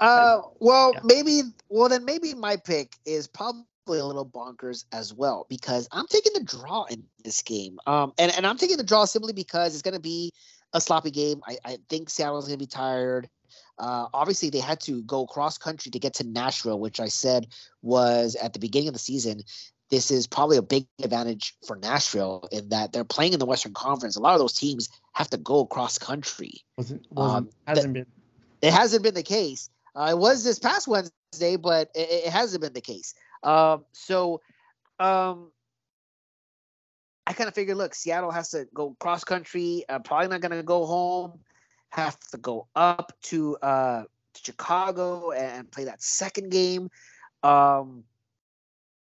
Uh, 0.00 0.42
well, 0.60 0.92
Yeah. 0.94 1.00
maybe. 1.04 1.42
Well, 1.68 1.88
then 1.88 2.04
maybe 2.04 2.34
my 2.34 2.56
pick 2.56 2.96
is 3.06 3.26
probably 3.26 3.66
a 3.98 4.04
little 4.04 4.26
bonkers 4.26 4.84
as 4.92 5.14
well 5.14 5.46
because 5.48 5.88
I'm 5.92 6.06
taking 6.06 6.32
the 6.34 6.42
draw 6.44 6.84
in 6.84 7.04
this 7.22 7.42
game. 7.42 7.78
Um, 7.86 8.12
and 8.18 8.30
and 8.32 8.46
I'm 8.46 8.58
taking 8.58 8.76
the 8.78 8.82
draw 8.84 9.04
simply 9.06 9.32
because 9.32 9.72
it's 9.74 9.82
going 9.82 9.94
to 9.94 10.00
be 10.00 10.32
a 10.74 10.80
sloppy 10.80 11.10
game. 11.10 11.42
I 11.46 11.58
I 11.64 11.78
think 11.88 12.10
Seattle's 12.10 12.46
going 12.46 12.58
to 12.58 12.62
be 12.62 12.66
tired. 12.66 13.28
Uh, 13.78 14.06
obviously, 14.14 14.50
they 14.50 14.60
had 14.60 14.80
to 14.80 15.02
go 15.02 15.26
cross 15.26 15.58
country 15.58 15.90
to 15.90 15.98
get 15.98 16.14
to 16.14 16.24
Nashville, 16.24 16.80
which 16.80 17.00
I 17.00 17.08
said 17.08 17.48
was 17.82 18.34
at 18.36 18.52
the 18.52 18.58
beginning 18.58 18.88
of 18.88 18.94
the 18.94 19.00
season. 19.00 19.42
This 19.90 20.10
is 20.10 20.26
probably 20.26 20.56
a 20.56 20.62
big 20.62 20.86
advantage 21.02 21.54
for 21.66 21.76
Nashville 21.76 22.48
in 22.50 22.70
that 22.70 22.92
they're 22.92 23.04
playing 23.04 23.34
in 23.34 23.38
the 23.38 23.46
Western 23.46 23.72
Conference. 23.74 24.16
A 24.16 24.20
lot 24.20 24.34
of 24.34 24.40
those 24.40 24.54
teams 24.54 24.88
have 25.12 25.30
to 25.30 25.36
go 25.36 25.64
cross 25.64 25.98
country 25.98 26.64
wasn't 26.76 27.06
wasn't 27.10 27.36
Um, 27.36 27.50
hasn't 27.66 27.94
been. 27.94 28.06
it 28.62 28.72
hasn't 28.72 29.02
been 29.04 29.14
the 29.14 29.22
case. 29.22 29.70
Uh, 29.94 30.08
it 30.10 30.18
was 30.18 30.42
this 30.42 30.58
past 30.58 30.88
Wednesday, 30.88 31.56
but 31.56 31.90
it, 31.94 32.26
it 32.26 32.32
hasn't 32.32 32.62
been 32.62 32.72
the 32.72 32.80
case. 32.80 33.14
Um, 33.42 33.84
so 33.92 34.40
um, 34.98 35.52
I 37.26 37.32
kind 37.32 37.48
of 37.48 37.54
figured, 37.54 37.76
look, 37.76 37.94
Seattle 37.94 38.30
has 38.30 38.50
to 38.50 38.66
go 38.74 38.96
cross 38.98 39.24
country. 39.24 39.84
Uh, 39.88 39.98
probably 40.00 40.28
not 40.28 40.40
going 40.40 40.56
to 40.56 40.62
go 40.62 40.84
home. 40.84 41.38
Have 41.90 42.18
to 42.30 42.38
go 42.38 42.66
up 42.74 43.12
to 43.24 43.56
uh, 43.58 44.04
to 44.34 44.44
Chicago 44.44 45.30
and 45.30 45.70
play 45.70 45.84
that 45.84 46.02
second 46.02 46.50
game. 46.50 46.90
Um, 47.42 48.04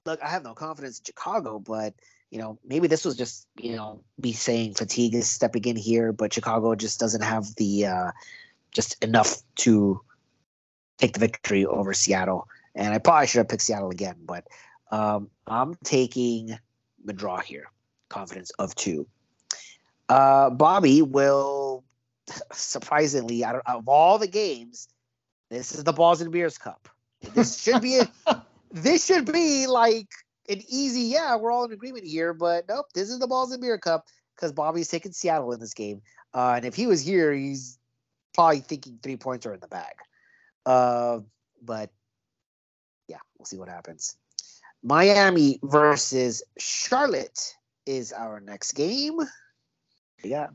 look, 0.06 0.22
I 0.22 0.30
have 0.30 0.44
no 0.44 0.54
confidence 0.54 1.00
in 1.00 1.06
Chicago, 1.06 1.60
but 1.60 1.94
you 2.30 2.40
know, 2.40 2.60
maybe 2.66 2.88
this 2.88 3.06
was 3.06 3.16
just 3.16 3.48
you 3.58 3.76
know 3.76 4.04
me 4.22 4.34
saying 4.34 4.74
fatigue 4.76 5.16
is 5.16 5.30
stepping 5.30 5.66
in 5.66 5.76
here, 5.76 6.12
but 6.12 6.34
Chicago 6.34 6.76
just 6.76 7.00
doesn't 7.00 7.24
have 7.24 7.56
the 7.56 7.86
uh, 7.86 8.12
just 8.72 9.02
enough 9.04 9.42
to 9.56 10.02
take 10.98 11.14
the 11.14 11.20
victory 11.20 11.66
over 11.66 11.94
Seattle. 11.94 12.48
And 12.76 12.94
I 12.94 12.98
probably 12.98 13.28
should 13.28 13.40
have 13.40 13.50
picked 13.50 13.62
Seattle 13.62 13.92
again, 13.92 14.16
but 14.26 14.48
um, 14.92 15.30
I'm 15.48 15.76
taking 15.84 16.58
the 17.04 17.14
draw 17.14 17.40
here. 17.40 17.72
Confidence 18.10 18.52
of 18.60 18.76
two. 18.76 19.08
Uh, 20.10 20.50
Bobby 20.50 21.02
will 21.02 21.73
surprisingly 22.52 23.44
out 23.44 23.56
of, 23.56 23.62
out 23.68 23.78
of 23.78 23.90
all 23.90 24.18
the 24.18 24.28
games, 24.28 24.88
this 25.50 25.74
is 25.74 25.84
the 25.84 25.94
Balls 25.94 26.22
and 26.22 26.32
Beers 26.32 26.58
Cup. 26.58 26.90
This 27.34 27.62
should 27.62 27.82
be 27.82 28.00
a, 28.00 28.42
this 28.72 29.06
should 29.06 29.32
be 29.32 29.68
like 29.68 30.10
an 30.50 30.62
easy. 30.68 31.02
Yeah, 31.02 31.36
we're 31.36 31.52
all 31.52 31.66
in 31.66 31.72
agreement 31.72 32.06
here, 32.06 32.34
but 32.34 32.68
nope. 32.68 32.88
This 32.94 33.10
is 33.10 33.20
the 33.20 33.28
Balls 33.28 33.52
and 33.52 33.62
Beer 33.62 33.78
Cup 33.78 34.08
because 34.36 34.52
Bobby's 34.52 34.90
taking 34.90 35.12
Seattle 35.12 35.52
in 35.54 35.60
this 35.60 35.74
game. 35.74 36.02
Uh, 36.34 36.54
and 36.58 36.66
if 36.66 36.76
he 36.76 36.88
was 36.88 37.06
here, 37.06 37.32
he's 37.34 37.78
probably 38.34 38.60
thinking 38.60 39.00
three 39.02 39.18
points 39.18 39.46
are 39.46 39.54
in 39.54 39.60
the 39.60 39.68
bag. 39.68 39.94
Uh, 40.66 41.20
but 41.62 41.92
yeah, 43.08 43.18
we'll 43.38 43.46
see 43.46 43.58
what 43.58 43.70
happens. 43.70 44.18
Miami 44.82 45.60
versus 45.64 46.44
Charlotte 46.58 47.56
is 47.86 48.12
our 48.12 48.40
next 48.40 48.74
game. 48.74 49.20
Yeah. 50.24 50.48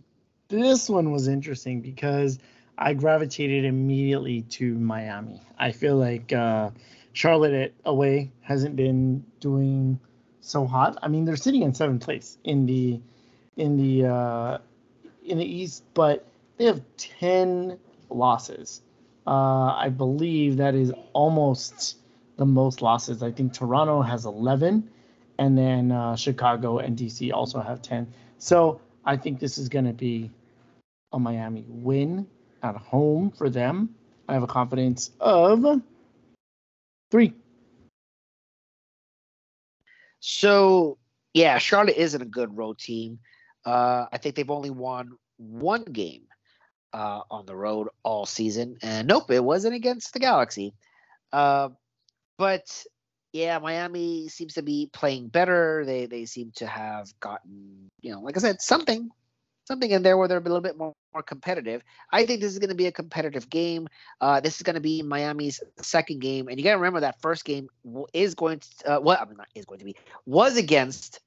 This 0.49 0.89
one 0.89 1.13
was 1.13 1.29
interesting 1.29 1.83
because 1.83 2.39
I 2.79 2.95
gravitated 2.95 3.67
immediately 3.67 4.41
to 4.57 4.79
Miami. 4.79 5.43
I 5.59 5.73
feel 5.73 5.97
like 5.99 6.33
uh, 6.33 6.71
Charlotte 7.13 7.75
away 7.85 8.33
hasn't 8.41 8.75
been 8.75 9.27
doing 9.41 10.01
so 10.41 10.67
hot. 10.67 10.97
I 11.03 11.09
mean, 11.09 11.27
they're 11.27 11.37
sitting 11.37 11.65
in 11.65 11.75
seventh 11.75 12.03
place 12.03 12.39
in 12.45 12.65
the 12.65 12.99
in 13.59 13.77
the 13.77 14.09
uh, 14.09 14.59
in 15.23 15.37
the 15.37 15.45
East, 15.45 15.85
but 15.93 16.27
they 16.57 16.65
have 16.65 16.81
ten 16.97 17.79
losses. 18.09 18.81
Uh, 19.27 19.75
I 19.75 19.91
believe 19.91 20.57
that 20.57 20.75
is 20.75 20.95
almost 21.13 21.99
the 22.39 22.47
most 22.47 22.81
losses. 22.81 23.23
I 23.23 23.33
think 23.33 23.53
Toronto 23.53 24.01
has 24.01 24.25
eleven, 24.25 24.89
and 25.37 25.59
then 25.59 25.93
uh, 25.93 26.17
Chicago 26.17 26.79
and 26.79 26.97
DC 26.97 27.35
also 27.35 27.61
have 27.61 27.83
ten. 27.83 28.15
So 28.39 28.81
I 29.05 29.19
think 29.19 29.41
this 29.41 29.59
is 29.59 29.69
going 29.69 29.85
to 29.85 29.93
be 29.93 30.31
a 31.13 31.19
Miami 31.19 31.65
win 31.69 32.27
at 32.63 32.77
home 32.77 33.31
for 33.31 33.49
them. 33.51 33.95
I 34.29 34.35
have 34.35 34.43
a 34.43 34.49
confidence 34.49 35.11
of 35.21 35.83
three. 37.11 37.35
So 40.21 40.99
yeah, 41.35 41.59
Charlotte 41.59 41.97
isn't 41.97 42.21
a 42.21 42.27
good 42.27 42.57
road 42.57 42.79
team. 42.79 43.19
Uh, 43.65 44.07
I 44.13 44.19
think 44.19 44.35
they've 44.35 44.51
only 44.51 44.71
won 44.71 45.13
one 45.37 45.85
game 45.85 46.23
uh, 46.93 47.21
on 47.31 47.47
the 47.47 47.57
road 47.57 47.89
all 48.03 48.27
season, 48.27 48.77
and 48.83 49.09
nope, 49.09 49.31
it 49.31 49.43
wasn't 49.43 49.75
against 49.75 50.13
the 50.13 50.19
Galaxy. 50.19 50.75
Uh, 51.33 51.71
but 52.39 52.85
yeah, 53.33 53.59
Miami 53.59 54.29
seems 54.29 54.55
to 54.55 54.63
be 54.63 54.89
playing 54.93 55.29
better. 55.29 55.85
They 55.85 56.07
they 56.07 56.25
seem 56.25 56.53
to 56.57 56.67
have 56.67 57.09
gotten 57.21 57.89
you 58.01 58.13
know, 58.13 58.21
like 58.21 58.37
I 58.37 58.41
said, 58.41 58.61
something 58.61 59.11
something 59.69 59.91
in 59.93 60.03
there 60.03 60.17
where 60.17 60.27
they're 60.27 60.39
a 60.39 60.43
little 60.43 60.61
bit 60.61 60.77
more, 60.77 60.95
more 61.15 61.23
competitive. 61.23 61.85
I 62.11 62.27
think 62.27 62.41
this 62.41 62.53
is 62.53 62.59
going 62.59 62.71
to 62.71 62.75
be 62.75 62.87
a 62.87 62.93
competitive 62.93 63.49
game. 63.49 63.87
Uh, 64.21 64.41
this 64.41 64.57
is 64.57 64.63
going 64.63 64.75
to 64.75 64.81
be 64.81 65.03
Miami's 65.03 65.63
second 65.77 66.21
game, 66.21 66.49
and 66.49 66.59
you 66.59 66.65
got 66.65 66.73
to 66.73 66.79
remember 66.79 67.01
that 67.01 67.21
first 67.21 67.45
game 67.45 67.69
is 68.13 68.35
going 68.35 68.59
to 68.59 68.97
uh, 68.97 69.01
what 69.01 69.21
I 69.21 69.25
mean 69.27 69.37
not 69.37 69.47
is 69.55 69.65
going 69.65 69.79
to 69.79 69.85
be 69.85 69.95
was 70.27 70.57
against 70.57 71.21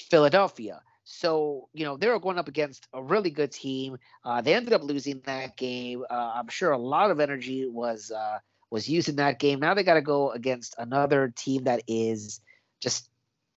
Philadelphia. 0.00 0.80
So 1.04 1.68
you 1.74 1.84
know 1.84 1.96
they 1.96 2.08
were 2.08 2.18
going 2.18 2.38
up 2.38 2.48
against 2.48 2.88
a 2.94 3.02
really 3.02 3.30
good 3.30 3.52
team. 3.52 3.98
Uh, 4.24 4.40
they 4.40 4.54
ended 4.54 4.72
up 4.72 4.82
losing 4.82 5.20
that 5.26 5.56
game. 5.56 6.04
Uh, 6.08 6.32
I'm 6.36 6.48
sure 6.48 6.72
a 6.72 6.78
lot 6.78 7.10
of 7.10 7.20
energy 7.20 7.66
was 7.66 8.10
uh, 8.10 8.38
was 8.70 8.88
used 8.88 9.08
in 9.08 9.16
that 9.16 9.38
game. 9.38 9.58
Now 9.60 9.74
they 9.74 9.82
got 9.82 9.94
to 9.94 10.02
go 10.02 10.30
against 10.30 10.74
another 10.78 11.32
team 11.34 11.64
that 11.64 11.82
is 11.88 12.40
just 12.80 13.10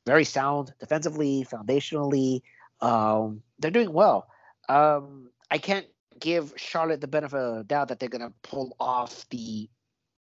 very 0.05 0.23
sound 0.23 0.73
defensively, 0.79 1.45
foundationally. 1.51 2.41
Um, 2.81 3.41
they're 3.59 3.71
doing 3.71 3.93
well. 3.93 4.27
Um, 4.67 5.29
I 5.51 5.57
can't 5.57 5.85
give 6.19 6.53
Charlotte 6.57 7.01
the 7.01 7.07
benefit 7.07 7.37
of 7.37 7.55
the 7.57 7.63
doubt 7.63 7.89
that 7.89 7.99
they're 7.99 8.09
going 8.09 8.27
to 8.27 8.33
pull 8.43 8.75
off 8.79 9.27
the 9.29 9.69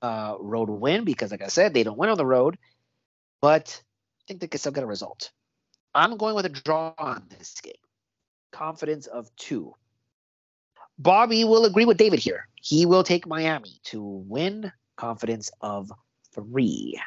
uh, 0.02 0.36
road 0.40 0.70
win 0.70 1.04
because, 1.04 1.32
like 1.32 1.42
I 1.42 1.48
said, 1.48 1.74
they 1.74 1.84
don't 1.84 1.98
win 1.98 2.10
on 2.10 2.18
the 2.18 2.26
road, 2.26 2.58
but 3.42 3.82
I 4.20 4.24
think 4.28 4.42
they 4.42 4.48
can 4.48 4.60
still 4.60 4.72
get 4.72 4.84
a 4.84 4.88
result. 4.88 5.32
I'm 5.94 6.18
going 6.18 6.36
with 6.36 6.46
a 6.46 6.50
draw 6.50 6.94
on 6.98 7.24
this 7.30 7.60
game. 7.62 7.74
Confidence 8.52 9.08
of 9.08 9.34
two. 9.36 9.74
Bobby 10.98 11.44
will 11.44 11.66
agree 11.66 11.86
with 11.86 11.98
David 11.98 12.20
here. 12.20 12.48
He 12.62 12.86
will 12.86 13.04
take 13.04 13.28
Miami 13.28 13.80
to 13.86 14.02
win. 14.02 14.72
Confidence 14.98 15.52
of 15.62 15.92
three. 16.34 17.00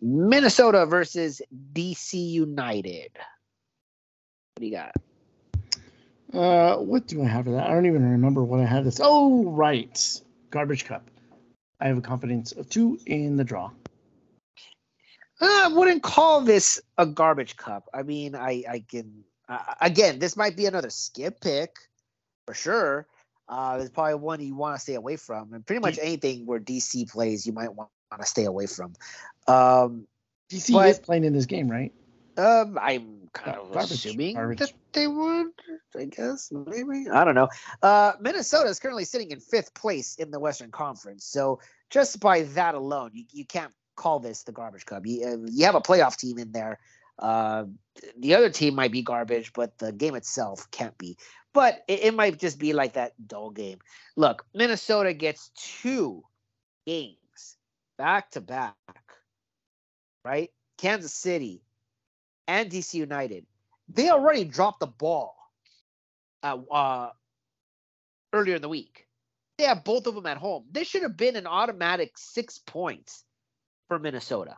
Minnesota 0.00 0.86
versus 0.86 1.42
DC 1.72 2.14
United. 2.14 3.10
What 4.58 4.62
do 4.62 4.66
you 4.66 4.72
got? 4.72 4.92
Uh, 6.34 6.78
what 6.78 7.06
do 7.06 7.22
I 7.22 7.28
have 7.28 7.44
for 7.44 7.52
that? 7.52 7.70
I 7.70 7.72
don't 7.72 7.86
even 7.86 8.10
remember 8.10 8.42
what 8.42 8.58
I 8.58 8.64
had 8.64 8.82
this. 8.82 8.98
Oh, 9.00 9.44
right. 9.44 10.20
Garbage 10.50 10.84
Cup. 10.84 11.08
I 11.78 11.86
have 11.86 11.96
a 11.96 12.00
confidence 12.00 12.50
of 12.50 12.68
two 12.68 12.98
in 13.06 13.36
the 13.36 13.44
draw. 13.44 13.70
I 15.40 15.68
wouldn't 15.72 16.02
call 16.02 16.40
this 16.40 16.80
a 16.96 17.06
garbage 17.06 17.56
cup. 17.56 17.88
I 17.94 18.02
mean, 18.02 18.34
I 18.34 18.64
I 18.68 18.80
can 18.80 19.22
uh, 19.48 19.74
again, 19.80 20.18
this 20.18 20.36
might 20.36 20.56
be 20.56 20.66
another 20.66 20.90
skip 20.90 21.40
pick 21.40 21.76
for 22.44 22.54
sure. 22.54 23.06
Uh, 23.48 23.78
there's 23.78 23.90
probably 23.90 24.14
one 24.16 24.40
you 24.40 24.56
want 24.56 24.74
to 24.74 24.80
stay 24.80 24.94
away 24.94 25.14
from, 25.14 25.52
and 25.52 25.64
pretty 25.64 25.78
much 25.78 26.00
anything 26.02 26.46
where 26.46 26.58
DC 26.58 27.08
plays, 27.08 27.46
you 27.46 27.52
might 27.52 27.72
want 27.72 27.90
to 28.18 28.26
stay 28.26 28.46
away 28.46 28.66
from. 28.66 28.94
Um, 29.46 30.08
DC 30.50 30.72
But- 30.72 30.88
is 30.88 30.98
playing 30.98 31.22
in 31.22 31.32
this 31.32 31.46
game, 31.46 31.70
right? 31.70 31.92
um, 32.36 32.78
I'm 32.80 33.17
kind 33.38 33.56
of 33.56 33.72
garbage, 33.72 33.92
assuming 33.92 34.34
garbage. 34.34 34.58
that 34.58 34.72
they 34.92 35.06
would. 35.06 35.46
I 35.96 36.04
guess 36.04 36.50
maybe 36.52 37.08
I 37.10 37.24
don't 37.24 37.34
know. 37.34 37.48
Uh, 37.82 38.12
Minnesota 38.20 38.68
is 38.68 38.78
currently 38.78 39.04
sitting 39.04 39.30
in 39.30 39.40
fifth 39.40 39.74
place 39.74 40.16
in 40.16 40.30
the 40.30 40.38
Western 40.38 40.70
Conference, 40.70 41.24
so 41.24 41.60
just 41.90 42.20
by 42.20 42.42
that 42.42 42.74
alone, 42.74 43.10
you, 43.14 43.24
you 43.32 43.44
can't 43.44 43.72
call 43.96 44.20
this 44.20 44.42
the 44.44 44.52
garbage 44.52 44.86
cup. 44.86 45.06
You, 45.06 45.26
uh, 45.26 45.36
you 45.50 45.64
have 45.64 45.74
a 45.74 45.80
playoff 45.80 46.16
team 46.16 46.38
in 46.38 46.52
there. 46.52 46.78
Uh, 47.18 47.64
the 48.18 48.34
other 48.34 48.50
team 48.50 48.74
might 48.74 48.92
be 48.92 49.02
garbage, 49.02 49.52
but 49.52 49.76
the 49.78 49.92
game 49.92 50.14
itself 50.14 50.70
can't 50.70 50.96
be. 50.98 51.16
But 51.52 51.82
it, 51.88 52.04
it 52.04 52.14
might 52.14 52.38
just 52.38 52.58
be 52.58 52.72
like 52.72 52.92
that 52.92 53.12
dull 53.26 53.50
game. 53.50 53.78
Look, 54.16 54.46
Minnesota 54.54 55.12
gets 55.12 55.50
two 55.56 56.22
games 56.86 57.56
back 57.96 58.30
to 58.32 58.40
back, 58.40 58.74
right? 60.24 60.50
Kansas 60.78 61.12
City 61.12 61.62
and 62.48 62.70
DC 62.70 62.94
United. 62.94 63.46
They 63.88 64.10
already 64.10 64.44
dropped 64.44 64.80
the 64.80 64.86
ball 64.86 65.36
uh, 66.42 66.58
uh, 66.70 67.10
earlier 68.32 68.56
in 68.56 68.62
the 68.62 68.68
week. 68.68 69.06
They 69.58 69.64
have 69.64 69.84
both 69.84 70.06
of 70.06 70.14
them 70.14 70.26
at 70.26 70.38
home. 70.38 70.64
This 70.70 70.88
should 70.88 71.02
have 71.02 71.16
been 71.16 71.36
an 71.36 71.46
automatic 71.46 72.16
six 72.16 72.58
points 72.58 73.24
for 73.88 73.98
Minnesota, 73.98 74.56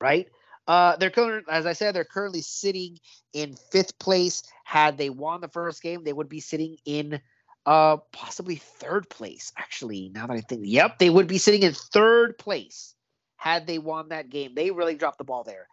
right? 0.00 0.28
Uh, 0.66 0.96
they're 0.96 1.10
current, 1.10 1.46
as 1.50 1.66
I 1.66 1.72
said, 1.72 1.94
they're 1.94 2.04
currently 2.04 2.40
sitting 2.40 2.98
in 3.32 3.56
fifth 3.72 3.98
place. 3.98 4.42
Had 4.64 4.96
they 4.96 5.10
won 5.10 5.40
the 5.40 5.48
first 5.48 5.82
game, 5.82 6.04
they 6.04 6.12
would 6.12 6.28
be 6.28 6.40
sitting 6.40 6.76
in 6.84 7.20
uh 7.64 7.96
possibly 8.12 8.56
third 8.56 9.08
place. 9.08 9.52
Actually, 9.56 10.10
now 10.14 10.26
that 10.26 10.34
I 10.34 10.40
think, 10.40 10.62
yep, 10.64 10.98
they 10.98 11.10
would 11.10 11.26
be 11.26 11.38
sitting 11.38 11.62
in 11.62 11.74
third 11.74 12.38
place 12.38 12.94
had 13.36 13.66
they 13.66 13.78
won 13.78 14.08
that 14.10 14.30
game. 14.30 14.54
They 14.54 14.70
really 14.70 14.94
dropped 14.94 15.18
the 15.18 15.24
ball 15.24 15.42
there. 15.42 15.66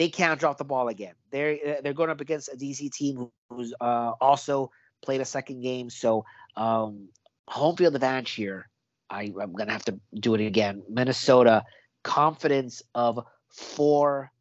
They 0.00 0.08
can't 0.08 0.40
drop 0.40 0.56
the 0.56 0.64
ball 0.64 0.88
again. 0.88 1.12
They're 1.30 1.58
uh, 1.64 1.80
they're 1.82 1.92
going 1.92 2.08
up 2.08 2.22
against 2.22 2.48
a 2.48 2.56
DC 2.56 2.90
team 2.90 3.28
who's 3.50 3.74
uh, 3.82 4.12
also 4.18 4.70
played 5.02 5.20
a 5.20 5.26
second 5.26 5.60
game. 5.60 5.90
So 5.90 6.24
um, 6.56 7.10
home 7.46 7.76
field 7.76 7.94
advantage 7.94 8.30
here. 8.30 8.70
I, 9.10 9.30
I'm 9.38 9.52
gonna 9.52 9.72
have 9.72 9.84
to 9.84 10.00
do 10.14 10.34
it 10.34 10.40
again. 10.40 10.82
Minnesota 10.88 11.64
confidence 12.02 12.82
of 12.94 13.22
four. 13.50 14.32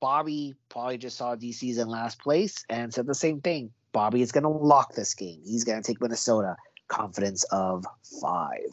Bobby 0.00 0.54
probably 0.70 0.96
just 0.96 1.18
saw 1.18 1.36
DC's 1.36 1.76
in 1.76 1.86
last 1.86 2.18
place 2.18 2.64
and 2.70 2.94
said 2.94 3.06
the 3.06 3.14
same 3.14 3.42
thing. 3.42 3.70
Bobby 3.92 4.22
is 4.22 4.32
gonna 4.32 4.48
lock 4.48 4.94
this 4.94 5.12
game. 5.12 5.42
He's 5.44 5.64
gonna 5.64 5.82
take 5.82 6.00
Minnesota. 6.00 6.56
Confidence 6.88 7.44
of 7.52 7.84
five. 8.22 8.72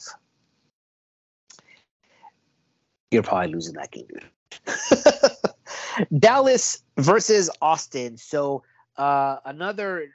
You're 3.12 3.22
probably 3.22 3.52
losing 3.52 3.74
that 3.74 3.92
game, 3.92 4.08
dude. 4.08 5.32
Dallas 6.18 6.84
versus 6.98 7.50
Austin. 7.62 8.18
So 8.18 8.64
uh, 8.98 9.38
another 9.46 10.08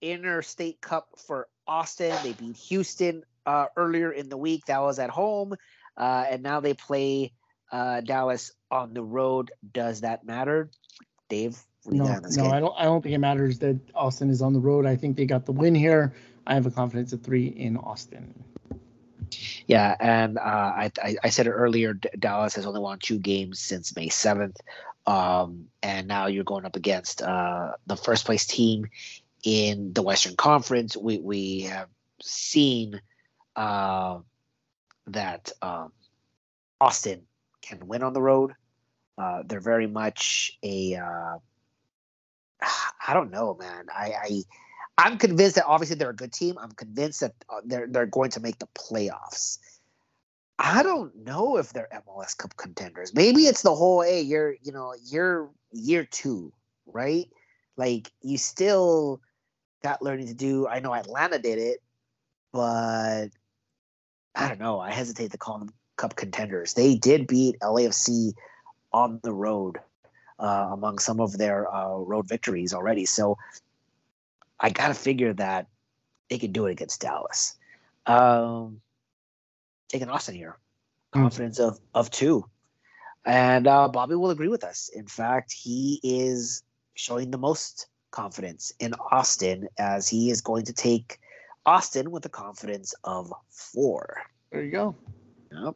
interstate 0.00 0.80
cup 0.80 1.08
for 1.26 1.48
Austin. 1.66 2.16
They 2.22 2.32
beat 2.32 2.56
Houston 2.56 3.22
uh, 3.46 3.66
earlier 3.76 4.12
in 4.12 4.28
the 4.28 4.36
week. 4.36 4.66
That 4.66 4.80
was 4.82 4.98
at 4.98 5.10
home, 5.10 5.54
uh, 5.96 6.24
and 6.30 6.42
now 6.42 6.60
they 6.60 6.74
play 6.74 7.32
uh, 7.72 8.00
Dallas 8.00 8.52
on 8.70 8.94
the 8.94 9.02
road. 9.02 9.50
Does 9.72 10.02
that 10.02 10.24
matter, 10.24 10.70
Dave? 11.28 11.58
No, 11.86 12.04
no, 12.06 12.42
game? 12.42 12.52
I 12.52 12.60
don't. 12.60 12.74
I 12.76 12.84
don't 12.84 13.00
think 13.02 13.14
it 13.14 13.18
matters 13.18 13.58
that 13.60 13.78
Austin 13.94 14.28
is 14.28 14.42
on 14.42 14.52
the 14.52 14.58
road. 14.58 14.86
I 14.86 14.96
think 14.96 15.16
they 15.16 15.24
got 15.24 15.46
the 15.46 15.52
win 15.52 15.74
here. 15.74 16.14
I 16.46 16.54
have 16.54 16.66
a 16.66 16.70
confidence 16.70 17.12
of 17.12 17.22
three 17.22 17.46
in 17.46 17.76
Austin. 17.76 18.44
Yeah, 19.66 19.96
and 19.98 20.38
uh, 20.38 20.40
I, 20.40 20.90
I, 21.02 21.16
I 21.24 21.28
said 21.30 21.46
it 21.46 21.50
earlier. 21.50 21.94
D- 21.94 22.08
Dallas 22.18 22.54
has 22.54 22.66
only 22.66 22.80
won 22.80 22.98
two 23.00 23.18
games 23.18 23.58
since 23.58 23.94
May 23.96 24.08
seventh, 24.08 24.60
um, 25.06 25.66
and 25.82 26.08
now 26.08 26.26
you're 26.26 26.44
going 26.44 26.64
up 26.64 26.76
against 26.76 27.22
uh, 27.22 27.72
the 27.86 27.96
first 27.96 28.26
place 28.26 28.46
team 28.46 28.86
in 29.44 29.92
the 29.92 30.02
Western 30.02 30.36
Conference. 30.36 30.96
We 30.96 31.18
we 31.18 31.60
have 31.62 31.88
seen 32.22 33.00
uh, 33.54 34.18
that 35.08 35.52
um, 35.62 35.92
Austin 36.80 37.22
can 37.62 37.86
win 37.86 38.02
on 38.02 38.12
the 38.12 38.22
road. 38.22 38.52
Uh, 39.16 39.42
they're 39.46 39.60
very 39.60 39.86
much 39.86 40.58
a 40.62 40.96
uh, 40.96 41.38
I 43.08 43.14
don't 43.14 43.30
know, 43.30 43.56
man. 43.58 43.86
I, 43.94 44.12
I 44.22 44.42
I'm 44.98 45.18
convinced 45.18 45.56
that 45.56 45.66
obviously 45.66 45.96
they're 45.96 46.10
a 46.10 46.16
good 46.16 46.32
team. 46.32 46.56
I'm 46.58 46.72
convinced 46.72 47.20
that 47.20 47.34
uh, 47.48 47.60
they're 47.64 47.86
they're 47.86 48.06
going 48.06 48.30
to 48.30 48.40
make 48.40 48.58
the 48.58 48.68
playoffs. 48.68 49.58
I 50.58 50.82
don't 50.82 51.14
know 51.16 51.58
if 51.58 51.72
they're 51.72 51.88
MLS 52.06 52.36
Cup 52.36 52.56
contenders. 52.56 53.14
Maybe 53.14 53.42
it's 53.42 53.62
the 53.62 53.74
whole 53.74 54.02
hey, 54.02 54.22
you're 54.22 54.54
you 54.62 54.72
know 54.72 54.94
you're 55.04 55.50
year 55.72 56.04
two, 56.04 56.52
right? 56.86 57.28
Like 57.76 58.10
you 58.22 58.38
still 58.38 59.20
got 59.82 60.02
learning 60.02 60.28
to 60.28 60.34
do. 60.34 60.66
I 60.66 60.80
know 60.80 60.94
Atlanta 60.94 61.38
did 61.38 61.58
it, 61.58 61.82
but 62.52 63.28
I 64.34 64.48
don't 64.48 64.60
know. 64.60 64.80
I 64.80 64.92
hesitate 64.92 65.32
to 65.32 65.38
call 65.38 65.58
them 65.58 65.72
Cup 65.96 66.16
contenders. 66.16 66.74
They 66.74 66.94
did 66.94 67.26
beat 67.26 67.58
LAFC 67.60 68.32
on 68.92 69.20
the 69.22 69.32
road 69.32 69.78
uh, 70.38 70.68
among 70.72 70.98
some 70.98 71.20
of 71.20 71.36
their 71.36 71.72
uh, 71.72 71.96
road 71.96 72.28
victories 72.28 72.72
already. 72.72 73.06
So 73.06 73.36
I 74.58 74.70
got 74.70 74.88
to 74.88 74.94
figure 74.94 75.32
that 75.34 75.66
they 76.30 76.38
can 76.38 76.52
do 76.52 76.66
it 76.66 76.72
against 76.72 77.00
Dallas. 77.00 77.56
Um, 78.06 78.80
taking 79.88 80.08
Austin 80.08 80.34
here, 80.34 80.58
hmm. 81.12 81.20
confidence 81.20 81.58
mm. 81.58 81.68
of 81.68 81.80
of 81.94 82.10
two, 82.10 82.44
and 83.24 83.66
uh, 83.66 83.88
Bobby 83.88 84.14
will 84.14 84.30
agree 84.30 84.48
with 84.48 84.64
us. 84.64 84.90
In 84.94 85.06
fact, 85.06 85.52
he 85.52 86.00
is 86.02 86.62
showing 86.94 87.30
the 87.30 87.38
most 87.38 87.88
confidence 88.10 88.72
in 88.78 88.94
Austin 89.10 89.68
as 89.78 90.08
he 90.08 90.30
is 90.30 90.40
going 90.40 90.64
to 90.64 90.72
take 90.72 91.18
Austin 91.66 92.10
with 92.10 92.24
a 92.24 92.28
confidence 92.28 92.94
of 93.04 93.32
four. 93.50 94.22
There 94.50 94.62
you 94.62 94.70
go. 94.70 94.94
Yep. 95.52 95.74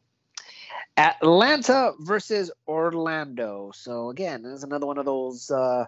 Atlanta 0.97 1.93
versus 2.01 2.51
Orlando. 2.69 3.73
So 3.75 4.11
again, 4.11 4.43
there's 4.43 4.65
another 4.65 4.87
one 4.87 4.99
of 4.99 5.05
those, 5.05 5.51
uh, 5.51 5.87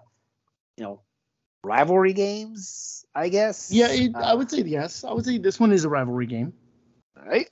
you 0.77 0.83
know, 0.83 1.01
rivalry 1.63 2.13
games, 2.13 3.05
I 3.15 3.29
guess. 3.29 3.71
Yeah, 3.71 3.87
it, 3.89 4.15
uh, 4.15 4.19
I 4.19 4.33
would 4.33 4.49
say 4.49 4.61
yes. 4.61 5.03
I 5.03 5.13
would 5.13 5.25
say 5.25 5.37
this 5.37 5.59
one 5.59 5.71
is 5.71 5.85
a 5.85 5.89
rivalry 5.89 6.25
game. 6.25 6.53
Right. 7.15 7.47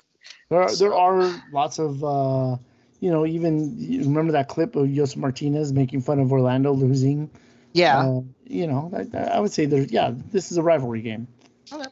There 0.49 0.61
are, 0.61 0.75
there 0.75 0.93
are 0.93 1.43
lots 1.51 1.79
of 1.79 2.03
uh, 2.03 2.57
you 2.99 3.11
know 3.11 3.25
even 3.25 3.77
you 3.77 4.03
remember 4.03 4.33
that 4.33 4.47
clip 4.47 4.75
of 4.75 4.93
Josef 4.93 5.17
Martinez 5.17 5.71
making 5.73 6.01
fun 6.01 6.19
of 6.19 6.31
Orlando 6.31 6.73
losing. 6.73 7.29
Yeah. 7.73 7.99
Uh, 7.99 8.21
you 8.45 8.67
know, 8.67 8.91
I, 8.93 9.17
I, 9.17 9.39
would 9.39 9.51
say 9.51 9.65
there's 9.65 9.91
yeah, 9.91 10.11
this 10.13 10.51
is 10.51 10.57
a 10.57 10.61
rivalry 10.61 11.01
game. 11.01 11.27
Okay. 11.71 11.85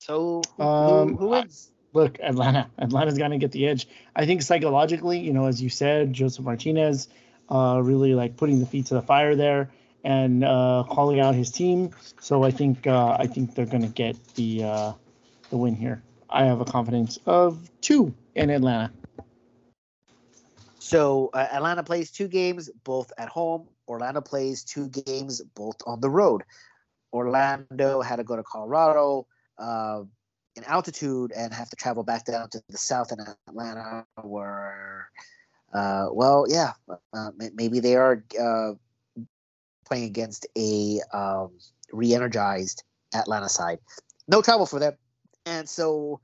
So 0.00 0.40
who, 0.56 0.62
um, 0.62 1.16
who, 1.16 1.28
wins? 1.28 1.70
look, 1.92 2.18
Atlanta. 2.20 2.70
Atlanta's 2.78 3.18
to 3.18 3.38
get 3.38 3.52
the 3.52 3.66
edge. 3.66 3.86
I 4.16 4.26
think 4.26 4.42
psychologically, 4.42 5.18
you 5.18 5.32
know, 5.32 5.46
as 5.46 5.60
you 5.60 5.68
said, 5.68 6.12
Josef 6.12 6.44
Martinez, 6.44 7.08
uh, 7.50 7.80
really 7.82 8.14
like 8.14 8.36
putting 8.36 8.60
the 8.60 8.66
feet 8.66 8.86
to 8.86 8.94
the 8.94 9.02
fire 9.02 9.36
there 9.36 9.70
and 10.04 10.44
uh, 10.44 10.84
calling 10.88 11.20
out 11.20 11.34
his 11.34 11.50
team. 11.50 11.90
So 12.20 12.42
I 12.44 12.50
think 12.50 12.86
uh, 12.86 13.16
I 13.18 13.26
think 13.26 13.54
they're 13.54 13.66
going 13.66 13.82
to 13.82 13.88
get 13.88 14.16
the 14.34 14.64
uh, 14.64 14.92
the 15.50 15.56
win 15.56 15.74
here. 15.74 16.02
I 16.30 16.44
have 16.44 16.60
a 16.60 16.64
confidence 16.64 17.18
of 17.26 17.70
two 17.80 18.14
in 18.34 18.50
Atlanta. 18.50 18.92
So 20.78 21.30
uh, 21.32 21.46
Atlanta 21.52 21.82
plays 21.82 22.10
two 22.10 22.28
games, 22.28 22.70
both 22.84 23.12
at 23.18 23.28
home. 23.28 23.68
Orlando 23.86 24.20
plays 24.20 24.64
two 24.64 24.88
games, 24.88 25.42
both 25.54 25.76
on 25.86 26.00
the 26.00 26.10
road. 26.10 26.42
Orlando 27.12 28.02
had 28.02 28.16
to 28.16 28.24
go 28.24 28.36
to 28.36 28.42
Colorado 28.42 29.26
uh, 29.58 30.02
in 30.56 30.64
altitude 30.64 31.32
and 31.34 31.52
have 31.54 31.70
to 31.70 31.76
travel 31.76 32.02
back 32.02 32.24
down 32.26 32.50
to 32.50 32.62
the 32.68 32.76
south 32.76 33.12
in 33.12 33.18
Atlanta, 33.48 34.04
where, 34.22 35.10
uh, 35.72 36.08
well, 36.12 36.46
yeah, 36.48 36.72
uh, 37.14 37.30
maybe 37.54 37.80
they 37.80 37.96
are 37.96 38.22
uh, 38.38 38.72
playing 39.86 40.04
against 40.04 40.46
a 40.56 41.00
um, 41.12 41.50
re-energized 41.92 42.82
Atlanta 43.14 43.48
side. 43.48 43.78
No 44.26 44.42
trouble 44.42 44.66
for 44.66 44.78
them, 44.78 44.94
and 45.48 45.68
so 45.68 46.20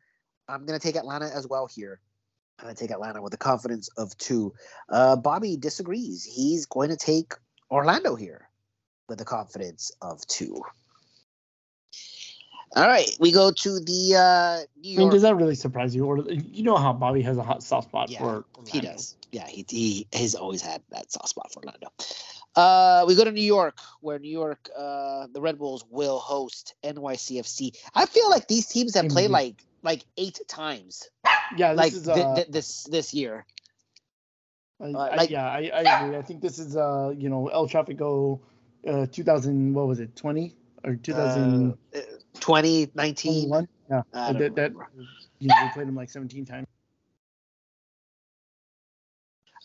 I'm 0.49 0.67
going 0.67 0.79
to 0.79 0.83
take 0.83 0.97
Atlanta 0.97 1.27
as 1.35 1.47
well 1.49 1.67
here. 1.67 2.01
I'm 2.59 2.67
going 2.67 2.77
to 2.77 2.81
take 2.81 2.91
Atlanta 2.91 3.21
with 3.21 3.35
a 3.35 3.39
confidence 3.39 3.89
of 3.97 4.17
two. 4.19 4.55
Uh, 4.89 5.17
Bobby 5.17 5.57
disagrees. 5.57 6.25
He's 6.25 6.67
going 6.67 6.91
to 6.91 6.97
take 6.97 7.35
Orlando 7.71 8.15
here 8.15 8.49
with 9.09 9.21
a 9.21 9.25
confidence 9.25 9.91
of 10.01 10.25
two. 10.27 10.63
All 12.77 12.89
right, 12.89 13.09
we 13.21 13.31
go 13.31 13.53
to 13.53 13.81
the 13.81 14.17
uh, 14.17 14.67
New 14.81 14.91
York. 14.91 15.01
I 15.01 15.05
mean, 15.05 15.11
does 15.11 15.23
that 15.23 15.37
really 15.37 15.55
surprise 15.55 15.95
you? 15.95 16.07
Or 16.07 16.19
you 16.29 16.65
know 16.65 16.77
how 16.77 16.93
Bobby 16.93 17.23
has 17.23 17.37
a 17.37 17.43
hot 17.43 17.63
soft 17.63 17.89
spot 17.89 18.11
yeah, 18.11 18.19
for 18.19 18.45
Orlando. 18.57 18.71
He 18.73 18.81
does. 18.81 19.17
Yeah, 19.31 19.47
he, 19.47 19.65
he 19.69 20.09
has 20.13 20.35
always 20.35 20.61
had 20.61 20.83
that 20.91 21.11
soft 21.13 21.29
spot 21.29 21.53
for 21.53 21.61
Orlando. 21.61 21.93
Uh, 22.57 23.05
we 23.07 23.15
go 23.15 23.25
to 23.25 23.33
New 23.33 23.43
York, 23.43 23.79
where 24.01 24.19
New 24.19 24.31
York, 24.31 24.69
uh, 24.77 25.27
the 25.33 25.41
Red 25.41 25.59
Bulls 25.59 25.85
will 25.91 26.19
host 26.19 26.75
NYCFC. 26.83 27.73
I 27.95 28.07
feel 28.07 28.31
like 28.31 28.47
these 28.49 28.67
teams 28.67 28.95
have 28.95 29.09
played 29.09 29.31
like 29.31 29.65
like 29.83 30.05
eight 30.17 30.41
times. 30.49 31.09
Yeah, 31.57 31.73
like 31.73 31.93
is, 31.93 32.09
uh, 32.09 32.35
th- 32.35 32.49
this 32.49 32.85
this 32.85 33.15
year. 33.15 33.47
I, 34.81 34.93
uh, 34.93 35.17
like, 35.17 35.31
yeah, 35.31 35.47
I, 35.47 35.71
I 35.75 35.83
agree. 35.83 36.17
I 36.17 36.23
think 36.23 36.41
this 36.41 36.59
is 36.59 36.77
uh 36.77 37.13
you 37.17 37.29
know 37.29 37.49
El 37.49 37.67
Tráfico, 37.69 38.41
uh 38.87 39.07
2000 39.07 39.75
what 39.75 39.87
was 39.87 40.01
it 40.01 40.15
20 40.17 40.55
or 40.85 40.97
2000 40.97 41.75
uh, 41.95 42.01
2019 42.41 43.51
yeah 43.89 44.03
that, 44.33 44.55
that 44.57 44.73
you 45.39 45.49
know, 45.49 45.55
we 45.63 45.69
played 45.69 45.89
them 45.89 45.95
like 45.97 46.11
17 46.11 46.45
times. 46.45 46.67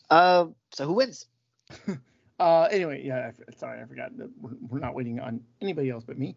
Um, 0.10 0.56
so 0.72 0.86
who 0.86 0.94
wins? 0.94 1.28
Uh, 2.40 2.68
anyway, 2.72 3.04
yeah, 3.04 3.32
I, 3.48 3.56
sorry, 3.58 3.82
I 3.82 3.86
forgot 3.86 4.18
that 4.18 4.30
we're, 4.40 4.52
we're, 4.70 4.80
not 4.80 4.96
waiting 4.96 5.20
on 5.20 5.42
anybody 5.62 5.90
else 5.90 6.06
but 6.06 6.18
me. 6.18 6.36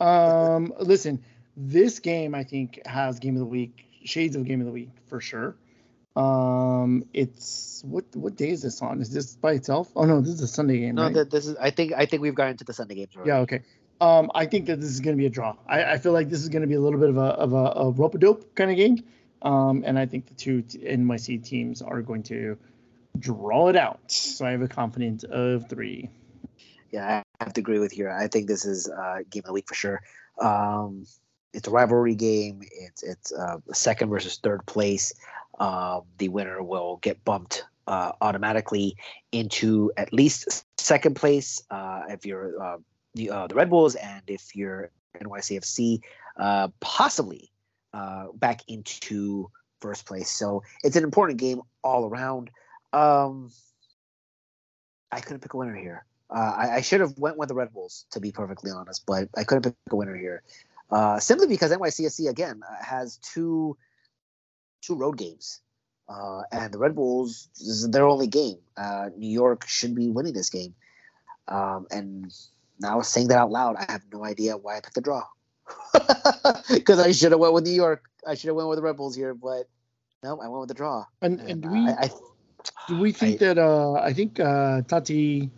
Um, 0.00 0.72
listen, 0.80 1.22
this 1.56 2.00
game 2.00 2.34
I 2.34 2.44
think 2.44 2.80
has 2.86 3.18
game 3.18 3.34
of 3.34 3.40
the 3.40 3.46
week, 3.46 3.84
shades 4.04 4.34
of 4.34 4.44
game 4.44 4.60
of 4.60 4.66
the 4.66 4.72
week 4.72 4.90
for 5.08 5.20
sure. 5.20 5.56
Um, 6.16 7.04
it's 7.14 7.82
what 7.84 8.04
what 8.14 8.36
day 8.36 8.50
is 8.50 8.62
this 8.62 8.82
on? 8.82 9.00
Is 9.00 9.10
this 9.10 9.34
by 9.36 9.52
itself? 9.52 9.90
Oh 9.96 10.04
no, 10.04 10.20
this 10.20 10.30
is 10.30 10.42
a 10.42 10.48
Sunday 10.48 10.80
game. 10.80 10.96
No, 10.96 11.10
right? 11.10 11.30
this 11.30 11.46
is. 11.46 11.56
I 11.56 11.70
think 11.70 11.92
I 11.96 12.06
think 12.06 12.22
we've 12.22 12.34
gotten 12.34 12.56
to 12.58 12.64
the 12.64 12.74
Sunday 12.74 12.96
games. 12.96 13.16
Already. 13.16 13.28
Yeah. 13.28 13.38
Okay. 13.38 13.62
Um, 14.00 14.30
I 14.34 14.46
think 14.46 14.66
that 14.66 14.80
this 14.80 14.90
is 14.90 15.00
going 15.00 15.16
to 15.16 15.18
be 15.18 15.26
a 15.26 15.30
draw. 15.30 15.56
I, 15.66 15.84
I 15.84 15.98
feel 15.98 16.12
like 16.12 16.28
this 16.28 16.42
is 16.42 16.48
going 16.48 16.62
to 16.62 16.68
be 16.68 16.74
a 16.74 16.80
little 16.80 16.98
bit 16.98 17.08
of 17.08 17.16
a 17.16 17.20
of 17.20 17.52
a, 17.52 17.72
a 17.76 17.90
rope 17.90 18.14
a 18.14 18.18
dope 18.18 18.54
kind 18.54 18.70
of 18.70 18.76
game. 18.76 19.04
Um, 19.42 19.82
and 19.86 19.98
I 19.98 20.06
think 20.06 20.26
the 20.26 20.34
two 20.34 20.62
NYC 20.62 21.42
teams 21.44 21.82
are 21.82 22.00
going 22.02 22.22
to 22.24 22.58
draw 23.18 23.68
it 23.68 23.76
out. 23.76 24.00
So 24.10 24.46
I 24.46 24.50
have 24.50 24.62
a 24.62 24.68
confidence 24.68 25.24
of 25.24 25.68
three. 25.68 26.10
Yeah, 26.90 27.22
I 27.40 27.44
have 27.44 27.54
to 27.54 27.60
agree 27.60 27.78
with 27.78 27.96
you. 27.96 28.08
I 28.08 28.26
think 28.28 28.48
this 28.48 28.64
is 28.64 28.88
uh, 28.88 29.20
game 29.30 29.40
of 29.40 29.46
the 29.46 29.52
week 29.52 29.68
for 29.68 29.74
sure. 29.74 30.02
Um, 30.40 31.06
it's 31.52 31.68
a 31.68 31.70
rivalry 31.70 32.14
game. 32.14 32.62
It's 32.70 33.02
it's 33.02 33.32
uh, 33.32 33.58
second 33.72 34.10
versus 34.10 34.38
third 34.42 34.64
place. 34.66 35.12
Uh, 35.58 36.00
the 36.18 36.28
winner 36.28 36.62
will 36.62 36.96
get 37.02 37.24
bumped 37.24 37.64
uh, 37.86 38.12
automatically 38.20 38.96
into 39.32 39.92
at 39.96 40.12
least 40.12 40.64
second 40.78 41.16
place 41.16 41.62
uh, 41.70 42.02
if 42.08 42.24
you're 42.24 42.60
uh, 42.62 42.76
the 43.14 43.30
uh, 43.30 43.46
the 43.46 43.54
Red 43.54 43.70
Bulls, 43.70 43.94
and 43.94 44.22
if 44.26 44.56
you're 44.56 44.90
NYCFC, 45.20 46.00
possibly 46.80 47.50
back 48.34 48.62
into 48.68 49.50
first 49.80 50.06
place. 50.06 50.30
So 50.30 50.62
it's 50.84 50.96
an 50.96 51.04
important 51.04 51.38
game 51.38 51.60
all 51.82 52.06
around. 52.06 52.50
Um, 52.92 53.50
I 55.10 55.20
couldn't 55.20 55.40
pick 55.40 55.54
a 55.54 55.56
winner 55.56 55.76
here. 55.76 56.04
Uh, 56.30 56.54
I, 56.56 56.76
I, 56.76 56.80
should 56.80 57.00
have 57.00 57.18
went 57.18 57.36
with 57.36 57.48
the 57.50 57.54
Red 57.54 57.72
Bulls 57.72 58.06
to 58.10 58.20
be 58.20 58.32
perfectly 58.32 58.70
honest, 58.70 59.04
but 59.06 59.28
I 59.36 59.44
couldn't 59.44 59.62
pick 59.62 59.74
a 59.90 59.96
winner 59.96 60.16
here. 60.16 60.42
Uh, 60.90 61.20
simply 61.20 61.46
because 61.46 61.70
NYCFC 61.70 62.28
again 62.28 62.62
has 62.82 63.18
two 63.18 63.76
two 64.80 64.94
road 64.94 65.16
games, 65.16 65.60
uh, 66.08 66.42
and 66.50 66.72
the 66.72 66.78
Red 66.78 66.94
Bulls 66.94 67.48
is 67.60 67.88
their 67.90 68.06
only 68.06 68.26
game. 68.26 68.58
Uh, 68.76 69.10
New 69.16 69.28
York 69.28 69.66
should 69.66 69.94
be 69.94 70.10
winning 70.10 70.32
this 70.32 70.50
game, 70.50 70.74
um, 71.48 71.86
and 71.90 72.34
now 72.80 73.00
saying 73.00 73.28
that 73.28 73.38
out 73.38 73.50
loud, 73.50 73.76
I 73.76 73.90
have 73.90 74.02
no 74.12 74.24
idea 74.24 74.56
why 74.56 74.76
I 74.76 74.80
picked 74.80 74.94
the 74.94 75.00
draw. 75.00 75.24
Because 76.68 76.98
I 76.98 77.12
should 77.12 77.32
have 77.32 77.40
went 77.40 77.54
with 77.54 77.64
New 77.64 77.72
York. 77.72 78.04
I 78.26 78.34
should 78.34 78.48
have 78.48 78.56
went 78.56 78.68
with 78.68 78.78
the 78.78 78.82
Red 78.82 78.96
Bulls 78.96 79.14
here, 79.14 79.34
but 79.34 79.68
no, 80.22 80.40
I 80.40 80.48
went 80.48 80.60
with 80.60 80.68
the 80.68 80.74
draw. 80.74 81.04
And, 81.20 81.40
and, 81.40 81.64
and 81.64 81.72
we 81.72 81.78
I, 81.88 82.04
I, 82.04 82.10
do 82.88 82.98
we 82.98 83.12
think 83.12 83.42
I, 83.42 83.46
that 83.46 83.58
uh, 83.58 83.94
I 83.94 84.12
think 84.12 84.40
uh, 84.40 84.82
Taty 84.82 85.50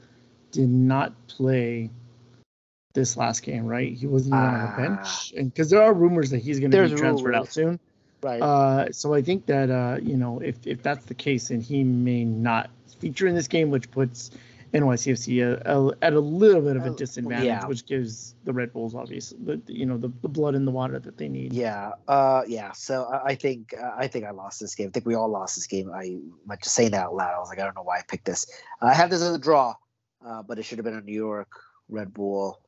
did 0.52 0.68
not 0.68 1.26
play 1.26 1.90
this 2.92 3.16
last 3.16 3.42
game, 3.42 3.66
right? 3.66 3.92
He 3.92 4.06
wasn't 4.06 4.34
even 4.34 4.44
uh, 4.44 4.52
on 4.52 4.60
the 4.60 4.76
bench, 4.76 5.32
ah. 5.34 5.38
and 5.38 5.52
because 5.52 5.70
there 5.70 5.82
are 5.82 5.92
rumors 5.92 6.30
that 6.30 6.38
he's 6.38 6.60
going 6.60 6.70
to 6.70 6.88
be 6.88 6.94
transferred 6.94 7.26
rumors. 7.26 7.48
out 7.48 7.52
soon. 7.52 7.80
Right. 8.22 8.40
Uh, 8.40 8.92
so 8.92 9.12
I 9.12 9.20
think 9.20 9.46
that 9.46 9.70
uh, 9.70 9.98
you 10.00 10.16
know 10.16 10.40
if 10.40 10.66
if 10.66 10.82
that's 10.82 11.04
the 11.06 11.14
case, 11.14 11.48
then 11.48 11.60
he 11.60 11.84
may 11.84 12.24
not 12.24 12.70
feature 13.00 13.26
in 13.26 13.34
this 13.34 13.48
game, 13.48 13.70
which 13.70 13.90
puts 13.90 14.30
NYCFC 14.74 15.96
at 16.02 16.12
a 16.12 16.20
little 16.20 16.60
bit 16.60 16.76
of 16.76 16.84
a 16.84 16.90
disadvantage, 16.90 17.46
yeah. 17.46 17.64
which 17.66 17.86
gives 17.86 18.34
the 18.42 18.52
Red 18.52 18.72
Bulls 18.72 18.94
obviously 18.94 19.38
the 19.40 19.62
you 19.72 19.86
know 19.86 19.96
the, 19.96 20.10
the 20.22 20.28
blood 20.28 20.56
in 20.56 20.64
the 20.64 20.72
water 20.72 20.98
that 20.98 21.16
they 21.16 21.28
need. 21.28 21.52
Yeah, 21.52 21.92
uh, 22.08 22.42
yeah. 22.48 22.72
So 22.72 23.08
I 23.24 23.36
think 23.36 23.72
uh, 23.80 23.92
I 23.96 24.08
think 24.08 24.24
I 24.24 24.32
lost 24.32 24.58
this 24.58 24.74
game. 24.74 24.88
I 24.88 24.90
think 24.90 25.06
we 25.06 25.14
all 25.14 25.28
lost 25.28 25.54
this 25.54 25.68
game. 25.68 25.92
I 25.94 26.18
just 26.56 26.74
saying 26.74 26.90
that 26.90 27.04
out 27.04 27.14
loud. 27.14 27.34
I 27.34 27.38
was 27.38 27.48
like, 27.48 27.60
I 27.60 27.64
don't 27.64 27.76
know 27.76 27.82
why 27.82 27.98
I 27.98 28.02
picked 28.08 28.24
this. 28.24 28.46
I 28.82 28.92
have 28.94 29.10
this 29.10 29.22
as 29.22 29.34
a 29.34 29.38
draw, 29.38 29.74
uh, 30.26 30.42
but 30.42 30.58
it 30.58 30.64
should 30.64 30.78
have 30.78 30.84
been 30.84 30.96
a 30.96 31.00
New 31.00 31.14
York 31.14 31.48
Red 31.88 32.12
Bull 32.12 32.60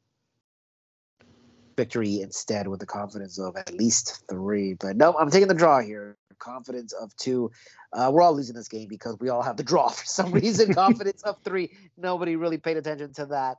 victory 1.76 2.20
instead 2.20 2.68
with 2.68 2.78
the 2.78 2.86
confidence 2.86 3.38
of 3.38 3.56
at 3.56 3.74
least 3.74 4.22
three. 4.30 4.74
But 4.74 4.96
no, 4.96 5.12
I'm 5.18 5.30
taking 5.30 5.48
the 5.48 5.54
draw 5.54 5.80
here. 5.80 6.16
Confidence 6.38 6.92
of 6.92 7.14
two. 7.16 7.50
Uh, 7.92 8.10
we're 8.12 8.22
all 8.22 8.34
losing 8.34 8.54
this 8.54 8.68
game 8.68 8.88
because 8.88 9.16
we 9.20 9.28
all 9.28 9.42
have 9.42 9.56
the 9.56 9.64
draw 9.64 9.88
for 9.90 10.04
some 10.04 10.32
reason. 10.32 10.74
confidence 10.74 11.22
of 11.22 11.38
three. 11.44 11.72
Nobody 11.96 12.36
really 12.36 12.58
paid 12.58 12.76
attention 12.76 13.12
to 13.14 13.26
that. 13.26 13.58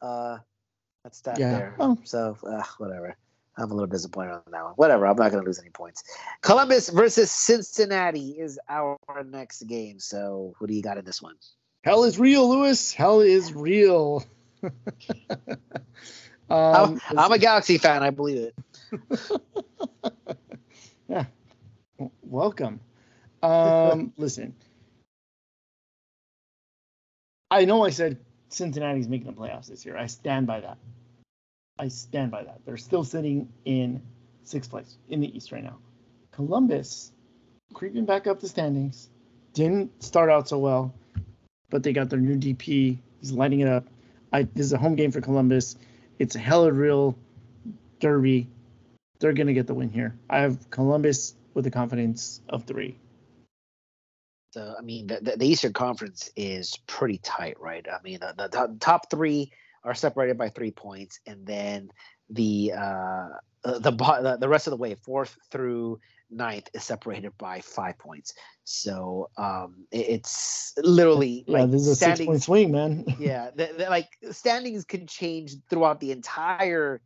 Uh, 0.00 0.38
that's 1.02 1.20
that 1.22 1.38
yeah. 1.38 1.52
there. 1.52 1.76
Oh. 1.78 1.98
So 2.04 2.36
uh, 2.46 2.62
whatever. 2.78 3.16
I'm 3.56 3.70
a 3.70 3.74
little 3.74 3.86
disappointed 3.86 4.32
on 4.32 4.42
that 4.50 4.64
one. 4.64 4.72
Whatever. 4.74 5.06
I'm 5.06 5.16
not 5.16 5.30
going 5.30 5.42
to 5.42 5.46
lose 5.46 5.60
any 5.60 5.70
points. 5.70 6.02
Columbus 6.40 6.88
versus 6.88 7.30
Cincinnati 7.30 8.30
is 8.30 8.58
our 8.68 8.98
next 9.24 9.62
game. 9.68 10.00
So 10.00 10.54
who 10.58 10.66
do 10.66 10.74
you 10.74 10.82
got 10.82 10.98
in 10.98 11.04
this 11.04 11.22
one? 11.22 11.36
Hell 11.82 12.02
is 12.02 12.18
real, 12.18 12.48
Lewis. 12.48 12.92
Hell 12.92 13.20
is 13.20 13.52
real. 13.52 14.24
Um, 16.50 17.00
I'm, 17.08 17.18
I'm, 17.18 17.32
a 17.32 17.38
Galaxy 17.38 17.78
fan. 17.78 18.02
I 18.02 18.10
believe 18.10 18.52
it. 18.52 19.30
yeah. 21.08 21.24
Welcome. 22.22 22.80
Um, 23.42 24.12
listen. 24.16 24.54
I 27.50 27.64
know 27.64 27.84
I 27.84 27.90
said 27.90 28.18
Cincinnati's 28.48 29.08
making 29.08 29.26
the 29.26 29.32
playoffs 29.32 29.66
this 29.66 29.84
year. 29.84 29.96
I 29.96 30.06
stand 30.06 30.46
by 30.46 30.60
that. 30.60 30.78
I 31.78 31.88
stand 31.88 32.30
by 32.30 32.44
that. 32.44 32.60
They're 32.64 32.76
still 32.76 33.04
sitting 33.04 33.48
in 33.64 34.02
sixth 34.44 34.70
place 34.70 34.96
in 35.08 35.20
the 35.20 35.36
East 35.36 35.52
right 35.52 35.62
now. 35.62 35.78
Columbus 36.32 37.12
creeping 37.72 38.04
back 38.04 38.26
up 38.26 38.40
the 38.40 38.48
standings. 38.48 39.08
Didn't 39.52 40.02
start 40.02 40.30
out 40.30 40.48
so 40.48 40.58
well, 40.58 40.94
but 41.70 41.82
they 41.82 41.92
got 41.92 42.10
their 42.10 42.18
new 42.18 42.36
DP. 42.36 42.98
He's 43.20 43.32
lighting 43.32 43.60
it 43.60 43.68
up. 43.68 43.86
I, 44.32 44.42
this 44.42 44.66
is 44.66 44.72
a 44.72 44.78
home 44.78 44.96
game 44.96 45.12
for 45.12 45.20
Columbus. 45.20 45.76
It's 46.18 46.34
a 46.34 46.40
hell 46.40 46.64
of 46.64 46.70
a 46.70 46.72
real 46.72 47.16
derby. 48.00 48.48
They're 49.20 49.32
going 49.32 49.46
to 49.46 49.54
get 49.54 49.66
the 49.66 49.74
win 49.74 49.90
here. 49.90 50.16
I 50.28 50.40
have 50.40 50.70
Columbus 50.70 51.34
with 51.54 51.66
a 51.66 51.70
confidence 51.70 52.40
of 52.48 52.64
three. 52.64 52.98
So, 54.52 54.74
I 54.78 54.82
mean, 54.82 55.08
the, 55.08 55.18
the, 55.20 55.36
the 55.36 55.46
Eastern 55.46 55.72
Conference 55.72 56.30
is 56.36 56.78
pretty 56.86 57.18
tight, 57.18 57.58
right? 57.58 57.84
I 57.90 58.00
mean, 58.04 58.20
the, 58.20 58.34
the, 58.36 58.76
top 58.78 59.10
three 59.10 59.50
are 59.82 59.94
separated 59.94 60.38
by 60.38 60.48
three 60.48 60.70
points, 60.70 61.18
and 61.26 61.44
then 61.44 61.90
the 62.30 62.72
uh, 62.72 63.28
the 63.64 64.36
the 64.40 64.48
rest 64.48 64.66
of 64.66 64.70
the 64.70 64.76
way, 64.76 64.94
fourth 64.94 65.36
through 65.50 65.98
ninth, 66.30 66.68
is 66.72 66.84
separated 66.84 67.36
by 67.36 67.60
five 67.60 67.98
points. 67.98 68.34
So 68.64 69.28
um, 69.36 69.86
it, 69.90 70.06
it's 70.08 70.72
literally 70.78 71.44
yeah, 71.46 71.62
like 71.62 71.70
this 71.72 71.82
is 71.82 71.88
a 71.88 71.96
six 71.96 72.20
point 72.20 72.42
swing, 72.42 72.70
man. 72.70 73.04
yeah, 73.18 73.50
the, 73.54 73.74
the, 73.76 73.90
like 73.90 74.08
standings 74.30 74.84
can 74.84 75.06
change 75.06 75.56
throughout 75.68 76.00
the 76.00 76.12
entire 76.12 77.00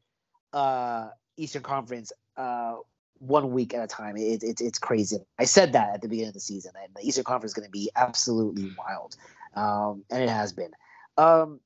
uh, 0.52 1.08
Eastern 1.36 1.62
Conference. 1.62 2.12
Uh, 2.36 2.76
one 3.18 3.50
week 3.50 3.74
at 3.74 3.82
a 3.82 3.86
time. 3.86 4.16
It, 4.16 4.42
it, 4.42 4.60
it's 4.60 4.78
crazy. 4.78 5.18
I 5.38 5.44
said 5.44 5.72
that 5.72 5.94
at 5.94 6.02
the 6.02 6.08
beginning 6.08 6.28
of 6.28 6.34
the 6.34 6.40
season, 6.40 6.72
and 6.82 6.94
the 6.94 7.06
Eastern 7.06 7.24
Conference 7.24 7.50
is 7.50 7.54
going 7.54 7.66
to 7.66 7.70
be 7.70 7.90
absolutely 7.96 8.70
wild, 8.78 9.16
um, 9.54 10.04
and 10.10 10.22
it 10.22 10.28
has 10.28 10.52
been. 10.52 10.70
Um, 11.16 11.60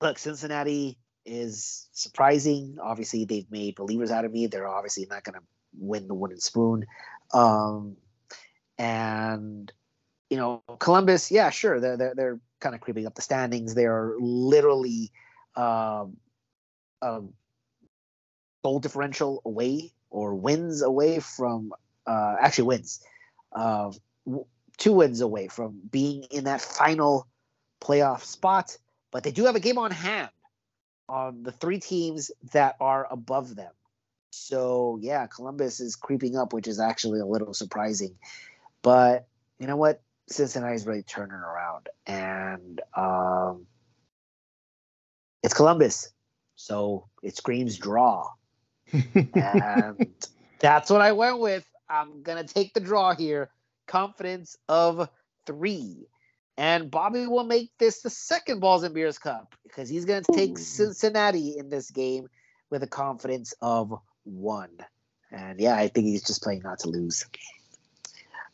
look, 0.00 0.18
Cincinnati 0.18 0.98
is 1.24 1.88
surprising. 1.92 2.78
Obviously, 2.80 3.24
they've 3.24 3.50
made 3.50 3.74
believers 3.74 4.10
out 4.10 4.24
of 4.24 4.32
me. 4.32 4.46
They're 4.46 4.68
obviously 4.68 5.06
not 5.10 5.24
going 5.24 5.34
to 5.34 5.44
win 5.78 6.08
the 6.08 6.14
wooden 6.14 6.40
spoon. 6.40 6.86
Um, 7.34 7.96
and 8.78 9.72
you 10.30 10.36
know, 10.36 10.62
Columbus, 10.78 11.30
yeah, 11.30 11.50
sure, 11.50 11.80
they're 11.80 11.96
they're, 11.96 12.14
they're 12.14 12.40
kind 12.60 12.74
of 12.74 12.80
creeping 12.80 13.06
up 13.06 13.14
the 13.14 13.22
standings. 13.22 13.74
They 13.74 13.86
are 13.86 14.14
literally 14.18 15.12
um, 15.56 16.16
um, 17.02 17.32
goal 18.62 18.80
differential 18.80 19.42
away 19.44 19.92
or 20.16 20.34
wins 20.34 20.80
away 20.80 21.20
from 21.20 21.74
uh, 22.06 22.36
actually 22.40 22.64
wins 22.64 23.04
uh, 23.52 23.92
two 24.78 24.92
wins 24.92 25.20
away 25.20 25.48
from 25.48 25.78
being 25.90 26.22
in 26.30 26.44
that 26.44 26.62
final 26.62 27.26
playoff 27.82 28.22
spot. 28.22 28.78
But 29.10 29.24
they 29.24 29.30
do 29.30 29.44
have 29.44 29.56
a 29.56 29.60
game 29.60 29.76
on 29.76 29.90
hand 29.90 30.30
on 31.06 31.42
the 31.42 31.52
three 31.52 31.78
teams 31.80 32.30
that 32.52 32.76
are 32.80 33.06
above 33.10 33.54
them. 33.54 33.72
So 34.30 34.98
yeah, 35.02 35.26
Columbus 35.26 35.80
is 35.80 35.96
creeping 35.96 36.36
up, 36.36 36.54
which 36.54 36.66
is 36.66 36.80
actually 36.80 37.20
a 37.20 37.26
little 37.26 37.52
surprising. 37.52 38.16
But 38.80 39.26
you 39.58 39.66
know 39.66 39.76
what? 39.76 40.00
Cincinnati's 40.28 40.86
really 40.86 41.02
turning 41.02 41.36
around, 41.36 41.88
and 42.06 42.80
um, 42.96 43.66
it's 45.42 45.54
Columbus, 45.54 46.10
so 46.56 47.06
it 47.22 47.36
screams 47.36 47.78
draw, 47.78 48.32
and 48.92 50.06
that's 50.58 50.90
what 50.90 51.00
I 51.00 51.12
went 51.12 51.38
with. 51.40 51.66
I'm 51.88 52.22
gonna 52.22 52.44
take 52.44 52.74
the 52.74 52.80
draw 52.80 53.14
here. 53.14 53.50
Confidence 53.86 54.56
of 54.68 55.08
three. 55.46 56.06
And 56.58 56.90
Bobby 56.90 57.26
will 57.26 57.44
make 57.44 57.70
this 57.78 58.00
the 58.00 58.10
second 58.10 58.60
Balls 58.60 58.82
and 58.82 58.94
Beers 58.94 59.18
Cup 59.18 59.54
because 59.62 59.88
he's 59.88 60.06
going 60.06 60.22
to 60.22 60.32
take 60.32 60.56
Cincinnati 60.58 61.58
in 61.58 61.68
this 61.68 61.90
game 61.90 62.28
with 62.70 62.82
a 62.82 62.86
confidence 62.86 63.52
of 63.60 63.94
one. 64.24 64.70
And 65.30 65.60
yeah, 65.60 65.76
I 65.76 65.88
think 65.88 66.06
he's 66.06 66.22
just 66.22 66.42
playing 66.42 66.62
not 66.64 66.78
to 66.80 66.88
lose. 66.88 67.26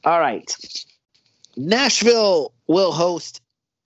All 0.04 0.18
right. 0.18 0.52
Nashville 1.56 2.52
will 2.66 2.90
host 2.90 3.40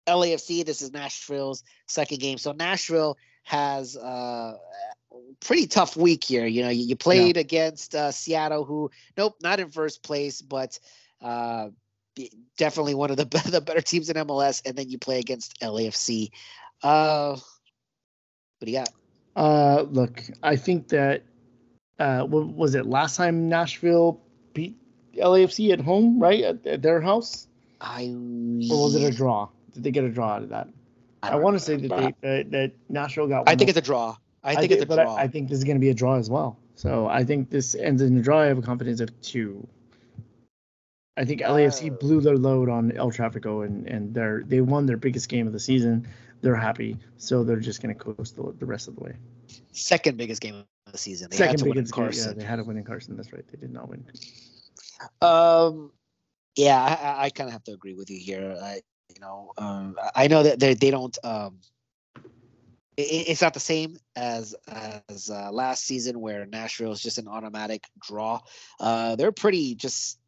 LAFC. 0.07 0.65
This 0.65 0.81
is 0.81 0.91
Nashville's 0.91 1.63
second 1.85 2.19
game. 2.19 2.39
So 2.39 2.51
Nashville 2.51 3.15
has 3.43 3.95
uh, 3.95 4.57
pretty 5.39 5.67
tough 5.67 5.95
week 5.95 6.23
here. 6.23 6.45
You 6.45 6.63
know, 6.63 6.69
you, 6.69 6.85
you 6.85 6.95
played 6.95 7.35
yeah. 7.35 7.41
against 7.41 7.95
uh, 7.95 8.11
Seattle, 8.11 8.65
who, 8.65 8.91
nope, 9.17 9.35
not 9.41 9.59
in 9.59 9.69
first 9.69 10.03
place, 10.03 10.41
but 10.41 10.79
uh, 11.21 11.69
definitely 12.57 12.95
one 12.95 13.11
of 13.11 13.17
the 13.17 13.25
the 13.51 13.61
better 13.61 13.81
teams 13.81 14.09
in 14.09 14.15
MLS, 14.27 14.61
and 14.65 14.75
then 14.75 14.89
you 14.89 14.97
play 14.97 15.19
against 15.19 15.59
LAFC. 15.61 16.29
Uh, 16.83 17.31
what 17.31 18.65
do 18.65 18.71
you 18.71 18.77
got? 18.77 18.89
Uh, 19.35 19.83
look, 19.83 20.23
I 20.43 20.55
think 20.55 20.89
that 20.89 21.23
uh, 21.99 22.23
what 22.23 22.47
was 22.47 22.75
it 22.75 22.85
last 22.85 23.15
time 23.15 23.49
Nashville 23.49 24.19
beat 24.53 24.77
LAFC 25.15 25.71
at 25.71 25.79
home, 25.79 26.19
right 26.19 26.43
at, 26.43 26.65
at 26.65 26.81
their 26.81 27.01
house? 27.01 27.47
I 27.81 28.07
or 28.69 28.83
was 28.83 28.95
it 28.95 29.03
a 29.03 29.15
draw? 29.15 29.47
Did 29.73 29.83
they 29.83 29.91
get 29.91 30.03
a 30.03 30.09
draw 30.09 30.33
out 30.33 30.43
of 30.43 30.49
that? 30.49 30.67
I, 31.23 31.31
I 31.31 31.35
want 31.35 31.55
to 31.55 31.59
say 31.59 31.75
that 31.77 32.15
they 32.21 32.41
uh, 32.41 32.43
that 32.49 32.71
Nashville 32.89 33.27
got. 33.27 33.47
I 33.47 33.55
think 33.55 33.69
it's 33.69 33.77
a 33.77 33.81
draw. 33.81 34.17
I 34.43 34.55
think, 34.55 34.57
I 34.57 34.61
think 34.61 34.71
it's 34.71 34.81
a 34.81 34.95
draw. 34.95 35.15
I, 35.15 35.21
I, 35.21 35.27
think 35.27 35.49
this 35.49 35.57
is 35.57 35.63
going 35.63 35.75
to 35.75 35.81
be 35.81 35.89
a 35.89 35.93
draw 35.93 36.15
as 36.15 36.29
well. 36.29 36.57
So 36.75 37.07
I 37.07 37.23
think 37.23 37.49
this 37.49 37.75
ends 37.75 38.01
in 38.01 38.17
a 38.17 38.21
draw. 38.21 38.41
I 38.41 38.45
have 38.45 38.57
a 38.57 38.61
confidence 38.61 39.01
of 39.01 39.21
two. 39.21 39.67
I 41.17 41.25
think 41.25 41.41
LAFC 41.41 41.91
uh, 41.91 41.95
blew 41.95 42.21
their 42.21 42.37
load 42.37 42.69
on 42.69 42.93
El 42.93 43.11
Tráfico 43.11 43.65
and 43.65 43.85
and 43.87 44.13
they're 44.13 44.43
they 44.45 44.61
won 44.61 44.85
their 44.85 44.95
biggest 44.95 45.27
game 45.27 45.45
of 45.45 45.53
the 45.53 45.59
season. 45.59 46.07
They're 46.41 46.55
happy, 46.55 46.97
so 47.17 47.43
they're 47.43 47.59
just 47.59 47.81
going 47.81 47.93
to 47.93 48.01
coast 48.01 48.37
the, 48.37 48.55
the 48.57 48.65
rest 48.65 48.87
of 48.87 48.95
the 48.95 49.03
way. 49.03 49.15
Second 49.73 50.17
biggest 50.17 50.41
game 50.41 50.55
of 50.55 50.65
the 50.93 50.97
season. 50.97 51.29
They 51.29 51.35
Second 51.35 51.65
biggest 51.65 51.93
game. 51.93 52.09
Yeah, 52.13 52.31
they 52.31 52.45
had 52.45 52.59
a 52.59 52.63
win 52.63 52.77
in 52.77 52.85
Carson. 52.85 53.17
That's 53.17 53.33
right. 53.33 53.45
They 53.51 53.57
did 53.57 53.73
not 53.73 53.89
win. 53.89 54.05
Um, 55.21 55.91
yeah, 56.55 56.81
I, 56.81 57.25
I 57.25 57.29
kind 57.29 57.49
of 57.49 57.53
have 57.53 57.63
to 57.65 57.73
agree 57.73 57.93
with 57.93 58.09
you 58.09 58.17
here. 58.17 58.57
I, 58.61 58.81
you 59.13 59.19
know, 59.19 59.51
um, 59.57 59.97
I 60.15 60.27
know 60.27 60.43
that 60.43 60.59
they 60.59 60.75
they 60.75 60.91
don't. 60.91 61.17
Um, 61.25 61.59
it's 62.99 63.41
not 63.41 63.53
the 63.53 63.59
same 63.59 63.97
as 64.15 64.55
as 64.67 65.29
uh, 65.29 65.51
last 65.51 65.85
season 65.85 66.19
where 66.19 66.45
Nashville 66.45 66.91
is 66.91 67.01
just 67.01 67.17
an 67.17 67.27
automatic 67.27 67.85
draw. 68.01 68.41
Uh, 68.79 69.15
they're 69.15 69.31
pretty 69.31 69.75
just. 69.75 70.19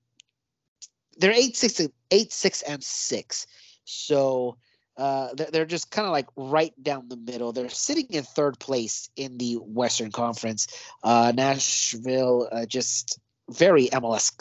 They're 1.17 1.33
eight 1.33 1.57
six 1.57 1.81
eight 2.09 2.31
six 2.31 2.61
and 2.61 2.83
six, 2.83 3.45
so 3.83 4.57
uh, 4.97 5.29
they're 5.33 5.65
just 5.65 5.91
kind 5.91 6.05
of 6.05 6.11
like 6.11 6.27
right 6.35 6.73
down 6.81 7.09
the 7.09 7.17
middle. 7.17 7.51
They're 7.51 7.69
sitting 7.69 8.07
in 8.09 8.23
third 8.23 8.59
place 8.59 9.09
in 9.15 9.37
the 9.37 9.55
Western 9.55 10.11
Conference. 10.11 10.67
Uh, 11.03 11.33
Nashville 11.35 12.47
uh, 12.51 12.65
just 12.65 13.19
very 13.49 13.87
MLS 13.87 14.31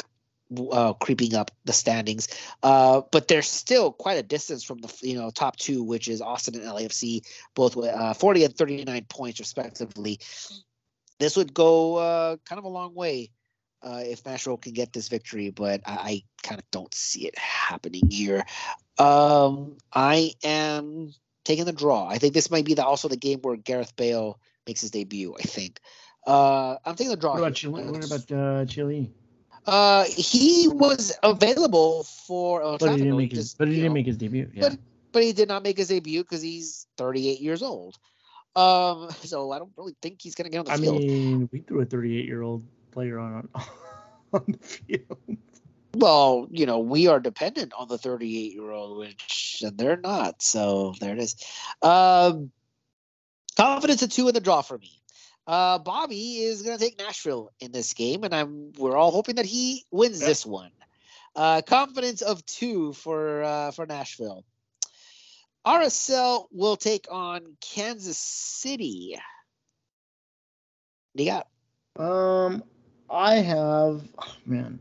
uh, 0.70 0.92
creeping 0.94 1.34
up 1.34 1.50
the 1.64 1.72
standings. 1.72 2.28
Uh, 2.62 3.02
but 3.12 3.28
they're 3.28 3.42
still 3.42 3.92
quite 3.92 4.18
a 4.18 4.22
distance 4.22 4.64
from 4.64 4.78
the 4.78 4.92
you 5.02 5.14
know 5.14 5.30
top 5.30 5.56
two, 5.56 5.82
which 5.82 6.08
is 6.08 6.20
Austin 6.20 6.54
and 6.54 6.64
LAFC, 6.64 7.26
both 7.54 7.76
with 7.76 7.90
uh, 7.90 8.14
40 8.14 8.44
and 8.44 8.56
39 8.56 9.06
points 9.08 9.40
respectively. 9.40 10.18
This 11.18 11.36
would 11.36 11.52
go 11.52 11.96
uh, 11.96 12.36
kind 12.44 12.58
of 12.58 12.64
a 12.64 12.68
long 12.68 12.94
way 12.94 13.30
uh, 13.82 14.02
if 14.04 14.24
Nashville 14.24 14.56
can 14.56 14.72
get 14.72 14.92
this 14.92 15.08
victory, 15.08 15.50
but 15.50 15.82
I, 15.86 15.92
I 15.92 16.22
kind 16.42 16.60
of 16.60 16.70
don't 16.70 16.92
see 16.94 17.26
it 17.26 17.38
happening 17.38 18.10
here. 18.10 18.44
Um, 18.98 19.76
I 19.92 20.32
am 20.42 21.12
taking 21.44 21.64
the 21.64 21.72
draw. 21.72 22.06
I 22.06 22.18
think 22.18 22.34
this 22.34 22.50
might 22.50 22.64
be 22.64 22.74
the, 22.74 22.84
also 22.84 23.08
the 23.08 23.16
game 23.16 23.40
where 23.40 23.56
Gareth 23.56 23.96
Bale 23.96 24.38
makes 24.66 24.80
his 24.82 24.90
debut. 24.90 25.34
I 25.38 25.42
think. 25.42 25.80
Uh, 26.26 26.76
I'm 26.84 26.96
taking 26.96 27.10
the 27.10 27.16
draw. 27.16 27.32
What 27.32 27.38
about 27.38 27.54
Chile? 27.54 27.84
What 27.84 28.04
about 28.04 28.68
Chile? 28.68 29.10
Uh, 29.66 30.04
he 30.04 30.68
was 30.68 31.16
available 31.22 32.04
for. 32.04 32.62
Uh, 32.62 32.78
but 32.78 32.92
he 32.92 32.96
didn't 32.98 33.16
make 33.16 33.32
his. 33.32 33.54
But 33.54 33.68
he 33.68 33.76
didn't 33.76 33.92
make 33.92 34.06
his 34.06 34.16
debut. 34.16 34.50
Yeah. 34.54 34.68
But, 34.70 34.78
but 35.12 35.22
he 35.22 35.32
did 35.32 35.48
not 35.48 35.62
make 35.62 35.78
his 35.78 35.88
debut 35.88 36.22
because 36.22 36.42
he's 36.42 36.86
38 36.96 37.40
years 37.40 37.62
old. 37.62 37.98
Um, 38.56 39.10
so 39.22 39.52
I 39.52 39.58
don't 39.58 39.72
really 39.76 39.96
think 40.02 40.20
he's 40.20 40.34
gonna 40.34 40.50
get 40.50 40.58
on 40.58 40.64
the 40.66 40.72
I 40.72 40.76
field. 40.76 40.96
I 40.96 40.98
mean, 40.98 41.48
we 41.52 41.60
threw 41.60 41.80
a 41.80 41.84
38 41.84 42.24
year 42.24 42.42
old 42.42 42.64
player 42.90 43.18
on 43.18 43.48
on 44.32 44.44
the 44.46 44.58
field. 44.58 45.38
Well, 45.94 46.46
you 46.50 46.66
know, 46.66 46.78
we 46.78 47.08
are 47.08 47.18
dependent 47.18 47.72
on 47.76 47.88
the 47.88 47.98
38 47.98 48.52
year 48.52 48.70
old, 48.70 48.98
which 48.98 49.62
and 49.64 49.76
they're 49.76 49.96
not. 49.96 50.42
So 50.42 50.94
there 51.00 51.14
it 51.14 51.18
is. 51.18 51.36
Um, 51.82 52.52
confidence 53.56 54.02
of 54.02 54.10
two 54.10 54.28
in 54.28 54.34
the 54.34 54.40
draw 54.40 54.62
for 54.62 54.78
me. 54.78 54.99
Uh, 55.50 55.80
Bobby 55.80 56.36
is 56.36 56.62
going 56.62 56.78
to 56.78 56.84
take 56.84 56.96
Nashville 56.96 57.50
in 57.58 57.72
this 57.72 57.92
game, 57.92 58.22
and 58.22 58.32
I'm 58.32 58.72
we're 58.78 58.96
all 58.96 59.10
hoping 59.10 59.34
that 59.34 59.44
he 59.44 59.84
wins 59.90 60.20
yep. 60.20 60.28
this 60.28 60.46
one. 60.46 60.70
Uh, 61.34 61.60
confidence 61.62 62.22
of 62.22 62.46
two 62.46 62.92
for 62.92 63.42
uh, 63.42 63.72
for 63.72 63.84
Nashville. 63.84 64.44
RSL 65.66 66.46
will 66.52 66.76
take 66.76 67.08
on 67.10 67.56
Kansas 67.60 68.16
City. 68.16 69.16
What 71.14 71.18
do 71.18 71.24
you 71.24 71.30
got? 71.30 71.48
Um, 72.00 72.62
I 73.10 73.34
have 73.38 74.04
oh, 74.22 74.36
man. 74.46 74.78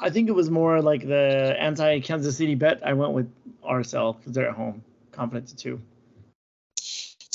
I 0.00 0.10
think 0.10 0.28
it 0.28 0.32
was 0.32 0.50
more 0.50 0.82
like 0.82 1.06
the 1.06 1.54
anti 1.56 2.00
Kansas 2.00 2.36
City 2.36 2.56
bet. 2.56 2.80
I 2.84 2.94
went 2.94 3.12
with 3.12 3.30
RSL 3.64 4.18
because 4.18 4.32
they're 4.32 4.48
at 4.48 4.56
home. 4.56 4.82
Confidence 5.12 5.52
of 5.52 5.58
two. 5.58 5.80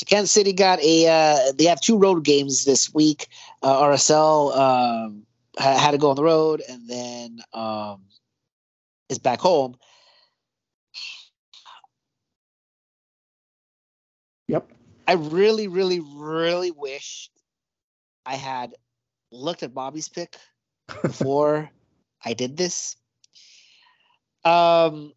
Kansas 0.09 0.31
City 0.31 0.53
got 0.53 0.79
a. 0.81 1.07
Uh, 1.07 1.51
they 1.55 1.65
have 1.65 1.79
two 1.79 1.97
road 1.97 2.25
games 2.25 2.65
this 2.65 2.91
week. 2.91 3.27
Uh, 3.61 3.83
RSL 3.83 4.57
um, 4.57 5.25
had 5.57 5.91
to 5.91 5.99
go 5.99 6.09
on 6.09 6.15
the 6.15 6.23
road 6.23 6.63
and 6.67 6.89
then 6.89 7.39
um, 7.53 8.01
is 9.07 9.19
back 9.19 9.39
home. 9.39 9.75
Yep. 14.47 14.71
I 15.07 15.13
really, 15.13 15.67
really, 15.67 15.99
really 15.99 16.71
wish 16.71 17.29
I 18.25 18.33
had 18.33 18.73
looked 19.31 19.61
at 19.61 19.75
Bobby's 19.75 20.09
pick 20.09 20.37
before 21.03 21.69
I 22.25 22.33
did 22.33 22.57
this. 22.57 22.95
Um, 24.43 25.13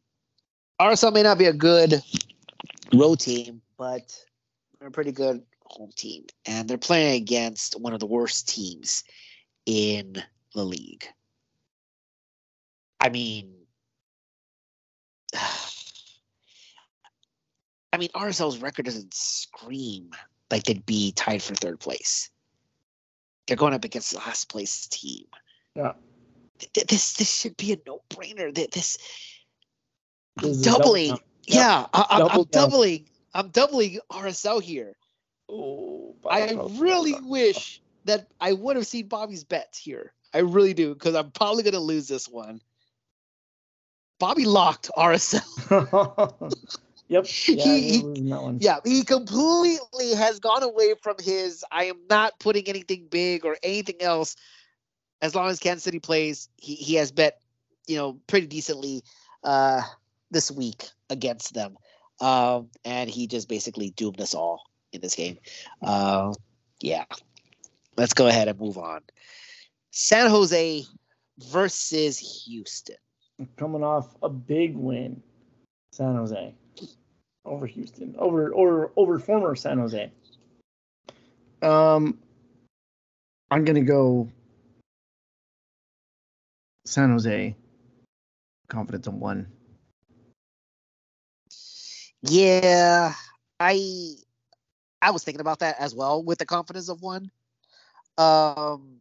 RSL 0.78 1.14
may 1.14 1.22
not 1.22 1.38
be 1.38 1.46
a 1.46 1.52
good 1.54 2.02
road 2.92 3.20
team, 3.20 3.62
but 3.78 4.14
they're 4.82 4.88
a 4.88 4.90
pretty 4.92 5.12
good 5.12 5.40
home 5.64 5.92
team, 5.94 6.24
and 6.44 6.68
they're 6.68 6.76
playing 6.76 7.22
against 7.22 7.78
one 7.80 7.94
of 7.94 8.00
the 8.00 8.06
worst 8.06 8.48
teams 8.48 9.04
in 9.64 10.20
the 10.56 10.64
league. 10.64 11.06
I 12.98 13.08
mean, 13.08 13.54
I 17.92 17.96
mean, 17.96 18.08
RSL's 18.08 18.58
record 18.58 18.86
doesn't 18.86 19.14
scream 19.14 20.10
like 20.50 20.64
they'd 20.64 20.84
be 20.84 21.12
tied 21.12 21.44
for 21.44 21.54
third 21.54 21.78
place. 21.78 22.28
They're 23.46 23.56
going 23.56 23.74
up 23.74 23.84
against 23.84 24.10
the 24.10 24.18
last 24.18 24.48
place 24.48 24.88
team. 24.88 25.26
Yeah. 25.76 25.92
This 26.74 27.12
this 27.12 27.32
should 27.32 27.56
be 27.56 27.72
a 27.72 27.76
no 27.86 28.00
brainer. 28.10 28.52
That 28.52 28.72
This, 28.72 28.98
I'm 30.38 30.60
doubling. 30.60 31.10
Double, 31.10 31.22
yeah, 31.46 31.86
I, 31.92 32.28
am 32.32 32.44
doubling 32.50 33.06
I'm 33.34 33.48
doubling 33.48 33.98
RSL 34.10 34.62
here. 34.62 34.94
Oh, 35.48 36.14
I 36.28 36.58
really 36.78 37.14
wish 37.20 37.80
that 38.04 38.26
I 38.40 38.52
would 38.52 38.76
have 38.76 38.86
seen 38.86 39.08
Bobby's 39.08 39.44
bets 39.44 39.78
here. 39.78 40.12
I 40.34 40.38
really 40.38 40.74
do 40.74 40.94
because 40.94 41.14
I'm 41.14 41.30
probably 41.30 41.62
going 41.62 41.74
to 41.74 41.80
lose 41.80 42.08
this 42.08 42.28
one. 42.28 42.60
Bobby 44.18 44.44
locked 44.44 44.90
RSL. 44.96 46.54
yep. 47.08 47.26
Yeah, 47.48 47.64
he, 47.64 47.98
he 47.98 48.34
yeah, 48.60 48.78
he 48.84 49.04
completely 49.04 50.14
has 50.14 50.38
gone 50.38 50.62
away 50.62 50.94
from 51.02 51.16
his. 51.20 51.64
I 51.70 51.84
am 51.84 51.98
not 52.08 52.38
putting 52.38 52.68
anything 52.68 53.08
big 53.10 53.44
or 53.44 53.56
anything 53.62 54.00
else. 54.00 54.36
As 55.20 55.34
long 55.34 55.48
as 55.48 55.58
Kansas 55.58 55.84
City 55.84 55.98
plays, 55.98 56.48
he, 56.56 56.74
he 56.74 56.94
has 56.94 57.12
bet, 57.12 57.40
you 57.86 57.96
know, 57.96 58.18
pretty 58.26 58.46
decently 58.46 59.02
uh, 59.44 59.82
this 60.30 60.50
week 60.50 60.88
against 61.10 61.54
them. 61.54 61.76
Um, 62.22 62.68
and 62.84 63.10
he 63.10 63.26
just 63.26 63.48
basically 63.48 63.90
doomed 63.90 64.20
us 64.20 64.32
all 64.32 64.62
in 64.92 65.00
this 65.00 65.16
game. 65.16 65.38
Uh, 65.82 66.32
yeah. 66.80 67.04
Let's 67.96 68.14
go 68.14 68.28
ahead 68.28 68.46
and 68.46 68.58
move 68.60 68.78
on. 68.78 69.00
San 69.90 70.30
Jose 70.30 70.84
versus 71.50 72.44
Houston. 72.46 72.96
Coming 73.56 73.82
off 73.82 74.14
a 74.22 74.28
big 74.28 74.76
win, 74.76 75.20
San 75.90 76.14
Jose 76.14 76.54
over 77.44 77.66
Houston, 77.66 78.14
over 78.18 78.50
or 78.52 78.92
over 78.96 79.18
former 79.18 79.56
San 79.56 79.78
Jose. 79.78 80.12
Um, 81.60 82.18
I'm 83.50 83.64
gonna 83.64 83.82
go 83.82 84.30
San 86.84 87.10
Jose. 87.10 87.56
Confidence 88.68 89.08
on 89.08 89.18
one. 89.18 89.46
Yeah, 92.22 93.14
I 93.58 94.14
I 95.00 95.10
was 95.10 95.24
thinking 95.24 95.40
about 95.40 95.60
that 95.60 95.76
as 95.78 95.94
well 95.94 96.22
with 96.22 96.38
the 96.38 96.46
confidence 96.46 96.88
of 96.88 97.02
one. 97.02 97.30
Um, 98.18 99.00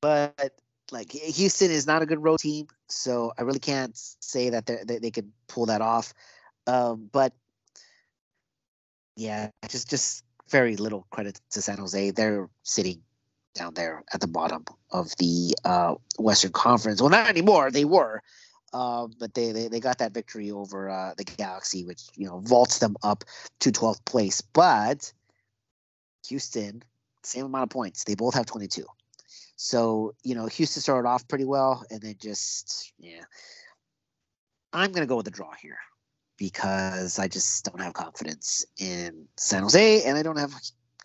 but 0.00 0.56
like 0.90 1.12
Houston 1.12 1.70
is 1.70 1.86
not 1.86 2.02
a 2.02 2.06
good 2.06 2.22
road 2.22 2.40
team, 2.40 2.66
so 2.88 3.32
I 3.38 3.42
really 3.42 3.60
can't 3.60 3.96
say 3.96 4.50
that 4.50 4.66
they 4.66 4.98
they 4.98 5.10
could 5.10 5.30
pull 5.46 5.66
that 5.66 5.80
off. 5.80 6.12
Um, 6.66 7.08
but 7.12 7.32
yeah, 9.16 9.50
just 9.68 9.88
just 9.88 10.24
very 10.50 10.76
little 10.76 11.06
credit 11.10 11.40
to 11.52 11.62
San 11.62 11.78
Jose. 11.78 12.10
They're 12.10 12.48
sitting 12.62 13.02
down 13.54 13.74
there 13.74 14.02
at 14.12 14.20
the 14.20 14.26
bottom 14.26 14.64
of 14.90 15.14
the 15.18 15.54
uh, 15.64 15.94
Western 16.18 16.52
Conference. 16.52 17.00
Well, 17.00 17.10
not 17.10 17.28
anymore. 17.28 17.70
They 17.70 17.84
were, 17.84 18.22
um, 18.72 19.12
but 19.18 19.34
they, 19.34 19.52
they 19.52 19.68
they 19.68 19.80
got 19.80 19.98
that 19.98 20.14
victory 20.14 20.50
over 20.50 20.88
uh, 20.88 21.14
the 21.16 21.24
Galaxy, 21.24 21.84
which 21.84 22.02
you 22.16 22.26
know 22.26 22.40
vaults 22.40 22.78
them 22.78 22.96
up 23.02 23.24
to 23.60 23.70
12th 23.70 24.04
place. 24.04 24.40
But 24.40 25.12
Houston, 26.28 26.82
same 27.22 27.46
amount 27.46 27.64
of 27.64 27.70
points. 27.70 28.04
They 28.04 28.14
both 28.14 28.34
have 28.34 28.46
22. 28.46 28.84
So 29.56 30.14
you 30.22 30.34
know 30.34 30.46
Houston 30.46 30.82
started 30.82 31.08
off 31.08 31.28
pretty 31.28 31.44
well, 31.44 31.84
and 31.90 32.00
then 32.00 32.16
just 32.20 32.92
yeah. 32.98 33.22
I'm 34.74 34.92
going 34.92 35.02
to 35.02 35.08
go 35.08 35.16
with 35.16 35.26
the 35.26 35.30
draw 35.30 35.52
here 35.60 35.76
because 36.38 37.18
I 37.18 37.28
just 37.28 37.64
don't 37.64 37.80
have 37.80 37.92
confidence 37.92 38.64
in 38.78 39.26
San 39.36 39.62
Jose 39.62 40.02
and 40.04 40.16
I 40.16 40.22
don't 40.22 40.38
have 40.38 40.54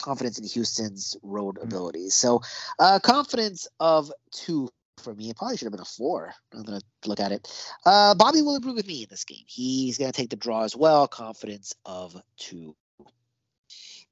confidence 0.01 0.39
in 0.39 0.45
Houston's 0.45 1.17
road 1.21 1.55
mm-hmm. 1.55 1.67
abilities. 1.67 2.15
So, 2.15 2.41
uh, 2.79 2.99
confidence 2.99 3.67
of 3.79 4.11
two 4.31 4.69
for 4.99 5.13
me. 5.13 5.29
It 5.29 5.37
probably 5.37 5.57
should 5.57 5.65
have 5.65 5.71
been 5.71 5.81
a 5.81 5.85
four. 5.85 6.33
I'm 6.53 6.63
to 6.63 6.81
look 7.05 7.19
at 7.19 7.31
it. 7.31 7.47
Uh, 7.85 8.15
Bobby 8.15 8.41
will 8.41 8.55
agree 8.55 8.73
with 8.73 8.87
me 8.87 9.03
in 9.03 9.07
this 9.09 9.23
game. 9.23 9.45
He's 9.47 9.97
to 10.11 10.11
take 10.11 10.29
the 10.29 10.35
draw 10.35 10.63
as 10.63 10.75
well. 10.75 11.07
Confidence 11.07 11.73
of 11.85 12.21
two. 12.37 12.75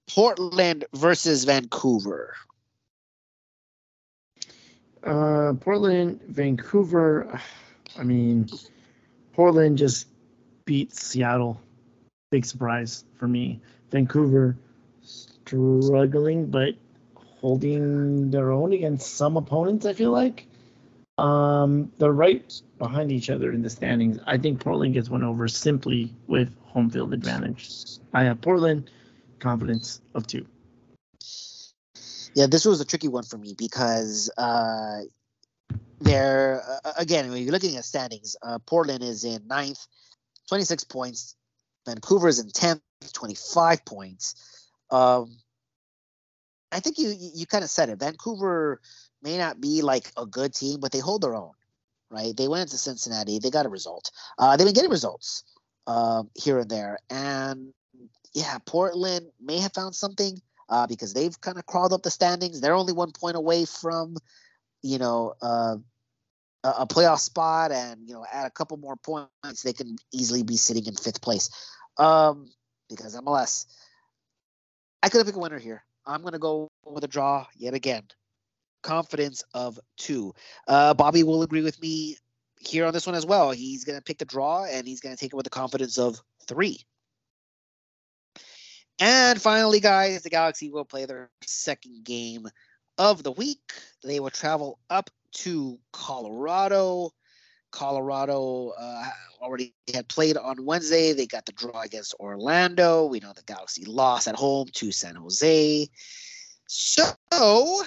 Portland 0.07 0.85
versus 0.93 1.43
Vancouver. 1.45 2.35
Uh, 5.03 5.53
Portland, 5.59 6.21
Vancouver. 6.27 7.39
I 7.97 8.03
mean, 8.03 8.47
Portland 9.33 9.77
just 9.77 10.07
beat 10.65 10.93
Seattle. 10.93 11.59
Big 12.31 12.45
surprise 12.45 13.03
for 13.17 13.27
me. 13.27 13.61
Vancouver 13.91 14.57
struggling, 15.03 16.47
but 16.47 16.75
holding 17.15 18.31
their 18.31 18.51
own 18.51 18.73
against 18.73 19.15
some 19.15 19.37
opponents. 19.37 19.85
I 19.85 19.93
feel 19.93 20.11
like 20.11 20.47
um, 21.17 21.91
they're 21.97 22.11
right 22.11 22.61
behind 22.77 23.11
each 23.11 23.29
other 23.29 23.51
in 23.51 23.61
the 23.61 23.69
standings. 23.69 24.19
I 24.25 24.37
think 24.37 24.59
Portland 24.59 24.93
gets 24.93 25.09
one 25.09 25.23
over 25.23 25.47
simply 25.47 26.13
with 26.27 26.53
home 26.65 26.89
field 26.89 27.13
advantage. 27.13 27.69
I 28.13 28.23
have 28.23 28.41
Portland 28.41 28.89
confidence 29.39 30.01
of 30.13 30.27
two. 30.27 30.45
Yeah, 32.33 32.47
this 32.47 32.65
was 32.65 32.81
a 32.81 32.85
tricky 32.85 33.07
one 33.07 33.23
for 33.23 33.37
me 33.37 33.55
because 33.57 34.29
uh, 34.37 35.01
they're 36.01 36.61
uh, 36.83 36.91
again 36.97 37.31
when 37.31 37.41
you're 37.41 37.53
looking 37.53 37.77
at 37.77 37.85
standings, 37.85 38.35
uh, 38.41 38.59
Portland 38.59 39.03
is 39.03 39.23
in 39.23 39.47
ninth, 39.47 39.87
26 40.49 40.83
points. 40.85 41.35
Vancouver 41.85 42.27
is 42.27 42.39
in 42.39 42.47
10th, 42.47 42.81
25 43.13 43.85
points. 43.85 44.67
Um, 44.91 45.37
I 46.71 46.81
think 46.81 46.97
you 46.97 47.15
you 47.17 47.45
kind 47.45 47.63
of 47.63 47.69
said 47.69 47.87
it. 47.87 47.99
Vancouver 47.99 48.81
may 49.25 49.37
not 49.37 49.59
be 49.59 49.81
like 49.81 50.11
a 50.15 50.25
good 50.25 50.53
team, 50.53 50.79
but 50.79 50.91
they 50.91 50.99
hold 50.99 51.21
their 51.21 51.35
own, 51.35 51.51
right? 52.11 52.37
They 52.37 52.47
went 52.47 52.61
into 52.61 52.77
Cincinnati, 52.77 53.39
they 53.39 53.49
got 53.49 53.65
a 53.65 53.69
result. 53.69 54.11
Uh, 54.37 54.55
they've 54.55 54.67
been 54.67 54.75
getting 54.75 54.91
results 54.91 55.43
um, 55.87 56.29
here 56.35 56.59
and 56.59 56.69
there, 56.69 56.99
and 57.09 57.73
yeah, 58.33 58.57
Portland 58.65 59.27
may 59.41 59.59
have 59.59 59.73
found 59.73 59.95
something 59.95 60.39
uh, 60.69 60.85
because 60.87 61.13
they've 61.13 61.39
kind 61.41 61.57
of 61.57 61.65
crawled 61.65 61.93
up 61.93 62.03
the 62.03 62.11
standings. 62.11 62.61
They're 62.61 62.75
only 62.75 62.93
one 62.93 63.11
point 63.11 63.37
away 63.37 63.65
from, 63.65 64.17
you 64.83 64.97
know, 64.99 65.33
uh, 65.41 65.77
a 66.63 66.85
playoff 66.85 67.19
spot, 67.19 67.71
and 67.71 68.07
you 68.07 68.13
know, 68.13 68.25
add 68.31 68.45
a 68.45 68.51
couple 68.51 68.77
more 68.77 68.95
points, 68.97 69.63
they 69.63 69.73
can 69.73 69.95
easily 70.11 70.43
be 70.43 70.57
sitting 70.57 70.85
in 70.85 70.95
fifth 70.95 71.21
place. 71.21 71.49
Um, 71.97 72.49
because 72.89 73.15
MLS, 73.15 73.65
I 75.01 75.09
could 75.09 75.19
have 75.19 75.27
picked 75.27 75.37
a 75.37 75.39
winner 75.39 75.59
here. 75.59 75.83
I'm 76.05 76.21
going 76.21 76.33
to 76.33 76.39
go 76.39 76.69
with 76.85 77.03
a 77.03 77.07
draw 77.07 77.47
yet 77.55 77.73
again. 77.73 78.03
Confidence 78.85 79.43
of 79.55 79.79
two. 79.97 80.33
Uh, 80.67 80.93
Bobby 80.93 81.23
will 81.23 81.41
agree 81.41 81.63
with 81.63 81.81
me 81.81 82.17
here 82.59 82.85
on 82.85 82.93
this 82.93 83.07
one 83.07 83.15
as 83.15 83.25
well. 83.25 83.49
He's 83.49 83.83
going 83.83 83.97
to 83.97 84.03
pick 84.03 84.19
the 84.19 84.25
draw 84.25 84.65
and 84.65 84.87
he's 84.87 85.01
going 85.01 85.15
to 85.15 85.19
take 85.19 85.33
it 85.33 85.35
with 85.35 85.47
a 85.47 85.49
confidence 85.49 85.97
of 85.97 86.21
three. 86.47 86.79
And 88.99 89.41
finally, 89.41 89.79
guys, 89.79 90.21
the 90.21 90.29
Galaxy 90.29 90.69
will 90.69 90.85
play 90.85 91.05
their 91.05 91.31
second 91.45 92.03
game 92.03 92.47
of 92.99 93.23
the 93.23 93.31
week. 93.31 93.73
They 94.03 94.19
will 94.19 94.29
travel 94.29 94.77
up 94.89 95.09
to 95.33 95.79
Colorado. 95.91 97.11
Colorado 97.71 98.71
uh, 98.79 99.09
already 99.41 99.73
had 99.93 100.07
played 100.07 100.37
on 100.37 100.63
Wednesday. 100.63 101.11
They 101.11 101.25
got 101.25 101.45
the 101.45 101.51
draw 101.53 101.81
against 101.81 102.13
Orlando. 102.19 103.07
We 103.07 103.19
know 103.19 103.33
the 103.33 103.41
Galaxy 103.41 103.83
lost 103.83 104.27
at 104.27 104.35
home 104.35 104.67
to 104.73 104.91
San 104.91 105.15
Jose. 105.15 105.89
So, 106.67 107.83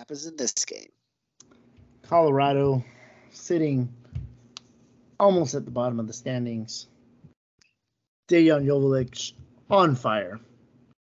happens 0.00 0.24
in 0.24 0.34
this 0.34 0.54
game? 0.64 0.88
Colorado 2.02 2.82
sitting 3.32 3.94
almost 5.18 5.54
at 5.54 5.66
the 5.66 5.70
bottom 5.70 6.00
of 6.00 6.06
the 6.06 6.12
standings. 6.14 6.86
Dejan 8.26 8.64
Joveljic 8.64 9.34
on 9.68 9.94
fire. 9.94 10.40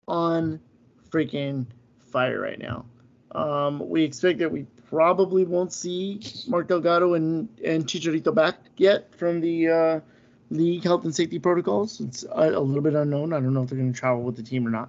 On 0.09 0.59
freaking 1.09 1.67
fire 2.11 2.41
right 2.41 2.59
now. 2.59 2.85
Um, 3.31 3.89
we 3.89 4.03
expect 4.03 4.41
that 4.41 4.51
we 4.51 4.67
probably 4.89 5.45
won't 5.45 5.73
see 5.73 6.21
Mark 6.49 6.67
Delgado 6.67 7.15
and, 7.15 7.49
and 7.65 7.87
Chicharito 7.87 8.35
back 8.35 8.57
yet 8.77 9.15
from 9.15 9.41
the 9.41 9.69
uh, 9.69 10.01
league 10.51 10.83
health 10.83 11.05
and 11.05 11.15
safety 11.15 11.39
protocols. 11.39 12.01
It's 12.01 12.25
a, 12.25 12.51
a, 12.51 12.59
little 12.59 12.83
bit 12.83 12.95
unknown. 12.95 13.33
I 13.33 13.39
don't 13.39 13.55
know 13.55 13.63
if 13.63 13.71
they're 13.71 13.79
going 13.79 13.93
to 13.93 13.99
travel 13.99 14.23
with 14.23 14.35
the 14.35 14.43
team 14.43 14.67
or 14.67 14.71
not 14.71 14.89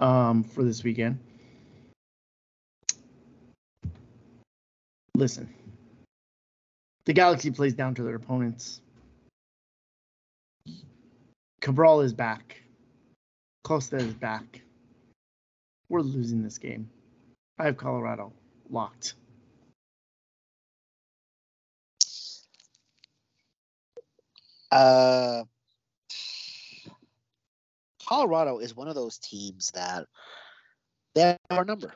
um, 0.00 0.42
for 0.42 0.64
this 0.64 0.82
weekend. 0.82 1.20
Listen, 5.22 5.48
the 7.04 7.12
Galaxy 7.12 7.52
plays 7.52 7.74
down 7.74 7.94
to 7.94 8.02
their 8.02 8.16
opponents. 8.16 8.80
Cabral 11.60 12.00
is 12.00 12.12
back. 12.12 12.60
Costa 13.62 13.98
is 13.98 14.14
back. 14.14 14.62
We're 15.88 16.00
losing 16.00 16.42
this 16.42 16.58
game. 16.58 16.90
I 17.56 17.66
have 17.66 17.76
Colorado 17.76 18.32
locked. 18.68 19.14
Uh, 24.72 25.44
Colorado 28.04 28.58
is 28.58 28.74
one 28.74 28.88
of 28.88 28.96
those 28.96 29.18
teams 29.18 29.70
that 29.76 30.04
they 31.14 31.22
have 31.22 31.38
our 31.48 31.64
number. 31.64 31.94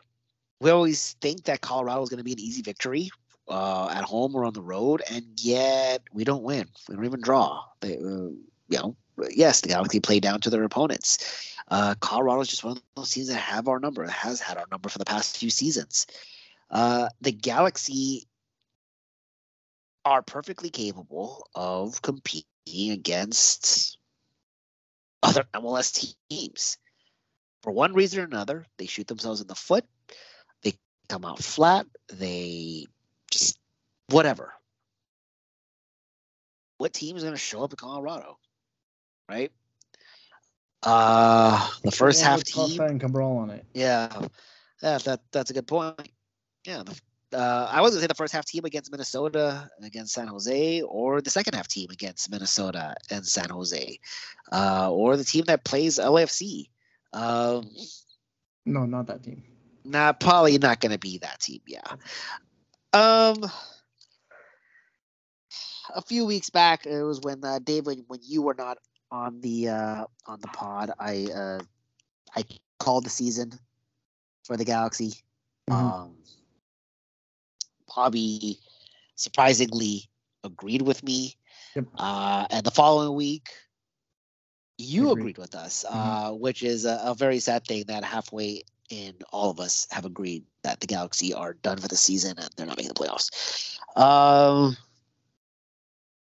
We 0.61 0.71
always 0.71 1.13
think 1.21 1.45
that 1.45 1.61
Colorado 1.61 2.03
is 2.03 2.09
going 2.09 2.19
to 2.19 2.25
be 2.25 2.33
an 2.33 2.41
easy 2.41 2.63
victory 2.63 3.11
uh, 3.49 3.89
at 3.89 4.05
home 4.05 4.35
or 4.35 4.45
on 4.45 4.55
the 4.55 4.63
road, 4.63 5.03
and 5.11 5.25
yet 5.37 6.03
we 6.13 6.25
don't 6.25 6.43
win. 6.43 6.67
We 6.89 6.97
don't 6.97 7.05
even 7.05 7.21
draw. 7.21 7.63
They, 7.81 7.97
uh, 7.97 8.33
you 8.69 8.79
know, 8.79 8.97
yes, 9.31 9.61
the 9.61 9.69
Galaxy 9.69 10.01
play 10.01 10.21
down 10.21 10.41
to 10.41 10.51
their 10.51 10.65
opponents. 10.65 11.55
Uh, 11.69 11.95
Colorado 12.01 12.41
is 12.41 12.49
just 12.49 12.65
one 12.65 12.77
of 12.77 12.83
those 12.95 13.11
teams 13.11 13.29
that 13.29 13.35
have 13.37 13.69
our 13.69 13.79
number, 13.79 14.07
has 14.07 14.41
had 14.41 14.57
our 14.57 14.67
number 14.71 14.89
for 14.89 14.99
the 14.99 15.05
past 15.05 15.37
few 15.37 15.51
seasons. 15.51 16.07
Uh, 16.71 17.09
the 17.21 17.33
Galaxy 17.33 18.27
are 20.05 20.23
perfectly 20.23 20.71
capable 20.71 21.49
of 21.55 22.01
competing 22.03 22.47
against 22.91 23.99
other 25.23 25.45
MLS 25.55 26.17
teams. 26.29 26.79
For 27.63 27.73
one 27.73 27.93
reason 27.93 28.21
or 28.21 28.25
another, 28.25 28.67
they 28.79 28.87
shoot 28.87 29.09
themselves 29.09 29.41
in 29.41 29.49
the 29.49 29.55
foot. 29.55 29.85
Come 31.09 31.25
out 31.25 31.43
flat. 31.43 31.87
They 32.13 32.87
just 33.31 33.59
whatever. 34.09 34.53
What 36.79 36.93
team 36.93 37.17
is 37.17 37.23
going 37.23 37.35
to 37.35 37.41
show 37.41 37.63
up 37.65 37.73
in 37.73 37.77
Colorado? 37.77 38.39
Right? 39.29 39.51
Uh, 40.83 41.69
the 41.83 41.91
first 41.91 42.23
half 42.23 42.45
team. 42.45 42.81
And 42.81 43.01
Cabral 43.01 43.39
on 43.39 43.51
it. 43.51 43.65
Yeah, 43.75 44.29
yeah, 44.83 44.99
that 44.99 45.21
that's 45.33 45.51
a 45.51 45.55
good 45.55 45.67
point. 45.67 46.11
Yeah, 46.65 46.83
uh, 47.33 47.69
I 47.71 47.81
wasn't 47.81 48.03
say 48.03 48.07
the 48.07 48.15
first 48.15 48.33
half 48.33 48.47
team 48.47 48.65
against 48.65 48.91
Minnesota 48.91 49.69
against 49.83 50.15
San 50.15 50.29
Jose, 50.29 50.83
or 50.83 51.21
the 51.21 51.31
second 51.31 51.55
half 51.55 51.69
team 51.69 51.91
against 51.91 52.31
Minnesota 52.31 52.95
and 53.11 53.27
San 53.27 53.51
Jose, 53.51 53.99
uh, 54.53 54.93
or 54.93 55.17
the 55.17 55.25
team 55.25 55.45
that 55.47 55.65
plays 55.65 55.99
LFC. 55.99 56.69
Um, 57.13 57.69
no, 58.65 58.85
not 58.87 59.07
that 59.09 59.23
team. 59.23 59.43
Not 59.87 60.21
probably 60.21 60.59
not 60.59 60.81
going 60.81 60.93
to 60.93 60.99
be 60.99 61.19
that 61.19 61.41
team. 61.41 61.61
Yeah. 61.67 61.81
Um, 62.93 63.51
a 65.95 66.03
few 66.03 66.27
weeks 66.27 66.51
back, 66.51 66.87
it 66.87 67.03
was 67.03 67.21
when 67.21 67.45
uh, 67.45 67.61
when, 67.85 68.05
when 68.09 68.21
you 68.23 68.43
were 68.43 68.55
not 68.55 68.79
on 69.11 69.41
the 69.41 69.69
uh, 69.69 70.05
on 70.27 70.41
the 70.41 70.49
pod, 70.49 70.91
I 70.99 71.27
uh, 71.35 71.61
I 72.35 72.45
called 72.79 73.05
the 73.05 73.11
season 73.11 73.53
for 74.45 74.57
the 74.57 74.65
Galaxy. 74.65 75.15
Mm-hmm. 75.71 75.87
Um, 75.87 76.15
Bobby 77.95 78.59
surprisingly 79.15 80.09
agreed 80.45 80.83
with 80.83 81.03
me. 81.03 81.37
Yep. 81.75 81.87
Uh, 81.97 82.47
and 82.51 82.65
the 82.65 82.71
following 82.71 83.15
week, 83.17 83.51
you 84.79 85.11
agreed, 85.11 85.21
agreed 85.21 85.39
with 85.39 85.55
us, 85.55 85.85
mm-hmm. 85.89 85.99
uh, 85.99 86.33
which 86.33 86.63
is 86.63 86.85
a, 86.85 87.01
a, 87.05 87.15
very 87.15 87.39
sad 87.39 87.67
thing 87.67 87.85
that 87.89 88.05
halfway 88.05 88.63
in, 88.91 89.15
all 89.33 89.51
of 89.51 89.61
us 89.61 89.87
have 89.91 90.05
agreed 90.05 90.45
that 90.63 90.81
the 90.81 90.87
Galaxy 90.87 91.35
are 91.35 91.55
done 91.55 91.79
for 91.79 91.89
the 91.89 91.97
season 91.97 92.35
and 92.39 92.49
they're 92.57 92.67
not 92.67 92.77
making 92.77 92.93
the 92.93 92.95
playoffs. 92.95 93.79
Um, 93.97 94.77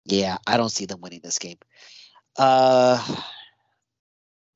yeah, 0.06 0.38
I 0.48 0.58
don't 0.58 0.70
see 0.70 0.86
them 0.86 1.02
winning 1.02 1.22
this 1.24 1.40
game. 1.40 1.58
Uh, 2.38 3.04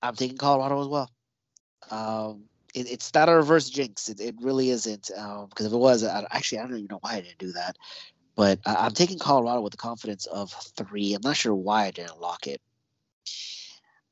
I'm 0.02 0.16
taking 0.16 0.38
Colorado 0.38 0.82
as 0.82 0.88
well. 0.88 1.12
Um, 1.90 2.44
it, 2.74 2.92
it's 2.92 3.14
not 3.14 3.30
a 3.30 3.36
reverse 3.36 3.70
jinx. 3.70 4.10
It, 4.10 4.20
it 4.20 4.36
really 4.42 4.70
isn't. 4.70 5.08
Because 5.08 5.66
um, 5.66 5.66
if 5.66 5.74
it 5.74 5.78
was, 5.78 6.04
I, 6.04 6.26
actually, 6.32 6.60
I 6.60 6.62
don't 6.64 6.76
even 6.78 6.88
know 6.90 7.00
why 7.02 7.14
I 7.14 7.22
didn't 7.22 7.38
do 7.38 7.52
that. 7.54 7.78
but 8.36 8.60
I, 8.66 8.86
I'm 8.86 8.94
taking 8.94 9.20
Colorado 9.20 9.62
with 9.62 9.72
the 9.72 9.78
confidence 9.78 10.26
of 10.28 10.52
three. 10.78 11.14
I'm 11.14 11.22
not 11.24 11.36
sure 11.36 11.56
why 11.56 11.86
I 11.86 11.92
didn't 11.92 12.22
lock 12.22 12.48
it. 12.48 12.62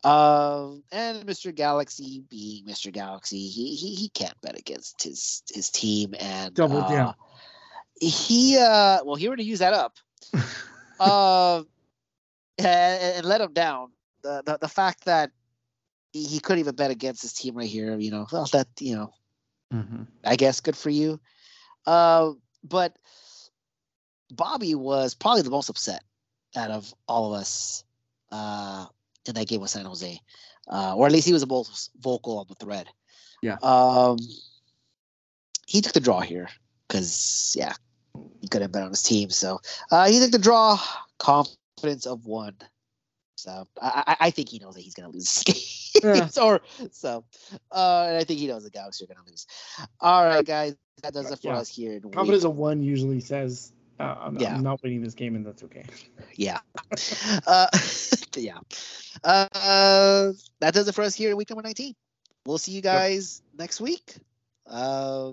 Um, 0.05 0.83
and 0.91 1.25
Mr. 1.25 1.53
Galaxy 1.53 2.23
being 2.29 2.65
Mr. 2.65 2.91
Galaxy, 2.91 3.47
he 3.47 3.75
he, 3.75 3.95
he 3.95 4.09
can't 4.09 4.39
bet 4.41 4.57
against 4.57 5.03
his 5.03 5.43
his 5.51 5.69
team 5.69 6.13
and 6.19 6.53
Double 6.53 6.81
uh, 6.81 6.87
down. 6.87 7.13
He 7.99 8.57
uh, 8.57 9.03
well, 9.03 9.15
he 9.15 9.27
already 9.27 9.45
used 9.45 9.61
that 9.61 9.73
up. 9.73 9.97
uh, 10.99 11.63
and, 12.59 13.17
and 13.17 13.25
let 13.25 13.41
him 13.41 13.53
down. 13.53 13.91
The, 14.21 14.43
the 14.45 14.57
the 14.61 14.67
fact 14.67 15.05
that 15.05 15.31
he, 16.13 16.23
he 16.23 16.39
couldn't 16.39 16.59
even 16.59 16.75
bet 16.75 16.91
against 16.91 17.23
his 17.23 17.33
team 17.33 17.55
right 17.55 17.67
here, 17.67 17.97
you 17.97 18.11
know, 18.11 18.27
well, 18.31 18.45
that 18.53 18.67
you 18.79 18.95
know, 18.95 19.11
Mm-hmm. 19.73 20.03
I 20.23 20.35
guess 20.35 20.61
good 20.61 20.77
for 20.77 20.89
you. 20.89 21.19
Uh, 21.85 22.31
but 22.63 22.97
Bobby 24.31 24.75
was 24.75 25.13
probably 25.13 25.41
the 25.41 25.49
most 25.49 25.69
upset 25.69 26.03
out 26.55 26.71
of 26.71 26.93
all 27.07 27.33
of 27.33 27.39
us 27.39 27.83
uh, 28.31 28.85
in 29.27 29.35
that 29.35 29.47
game 29.47 29.61
with 29.61 29.69
San 29.69 29.85
Jose, 29.85 30.19
uh, 30.67 30.95
or 30.95 31.05
at 31.05 31.11
least 31.11 31.27
he 31.27 31.33
was 31.33 31.41
the 31.41 31.47
most 31.47 31.91
vocal 31.99 32.39
on 32.39 32.45
the 32.47 32.55
thread. 32.55 32.87
Yeah. 33.41 33.57
Um, 33.61 34.17
he 35.67 35.81
took 35.81 35.93
the 35.93 35.99
draw 35.99 36.21
here 36.21 36.49
because 36.87 37.55
yeah, 37.57 37.73
he 38.41 38.47
couldn't 38.47 38.71
bet 38.71 38.83
on 38.83 38.89
his 38.89 39.03
team, 39.03 39.29
so 39.29 39.59
uh, 39.91 40.07
he 40.07 40.19
took 40.19 40.31
the 40.31 40.39
draw. 40.39 40.79
Confidence 41.17 42.05
of 42.05 42.25
one. 42.25 42.55
So 43.35 43.67
I, 43.81 44.17
I 44.19 44.29
think 44.31 44.49
he 44.49 44.59
knows 44.59 44.75
that 44.75 44.81
he's 44.81 44.93
gonna 44.95 45.09
lose. 45.09 45.43
Yeah. 46.03 46.27
or 46.41 46.59
so, 46.91 47.23
uh, 47.71 48.05
and 48.09 48.17
I 48.17 48.25
think 48.25 48.41
he 48.41 48.47
knows 48.47 48.65
the 48.65 48.69
Galaxy 48.69 49.05
are 49.05 49.07
gonna 49.07 49.25
lose. 49.25 49.47
All 50.01 50.25
right, 50.25 50.45
guys, 50.45 50.75
that 51.03 51.13
does 51.13 51.31
it 51.31 51.39
for 51.39 51.53
Yeah. 51.53 51.59
us 51.59 51.69
here. 51.69 51.93
In 51.93 52.01
week 52.01 52.13
Confidence 52.13 52.43
of 52.43 52.57
one 52.57 52.83
usually 52.83 53.21
says, 53.21 53.71
uh, 53.99 54.15
I'm, 54.19 54.37
yeah. 54.37 54.55
I'm 54.55 54.63
not 54.63 54.83
winning 54.83 55.01
this 55.01 55.13
game, 55.13 55.35
and 55.35 55.45
that's 55.45 55.63
okay. 55.63 55.85
yeah. 56.35 56.59
uh, 57.47 57.67
yeah. 58.35 58.57
Uh, 59.23 60.33
that 60.59 60.73
does 60.73 60.87
it 60.87 60.95
for 60.95 61.03
us 61.03 61.15
here 61.15 61.31
in 61.31 61.37
week 61.37 61.49
number 61.49 61.63
19. 61.63 61.93
We'll 62.45 62.57
see 62.57 62.73
you 62.73 62.81
guys 62.81 63.41
yep. 63.53 63.59
next 63.59 63.81
week. 63.81 64.15
Uh, 64.67 65.31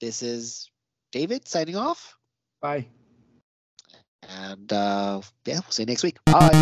this 0.00 0.22
is 0.22 0.70
David 1.12 1.48
signing 1.48 1.76
off. 1.76 2.16
Bye. 2.60 2.86
And 4.28 4.72
uh, 4.72 5.22
yeah, 5.46 5.54
we'll 5.54 5.70
see 5.70 5.82
you 5.82 5.86
next 5.86 6.02
week. 6.02 6.18
Bye. 6.26 6.54